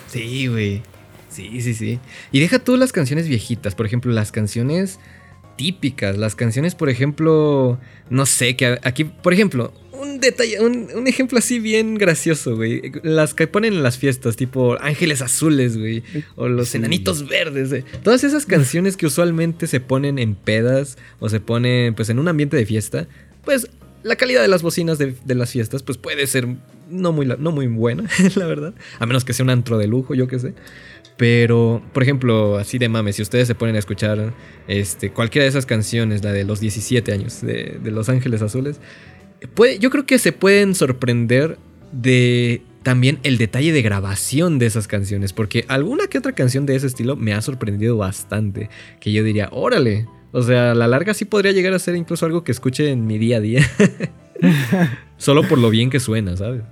[0.09, 0.83] Sí, güey.
[1.31, 1.99] Sí, sí, sí.
[2.31, 5.01] Y deja tú las canciones viejitas, por ejemplo, las canciones
[5.57, 7.79] típicas, las canciones, por ejemplo,
[8.11, 12.91] no sé, que aquí, por ejemplo, un detalle, un, un ejemplo así bien gracioso, güey.
[13.05, 16.03] Las que ponen en las fiestas, tipo Ángeles Azules, güey.
[16.35, 16.79] O los Sí.
[16.79, 17.85] Enanitos Verdes, güey.
[18.03, 22.27] Todas esas canciones que usualmente se ponen en pedas o se ponen, pues, en un
[22.27, 23.07] ambiente de fiesta,
[23.45, 23.69] pues,
[24.03, 26.49] la calidad de las bocinas de, de las fiestas, pues, puede ser
[26.91, 28.05] no muy, no muy buena,
[28.35, 28.75] la verdad.
[28.99, 30.55] A menos que sea un antro de lujo, yo qué sé.
[31.23, 34.35] Pero, por ejemplo, así de mames, si ustedes se ponen a escuchar
[34.67, 38.81] este, cualquiera de esas canciones, la de los 17 años de, Los Ángeles Azules,
[39.55, 41.59] puede, yo creo que se pueden sorprender
[41.93, 46.75] de también el detalle de grabación de esas canciones, porque alguna que otra canción de
[46.75, 48.69] ese estilo me ha sorprendido bastante,
[48.99, 52.27] que yo diría, órale, o sea, a la larga sí podría llegar a ser incluso
[52.27, 53.63] algo que escuche en mi día a día,
[55.19, 56.65] solo por lo bien que suena, ¿sabes?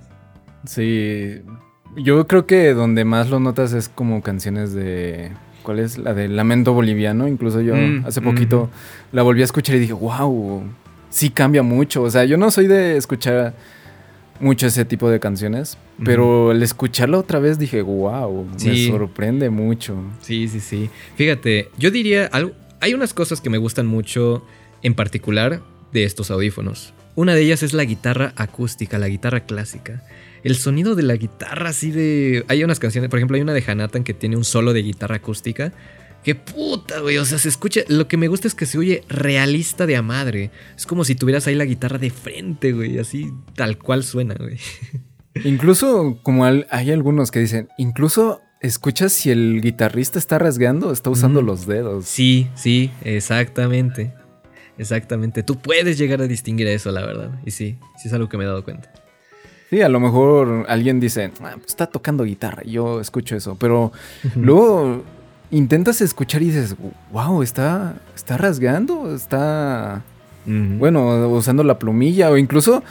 [0.65, 1.39] Sí,
[1.95, 5.31] yo creo que donde más lo notas es como canciones de...
[5.63, 5.97] ¿Cuál es?
[5.99, 7.27] La de Lamento Boliviano.
[7.27, 8.69] Incluso yo mm, hace poquito
[9.11, 10.63] la volví a escuchar y dije, wow,
[11.11, 12.01] sí cambia mucho.
[12.01, 13.53] O sea, yo no soy de escuchar
[14.39, 19.95] mucho ese tipo de canciones, pero al escucharlo otra vez dije, wow, me sorprende mucho.
[20.21, 20.89] Sí, sí, sí.
[21.15, 24.43] Fíjate, yo diría, algo, hay unas cosas que me gustan mucho
[24.81, 25.61] en particular
[25.93, 26.95] de estos audífonos.
[27.13, 30.01] Una de ellas es la guitarra acústica, la guitarra clásica
[30.43, 32.45] el sonido de la guitarra así de...
[32.47, 35.17] Hay unas canciones, por ejemplo, hay una de Hanatan que tiene un solo de guitarra
[35.17, 35.73] acústica.
[36.23, 37.17] ¡Qué puta, güey!
[37.17, 37.81] O sea, se escucha...
[37.87, 40.51] Lo que me gusta es que se oye realista de a madre.
[40.75, 42.99] Es como si tuvieras ahí la guitarra de frente, güey.
[42.99, 44.57] Así tal cual suena, güey.
[45.43, 51.41] Incluso, como hay algunos que dicen, incluso escuchas si el guitarrista está rasgando está usando
[51.41, 52.05] los dedos.
[52.05, 54.13] Sí, sí, exactamente.
[54.77, 55.43] Exactamente.
[55.43, 57.39] Tú puedes llegar a distinguir eso, la verdad.
[57.45, 58.91] Y sí, sí es algo que me he dado cuenta.
[59.71, 63.93] Sí, a lo mejor alguien dice, ah, pues está tocando guitarra, yo escucho eso, pero
[64.35, 65.01] luego
[65.49, 66.75] intentas escuchar y dices,
[67.13, 70.01] wow, está, está rasgando, está,
[70.45, 72.83] bueno, usando la plumilla o incluso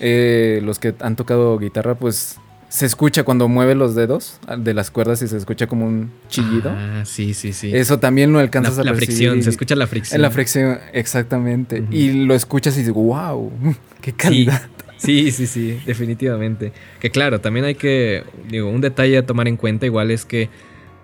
[0.00, 2.38] eh, los que han tocado guitarra, pues
[2.68, 6.70] se escucha cuando mueve los dedos de las cuerdas y se escucha como un chillido.
[6.70, 7.70] Ah, sí, sí, sí.
[7.72, 8.98] Eso también lo alcanzas a percibir.
[8.98, 10.16] La fricción, se escucha la fricción.
[10.16, 11.84] En la fricción, exactamente.
[11.92, 13.52] Y lo escuchas y dices, wow,
[14.00, 14.62] qué calidad.
[14.62, 16.72] Sí, sí, sí, definitivamente.
[17.00, 20.48] Que claro, también hay que, digo, un detalle a tomar en cuenta igual es que,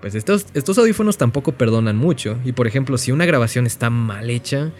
[0.01, 2.39] pues estos, estos audífonos tampoco perdonan mucho.
[2.44, 4.73] Y por ejemplo, si una grabación está mal hecha,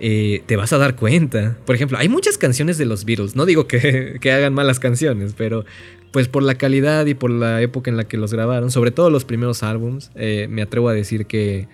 [0.00, 1.56] eh, te vas a dar cuenta.
[1.64, 5.64] Por ejemplo, hay muchas canciones de los Beatles, no digo que, hagan malas canciones, pero
[6.10, 9.10] pues por la calidad y por la época en la que los grabaron, sobre todo
[9.10, 11.68] los primeros álbums, eh, me atrevo a decir que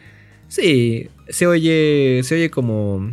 [0.49, 3.11] sí, se oye, se oye como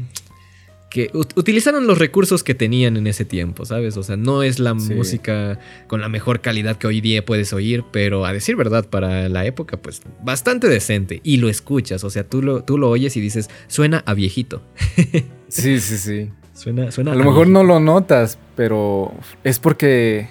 [0.89, 3.97] que utilizaron los recursos que tenían en ese tiempo, ¿sabes?
[3.97, 7.83] O sea, no es la música con la mejor calidad que hoy día puedes oír,
[7.91, 11.19] pero a decir verdad, para la época, pues bastante decente.
[11.23, 14.61] Y lo escuchas, o sea, tú lo, tú lo oyes y dices, suena a viejito.
[15.49, 16.29] sí, sí, sí.
[16.53, 20.29] Suena, suena a, lo mejor no lo notas, pero es porque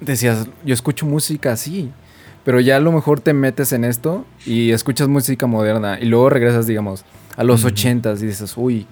[0.00, 1.90] decías, yo escucho música así.
[2.44, 6.30] Pero ya a lo mejor te metes en esto y escuchas música moderna y luego
[6.30, 7.04] regresas, digamos,
[7.36, 8.86] a los ochentas y dices, uy,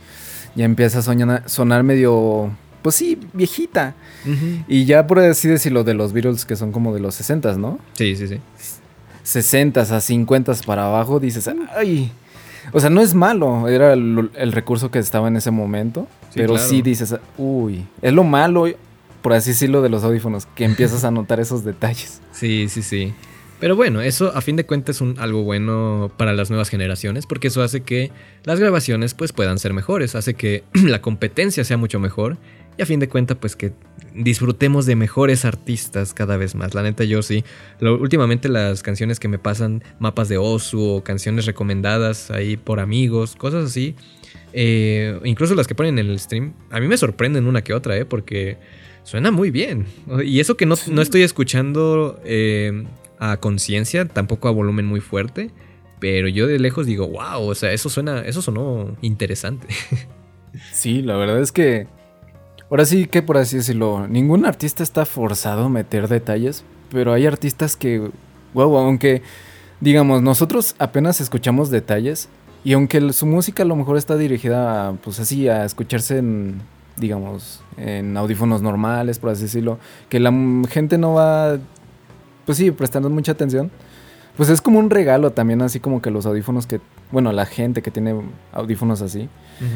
[0.54, 2.50] ya empieza a sonar, medio,
[2.82, 3.94] pues sí, viejita.
[4.68, 7.78] Y ya por así decirlo, de los Beatles que son como de los 60, ¿no?
[7.94, 8.40] Sí, sí, sí.
[9.22, 12.12] 60 a 50 para abajo, dices, ay.
[12.72, 16.06] O sea, no es malo, era el, recurso que estaba en ese momento.
[16.34, 18.66] pero sí dices, uy, es lo malo,
[19.22, 22.20] por así decirlo, de los audífonos, que empiezas a notar esos detalles.
[22.32, 23.12] Sí, sí, sí.
[23.60, 27.26] Pero bueno, eso a fin de cuentas es un, algo bueno para las nuevas generaciones
[27.26, 28.10] porque eso hace que
[28.44, 32.36] las grabaciones pues puedan ser mejores, hace que la competencia sea mucho mejor
[32.76, 33.72] y a fin de cuentas pues que
[34.14, 36.74] disfrutemos de mejores artistas cada vez más.
[36.74, 37.44] La neta yo sí,
[37.80, 43.36] últimamente las canciones que me pasan, mapas de Osu o canciones recomendadas ahí por amigos,
[43.36, 43.94] cosas así,
[44.52, 47.96] eh, incluso las que ponen en el stream, a mí me sorprenden una que otra,
[47.96, 48.04] ¿eh?
[48.04, 48.58] porque
[49.04, 49.86] suena muy bien.
[50.24, 52.20] Y eso que no, no estoy escuchando...
[52.24, 52.84] Eh,
[53.30, 55.50] a conciencia, tampoco a volumen muy fuerte.
[56.00, 59.68] Pero yo de lejos digo, wow, o sea, eso suena, eso sonó interesante.
[60.72, 61.88] Sí, la verdad es que.
[62.70, 67.26] Ahora sí que por así decirlo, ningún artista está forzado a meter detalles, pero hay
[67.26, 68.08] artistas que,
[68.54, 69.22] wow, aunque
[69.80, 72.28] digamos, nosotros apenas escuchamos detalles
[72.64, 76.62] y aunque su música a lo mejor está dirigida, pues así, a escucharse en,
[76.96, 79.78] digamos, en audífonos normales, por así decirlo,
[80.08, 80.32] que la
[80.70, 81.58] gente no va
[82.46, 83.70] pues sí, prestando mucha atención.
[84.36, 86.80] Pues es como un regalo también, así como que los audífonos que,
[87.12, 88.20] bueno, la gente que tiene
[88.52, 89.28] audífonos así,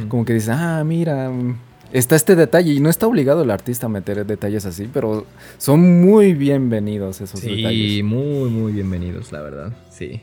[0.08, 1.30] como que dice, ah, mira,
[1.92, 5.26] está este detalle y no está obligado el artista a meter detalles así, pero
[5.58, 7.92] son muy bienvenidos esos detalles.
[7.92, 10.22] Sí, muy, muy bienvenidos, la verdad, sí.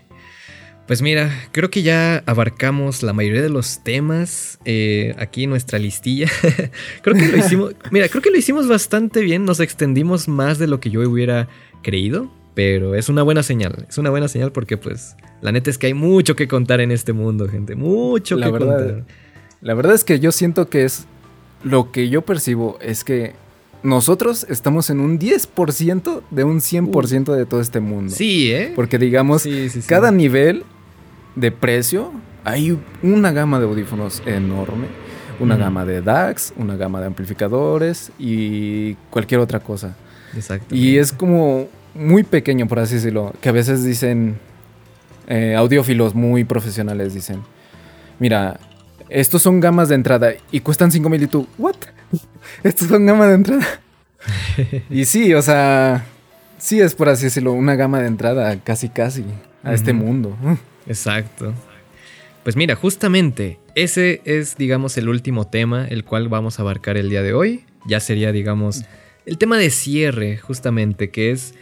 [0.88, 5.80] Pues mira, creo que ya abarcamos la mayoría de los temas eh, aquí en nuestra
[5.80, 6.30] listilla.
[7.02, 10.68] creo que lo hicimos, mira, creo que lo hicimos bastante bien, nos extendimos más de
[10.68, 11.48] lo que yo hubiera
[11.86, 13.86] creído, pero es una buena señal.
[13.88, 16.91] Es una buena señal porque, pues, la neta es que hay mucho que contar en
[16.91, 17.76] este mundo, gente.
[17.76, 19.06] Mucho la que verdad, contar.
[19.62, 21.06] La verdad es que yo siento que es.
[21.64, 23.34] Lo que yo percibo es que
[23.84, 28.14] nosotros estamos en un 10% de un 100% de todo este mundo.
[28.16, 28.72] Sí, ¿eh?
[28.76, 29.48] Porque digamos,
[29.88, 30.64] cada nivel
[31.36, 32.12] de precio
[32.44, 34.88] hay una gama de audífonos enorme.
[35.40, 39.98] Una gama de DAX, una gama de amplificadores y cualquier otra cosa.
[40.36, 40.76] Exacto.
[40.76, 44.38] Y es como muy pequeño, por así decirlo, que a veces dicen,
[45.28, 47.41] eh, audiófilos muy profesionales dicen,
[48.20, 48.60] mira,
[49.10, 51.76] estos son gamas de entrada y cuestan 5 mil y tú, ¿what?
[52.64, 53.66] estos son gamas de entrada.
[54.90, 56.06] y sí, o sea,
[56.57, 59.24] sí es por así decirlo, una gama de entrada casi casi
[59.64, 60.38] a este mundo.
[60.88, 61.53] Exacto.
[62.44, 67.10] Pues mira, justamente ese es, digamos, el último tema el cual vamos a abarcar el
[67.10, 67.66] día de hoy.
[67.88, 68.86] Ya sería, digamos,
[69.26, 71.54] el tema de cierre, justamente, que es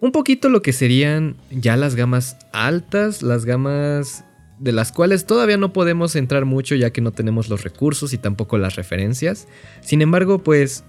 [0.00, 4.24] un poquito lo que serían ya las gamas altas, las gamas
[4.58, 8.18] de las cuales todavía no podemos entrar mucho ya que no tenemos los recursos y
[8.18, 9.48] tampoco las referencias.
[9.80, 10.84] Sin embargo, pues,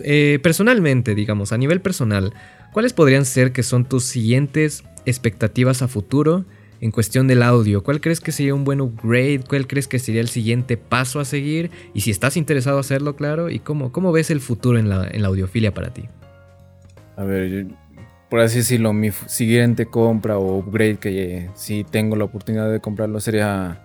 [0.00, 2.32] eh, personalmente, digamos, a nivel personal,
[2.72, 6.44] ¿cuáles podrían ser que son tus siguientes expectativas a futuro?
[6.80, 9.40] En cuestión del audio, ¿cuál crees que sería un buen upgrade?
[9.48, 11.70] ¿Cuál crees que sería el siguiente paso a seguir?
[11.94, 15.08] Y si estás interesado en hacerlo, claro, ¿y cómo, cómo ves el futuro en la,
[15.08, 16.04] en la audiofilia para ti?
[17.16, 17.66] A ver,
[18.28, 23.20] por así decirlo, mi siguiente compra o upgrade que si tengo la oportunidad de comprarlo
[23.20, 23.82] sería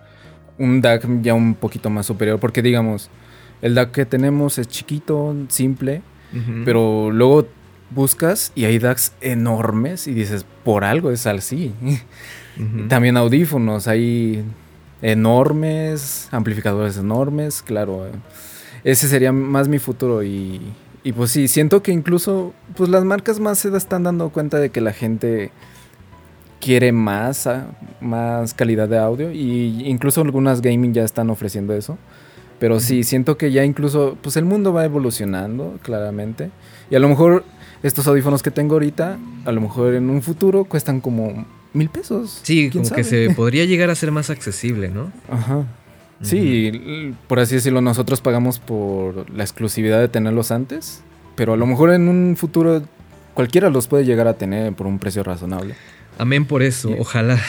[0.58, 3.10] un DAC ya un poquito más superior, porque digamos,
[3.62, 6.02] el DAC que tenemos es chiquito, simple,
[6.64, 7.48] pero luego
[7.90, 11.74] buscas y hay DACs enormes y dices, por algo es así.
[12.88, 14.44] También audífonos, hay
[15.02, 18.08] enormes, amplificadores enormes, claro.
[18.84, 20.62] Ese sería más mi futuro y,
[21.04, 24.70] y pues sí, siento que incluso pues las marcas más se están dando cuenta de
[24.70, 25.52] que la gente
[26.60, 27.66] quiere más, ah,
[28.00, 31.98] más calidad de audio y incluso algunas gaming ya están ofreciendo eso.
[32.60, 36.52] Pero sí, siento que ya incluso pues el mundo va evolucionando claramente
[36.92, 37.44] y a lo mejor
[37.82, 42.40] estos audífonos que tengo ahorita, a lo mejor en un futuro cuestan como mil pesos.
[42.44, 45.12] Sí, como que se podría llegar a ser más accesible, ¿no?
[45.30, 45.66] Ajá.
[46.22, 51.02] Sí, por así decirlo, nosotros pagamos por la exclusividad de tenerlos antes,
[51.36, 52.84] pero a lo mejor en un futuro
[53.34, 55.76] cualquiera los puede llegar a tener por un precio razonable.
[56.18, 57.40] Amén por eso, ojalá.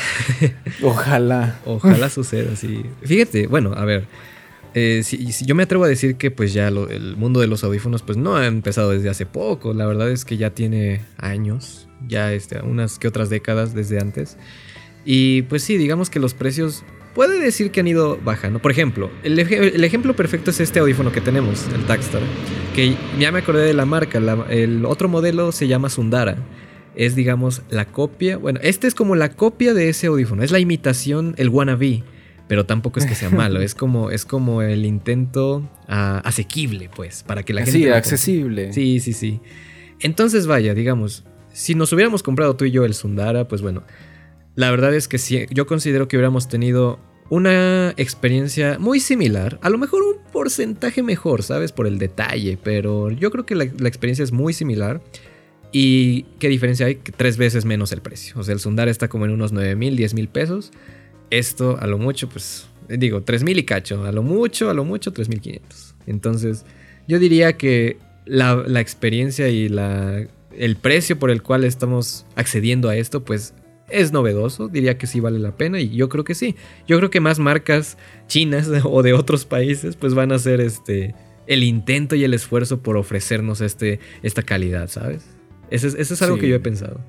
[0.83, 1.59] ojalá.
[1.67, 2.87] ojalá suceda, sí.
[3.03, 4.07] Fíjate, bueno, a ver,
[4.75, 8.03] eh, si, yo me atrevo a decir que pues ya el mundo de los audífonos
[8.03, 12.33] pues no ha empezado desde hace poco, la verdad es que ya tiene años, ya
[12.33, 14.37] este, unas que otras décadas desde antes.
[15.05, 16.85] Y pues sí, digamos que los precios
[17.15, 18.61] puede decir que han ido bajando.
[18.61, 22.23] Por ejemplo, el, ejemplo perfecto es este audífono que tenemos, el Takstar,
[22.75, 24.19] que ya me acordé de la marca,
[24.49, 26.37] el otro modelo se llama Sundara.
[26.95, 30.59] Es digamos la copia, bueno, este es como la copia de ese audífono, es la
[30.59, 32.05] imitación, el wannabe
[32.53, 37.23] pero tampoco es que sea malo, es como, es como el intento ah, asequible, pues,
[37.23, 37.79] para que la gente...
[37.79, 38.75] Sí, accesible.
[38.75, 39.41] Sí, sí, sí.
[40.01, 43.83] Entonces, vaya, digamos, si nos hubiéramos comprado tú y yo el Sundara, pues bueno,
[44.55, 46.99] la verdad es que sí, yo considero que hubiéramos tenido
[47.31, 51.73] una experiencia muy similar, a lo mejor un porcentaje mejor, ¿sabes?
[51.73, 55.01] Por el detalle, pero yo creo que la, la experiencia es muy similar.
[55.73, 56.97] ¿Y qué diferencia hay?
[56.97, 58.35] Que tres veces menos el precio.
[58.39, 60.71] O sea, el Sundara está como en unos 9 mil, 10 mil pesos.
[61.31, 64.05] Esto, a lo mucho, pues, digo, 3000 y cacho.
[64.05, 65.95] A lo mucho, a lo mucho, 3500.
[66.07, 66.67] Entonces,
[67.09, 67.97] yo diría que
[68.27, 70.27] la, experiencia y la,
[70.57, 73.55] el precio por el cual estamos accediendo a esto, pues
[73.89, 76.57] es novedoso, diría que sí vale la pena y yo creo que sí.
[76.87, 81.15] Yo creo que más marcas chinas o de otros países pues van a hacer este
[81.47, 85.27] el intento y el esfuerzo por ofrecernos este, esta calidad, ¿sabes?
[85.71, 87.01] Eso es, es algo que yo he pensado.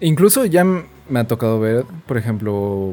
[0.00, 2.92] Incluso ya me ha tocado ver, por ejemplo,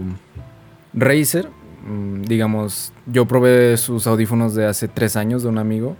[0.93, 1.49] Razer,
[1.85, 5.97] mm, digamos, yo probé sus audífonos de hace tres años de un amigo.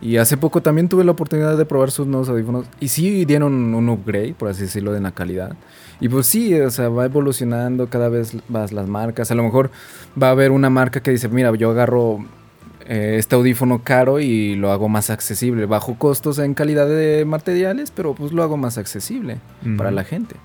[0.00, 2.66] Y hace poco también tuve la oportunidad de probar sus nuevos audífonos.
[2.80, 5.56] Y sí dieron un upgrade, por así decirlo, de la calidad.
[6.00, 9.30] Y pues sí, o sea, va evolucionando cada vez más las marcas.
[9.30, 9.70] A lo mejor
[10.20, 12.24] va a haber una marca que dice, mira, yo agarro
[12.86, 15.66] eh, este audífono caro y lo hago más accesible.
[15.66, 19.38] Bajo costos en calidad de materiales, pero pues lo hago más accesible
[19.76, 20.36] para la gente.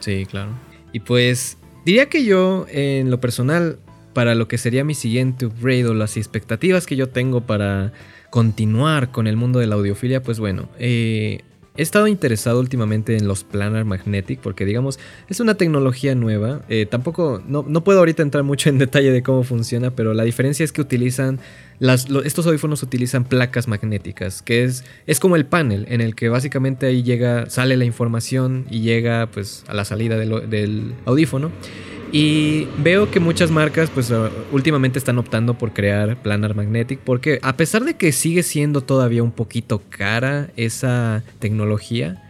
[0.00, 0.50] Sí, claro.
[0.92, 3.78] Y pues Diría que yo, en lo personal,
[4.14, 7.92] para lo que sería mi siguiente upgrade o las expectativas que yo tengo para
[8.34, 11.42] continuar con el mundo de la audiofilia, pues bueno, eh,
[11.76, 16.62] He estado interesado últimamente en los Planar Magnetic porque digamos es una tecnología nueva.
[16.68, 20.62] Eh, tampoco, no, puedo ahorita entrar mucho en detalle de cómo funciona, pero la diferencia
[20.62, 21.40] es que utilizan,
[21.80, 26.86] estos audífonos utilizan placas magnéticas, que es, es como el panel en el que básicamente
[26.86, 31.50] ahí llega, sale la información y llega pues a la salida del audífono.
[32.16, 37.40] Y veo que muchas marcas pues uh, últimamente están optando por crear Planar Magnetic porque
[37.42, 42.22] a pesar de que sigue siendo todavía un poquito cara esa tecnología,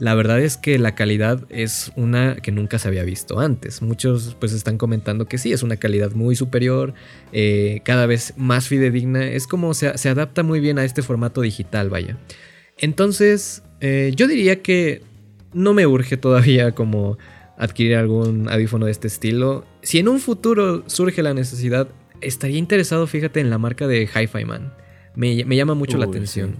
[0.00, 3.80] la verdad es que la calidad es una que nunca se había visto antes.
[3.80, 6.94] Muchos pues están comentando que sí, es una calidad muy superior,
[7.32, 9.24] eh, cada vez más fidedigna.
[9.24, 12.16] Es como se, se, adapta muy bien a este formato digital, vaya.
[12.76, 15.02] Entonces, eh, yo diría que
[15.52, 17.18] no me urge todavía como
[17.58, 19.64] adquirir algún audífono de este estilo.
[19.82, 21.88] Si en un futuro surge la necesidad,
[22.20, 24.72] estaría interesado, fíjate, en la marca de Hi-Fi Man.
[25.14, 26.54] Me, llama mucho la atención,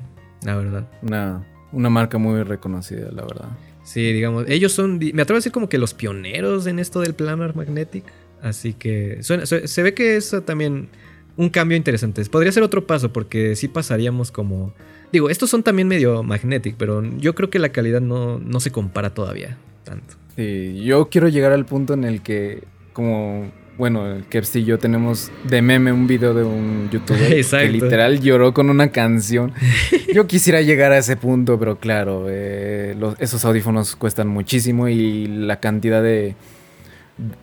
[0.44, 0.88] la verdad.
[1.02, 1.44] No.
[1.70, 3.48] Una marca muy reconocida, la verdad.
[3.84, 7.14] Sí, digamos, ellos son, me atrevo a decir como que los pioneros en esto del
[7.14, 8.04] planar magnetic.
[8.42, 10.88] Así que se, ve que es también
[11.36, 12.24] un cambio interesante.
[12.24, 14.74] Podría ser otro paso porque sí pasaríamos como...
[15.12, 18.70] Digo, estos son también medio magnetic, pero yo creo que la calidad no, no se
[18.70, 20.16] compara todavía tanto.
[20.38, 22.62] Sí, yo quiero llegar al punto en el que
[22.92, 24.24] como bueno, el
[24.54, 28.90] y yo tenemos de meme un video de un youtuber que literal lloró con una
[28.90, 29.52] canción.
[30.14, 35.60] Yo quisiera llegar a ese punto, pero claro, eh, esos audífonos cuestan muchísimo y la
[35.60, 36.34] cantidad de,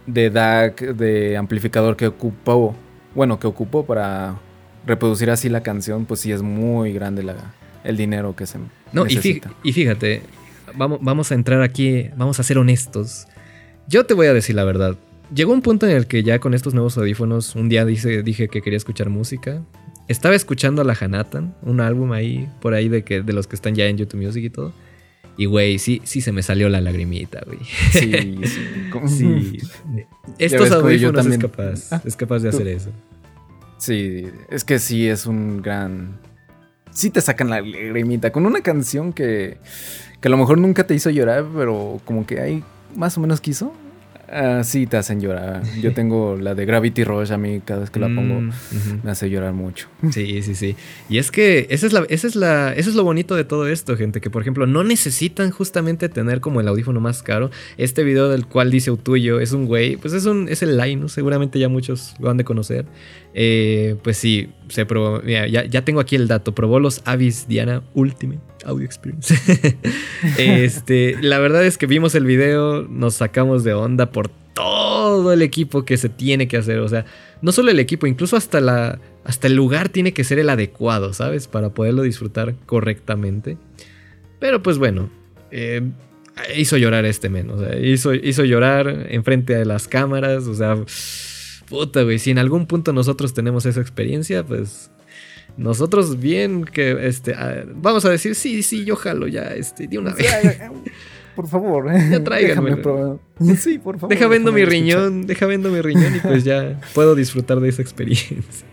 [0.07, 2.76] de DAC, de amplificador que ocupó,
[3.13, 4.35] bueno, que ocupó para
[4.85, 7.35] reproducir así la canción, pues sí es muy grande la,
[7.85, 8.57] el dinero que se
[8.91, 9.53] no, necesita.
[9.63, 10.22] Y, fíjate,
[10.77, 13.27] vamos, vamos a entrar aquí, vamos a ser honestos.
[13.88, 14.97] Yo te voy a decir la verdad
[15.34, 18.61] llegó un punto en el que ya con estos nuevos audífonos, un día dije que
[18.61, 19.61] quería escuchar música.
[20.07, 23.56] Estaba escuchando a la Hanatan, un álbum ahí, por ahí de, que, de los que
[23.56, 24.72] están ya en YouTube Music y todo.
[25.38, 27.60] Y güey, sí, sí se me salió la lagrimita, güey.
[27.91, 28.39] Sí,
[29.07, 29.57] sí.
[30.38, 32.91] Estos audífonos es capaz, ah, es capaz de hacer eso.
[33.77, 36.19] Sí, es que sí es un gran.
[36.91, 39.57] Sí te sacan la lagrimita con una canción que,
[40.20, 42.64] que a lo mejor nunca te hizo llorar, pero como que ahí
[42.96, 43.74] más o menos quiso.
[44.28, 45.62] Ah, sí, te hacen llorar.
[45.82, 48.52] Yo tengo la de Gravity Rush, a mí cada vez que la pongo mm,
[49.04, 49.88] me hace llorar mucho.
[50.12, 50.76] Sí, sí, sí.
[51.10, 53.68] Y es que esa es la, esa es la, eso es lo bonito de todo
[53.68, 57.52] esto, gente, que por ejemplo no necesitan justamente tener como el audífono más caro.
[57.78, 61.12] Este video del cual dice tuyo es un güey, pues es un, es el Linus,
[61.12, 62.86] seguramente ya muchos lo han de conocer.
[63.34, 67.48] Eh, pues sí, se probó, mira, ya, ya tengo aquí el dato, probó los Avis
[67.48, 69.34] Diana Ultimate Audio Experience.
[70.38, 75.42] este, la verdad es que vimos el video, nos sacamos de onda por todo el
[75.42, 76.80] equipo que se tiene que hacer.
[76.80, 77.06] O sea,
[77.42, 81.14] no solo el equipo, incluso hasta, la, hasta el lugar tiene que ser el adecuado,
[81.14, 81.48] ¿sabes?
[81.48, 83.58] Para poderlo disfrutar correctamente.
[84.40, 85.10] Pero pues bueno,
[85.52, 85.82] eh,
[86.56, 87.50] hizo llorar este men.
[87.50, 90.48] O sea, hizo, hizo llorar enfrente de las cámaras.
[90.48, 90.78] O sea,
[91.68, 92.20] puta, güey.
[92.20, 94.90] Si en algún punto nosotros tenemos esa experiencia, pues
[95.57, 99.98] nosotros bien que este ah, vamos a decir sí sí yo jalo ya este de
[99.98, 100.27] una vez.
[101.36, 102.77] por favor ya tráiganme
[103.57, 107.15] sí por favor deja vendo mi riñón deja vendo mi riñón y pues ya puedo
[107.15, 108.68] disfrutar de esa experiencia.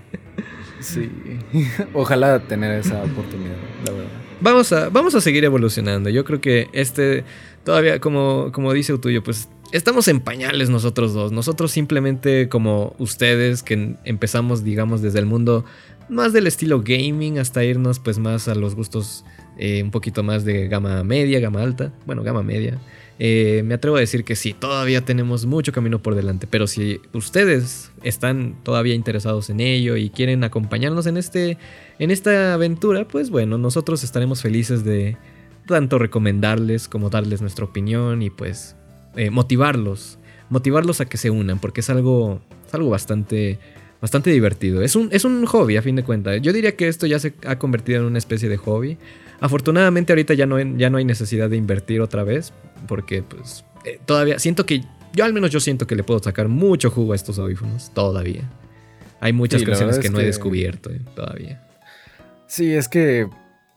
[0.83, 1.11] Sí.
[1.95, 3.57] Ojalá tener esa oportunidad
[3.87, 4.11] la verdad.
[4.41, 6.11] Vamos a vamos a seguir evolucionando.
[6.11, 7.25] Yo creo que este
[7.65, 11.33] todavía como como dice tuyo pues estamos en pañales nosotros dos.
[11.33, 15.65] Nosotros simplemente como ustedes que empezamos, digamos, desde el mundo
[16.13, 19.25] más del estilo gaming hasta irnos pues más a los gustos
[19.59, 22.79] eh, un poquito más de gama media, gama alta, bueno, gama media.
[23.19, 27.01] Eh, me atrevo a decir que sí, todavía tenemos mucho camino por delante, pero si
[27.13, 31.59] ustedes están todavía interesados en ello y quieren acompañarnos en, este,
[31.99, 35.17] en esta aventura, pues bueno, nosotros estaremos felices de
[35.67, 38.75] tanto recomendarles como darles nuestra opinión y pues
[39.17, 40.19] eh, motivarlos,
[40.49, 43.59] motivarlos a que se unan, porque es algo, es algo bastante
[44.03, 44.83] bastante divertido.
[44.83, 46.43] Es un, es un hobby, a fin de cuentas.
[46.43, 48.99] Yo diría que esto ya se ha convertido en una especie de hobby.
[49.41, 52.53] Afortunadamente ahorita ya no, ya no hay necesidad de invertir otra vez,
[52.89, 54.83] porque pues eh, todavía siento que,
[55.15, 58.43] yo al menos yo siento que le puedo sacar mucho jugo a estos audífonos, todavía.
[59.21, 61.63] Hay muchas canciones que no he descubierto eh, todavía.
[62.49, 63.29] Sí, es que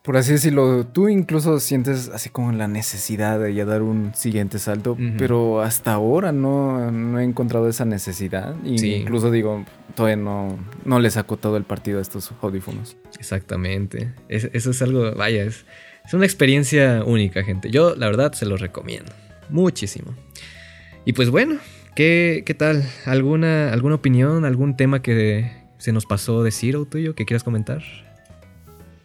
[0.05, 4.59] por así decirlo, tú incluso sientes así como la necesidad de ya dar un siguiente
[4.59, 8.55] salto, pero hasta ahora no, he encontrado esa necesidad.
[8.63, 9.65] Y Incluso digo,
[9.95, 12.97] todavía no, no le saco todo el partido a estos audífonos.
[13.17, 14.13] Exactamente.
[14.29, 15.65] eso es algo, vaya, es,
[16.05, 17.71] es una experiencia única, gente.
[17.71, 19.11] Yo, la verdad, se los recomiendo.
[19.49, 20.13] Muchísimo.
[21.05, 21.57] Y pues bueno,
[21.95, 22.83] ¿qué, qué tal?
[23.05, 27.83] ¿Alguna, ¿Alguna opinión, algún tema que se nos pasó decir o tuyo que quieras comentar?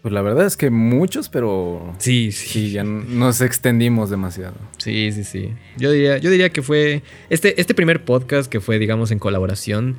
[0.02, 1.94] Pues la verdad es que muchos, pero.
[1.98, 2.70] Sí, sí.
[2.70, 4.54] ya nos extendimos demasiado.
[4.78, 5.52] Sí, sí, sí.
[5.76, 7.02] Yo diría, yo diría que fue.
[7.28, 9.96] Este, este primer podcast que fue, digamos, en colaboración.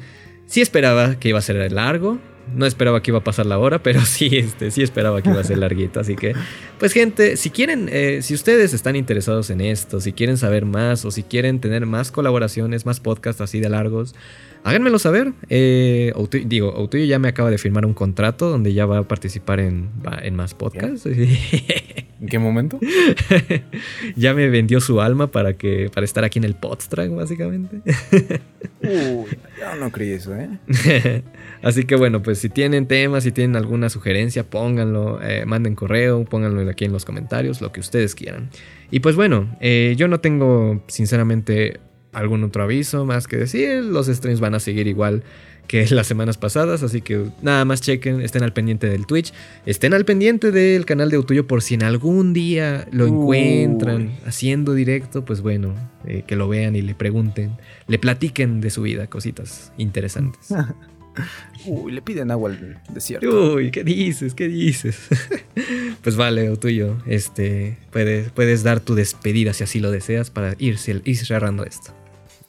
[0.51, 2.19] Sí esperaba que iba a ser largo.
[2.53, 5.39] No esperaba que iba a pasar la hora, pero sí, este, sí esperaba que iba
[5.39, 5.99] a ser larguito.
[5.99, 6.33] Así que,
[6.79, 11.05] pues gente, si quieren, eh, si ustedes están interesados en esto, si quieren saber más
[11.05, 14.15] o si quieren tener más colaboraciones, más podcasts así de largos,
[14.63, 15.33] háganmelo saber.
[15.49, 16.13] Eh,
[16.45, 19.89] digo, Outuyo ya me acaba de firmar un contrato donde ya va a participar en,
[20.21, 21.05] en más podcasts.
[22.21, 22.79] ¿En qué momento?
[24.15, 27.81] ya me vendió su alma para que para estar aquí en el Podstrack, básicamente.
[28.83, 31.23] Uy, yo no creí eso, ¿eh?
[31.63, 36.25] Así que bueno, pues si tienen temas, si tienen alguna sugerencia, pónganlo, eh, manden correo,
[36.25, 38.49] pónganlo aquí en los comentarios, lo que ustedes quieran.
[38.89, 41.79] Y pues bueno, eh, yo no tengo sinceramente
[42.13, 43.83] algún otro aviso más que decir.
[43.83, 45.23] Los streams van a seguir igual
[45.67, 49.33] que las semanas pasadas, así que nada más chequen, estén al pendiente del Twitch,
[49.65, 54.73] estén al pendiente del canal de Utuyo por si en algún día lo encuentran haciendo
[54.73, 57.51] directo, pues bueno, eh, que lo vean y le pregunten,
[57.87, 60.49] le platiquen de su vida, cositas interesantes.
[61.65, 63.55] Uy, le piden agua al desierto.
[63.55, 64.33] Uy, ¿qué dices?
[64.33, 64.97] ¿Qué dices?
[66.03, 71.01] pues vale, Utuyo, este, puedes, puedes dar tu despedida si así lo deseas para irse,
[71.03, 71.93] ir cerrando esto.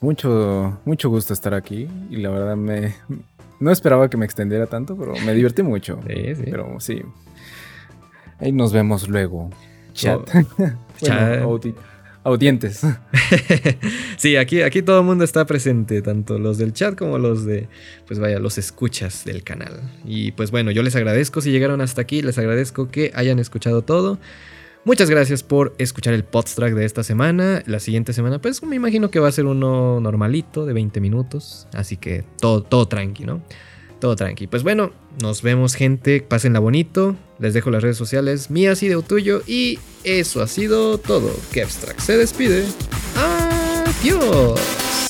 [0.00, 2.94] Mucho, mucho gusto estar aquí y la verdad me...
[3.60, 6.00] No esperaba que me extendiera tanto, pero me divertí mucho.
[6.08, 6.42] Sí, sí.
[6.44, 7.02] Pero sí.
[8.40, 9.50] Ahí nos vemos luego.
[9.92, 10.28] Chat.
[11.00, 11.42] Chat.
[12.24, 12.82] Audientes.
[14.16, 17.68] sí, aquí, aquí todo el mundo está presente, tanto los del chat como los de,
[18.06, 19.80] pues vaya, los escuchas del canal.
[20.04, 23.82] Y pues bueno, yo les agradezco si llegaron hasta aquí, les agradezco que hayan escuchado
[23.82, 24.18] todo.
[24.84, 27.62] Muchas gracias por escuchar el podstrack de esta semana.
[27.66, 31.68] La siguiente semana, pues me imagino que va a ser uno normalito de 20 minutos.
[31.72, 33.42] Así que todo, todo tranqui, ¿no?
[34.02, 34.48] Todo tranqui.
[34.48, 36.20] Pues bueno, nos vemos, gente.
[36.22, 37.14] Pásenla bonito.
[37.38, 39.42] Les dejo las redes sociales mías y de tuyo.
[39.46, 41.30] Y eso ha sido todo.
[41.52, 42.64] Que Abstract se despide.
[43.14, 45.01] Adiós.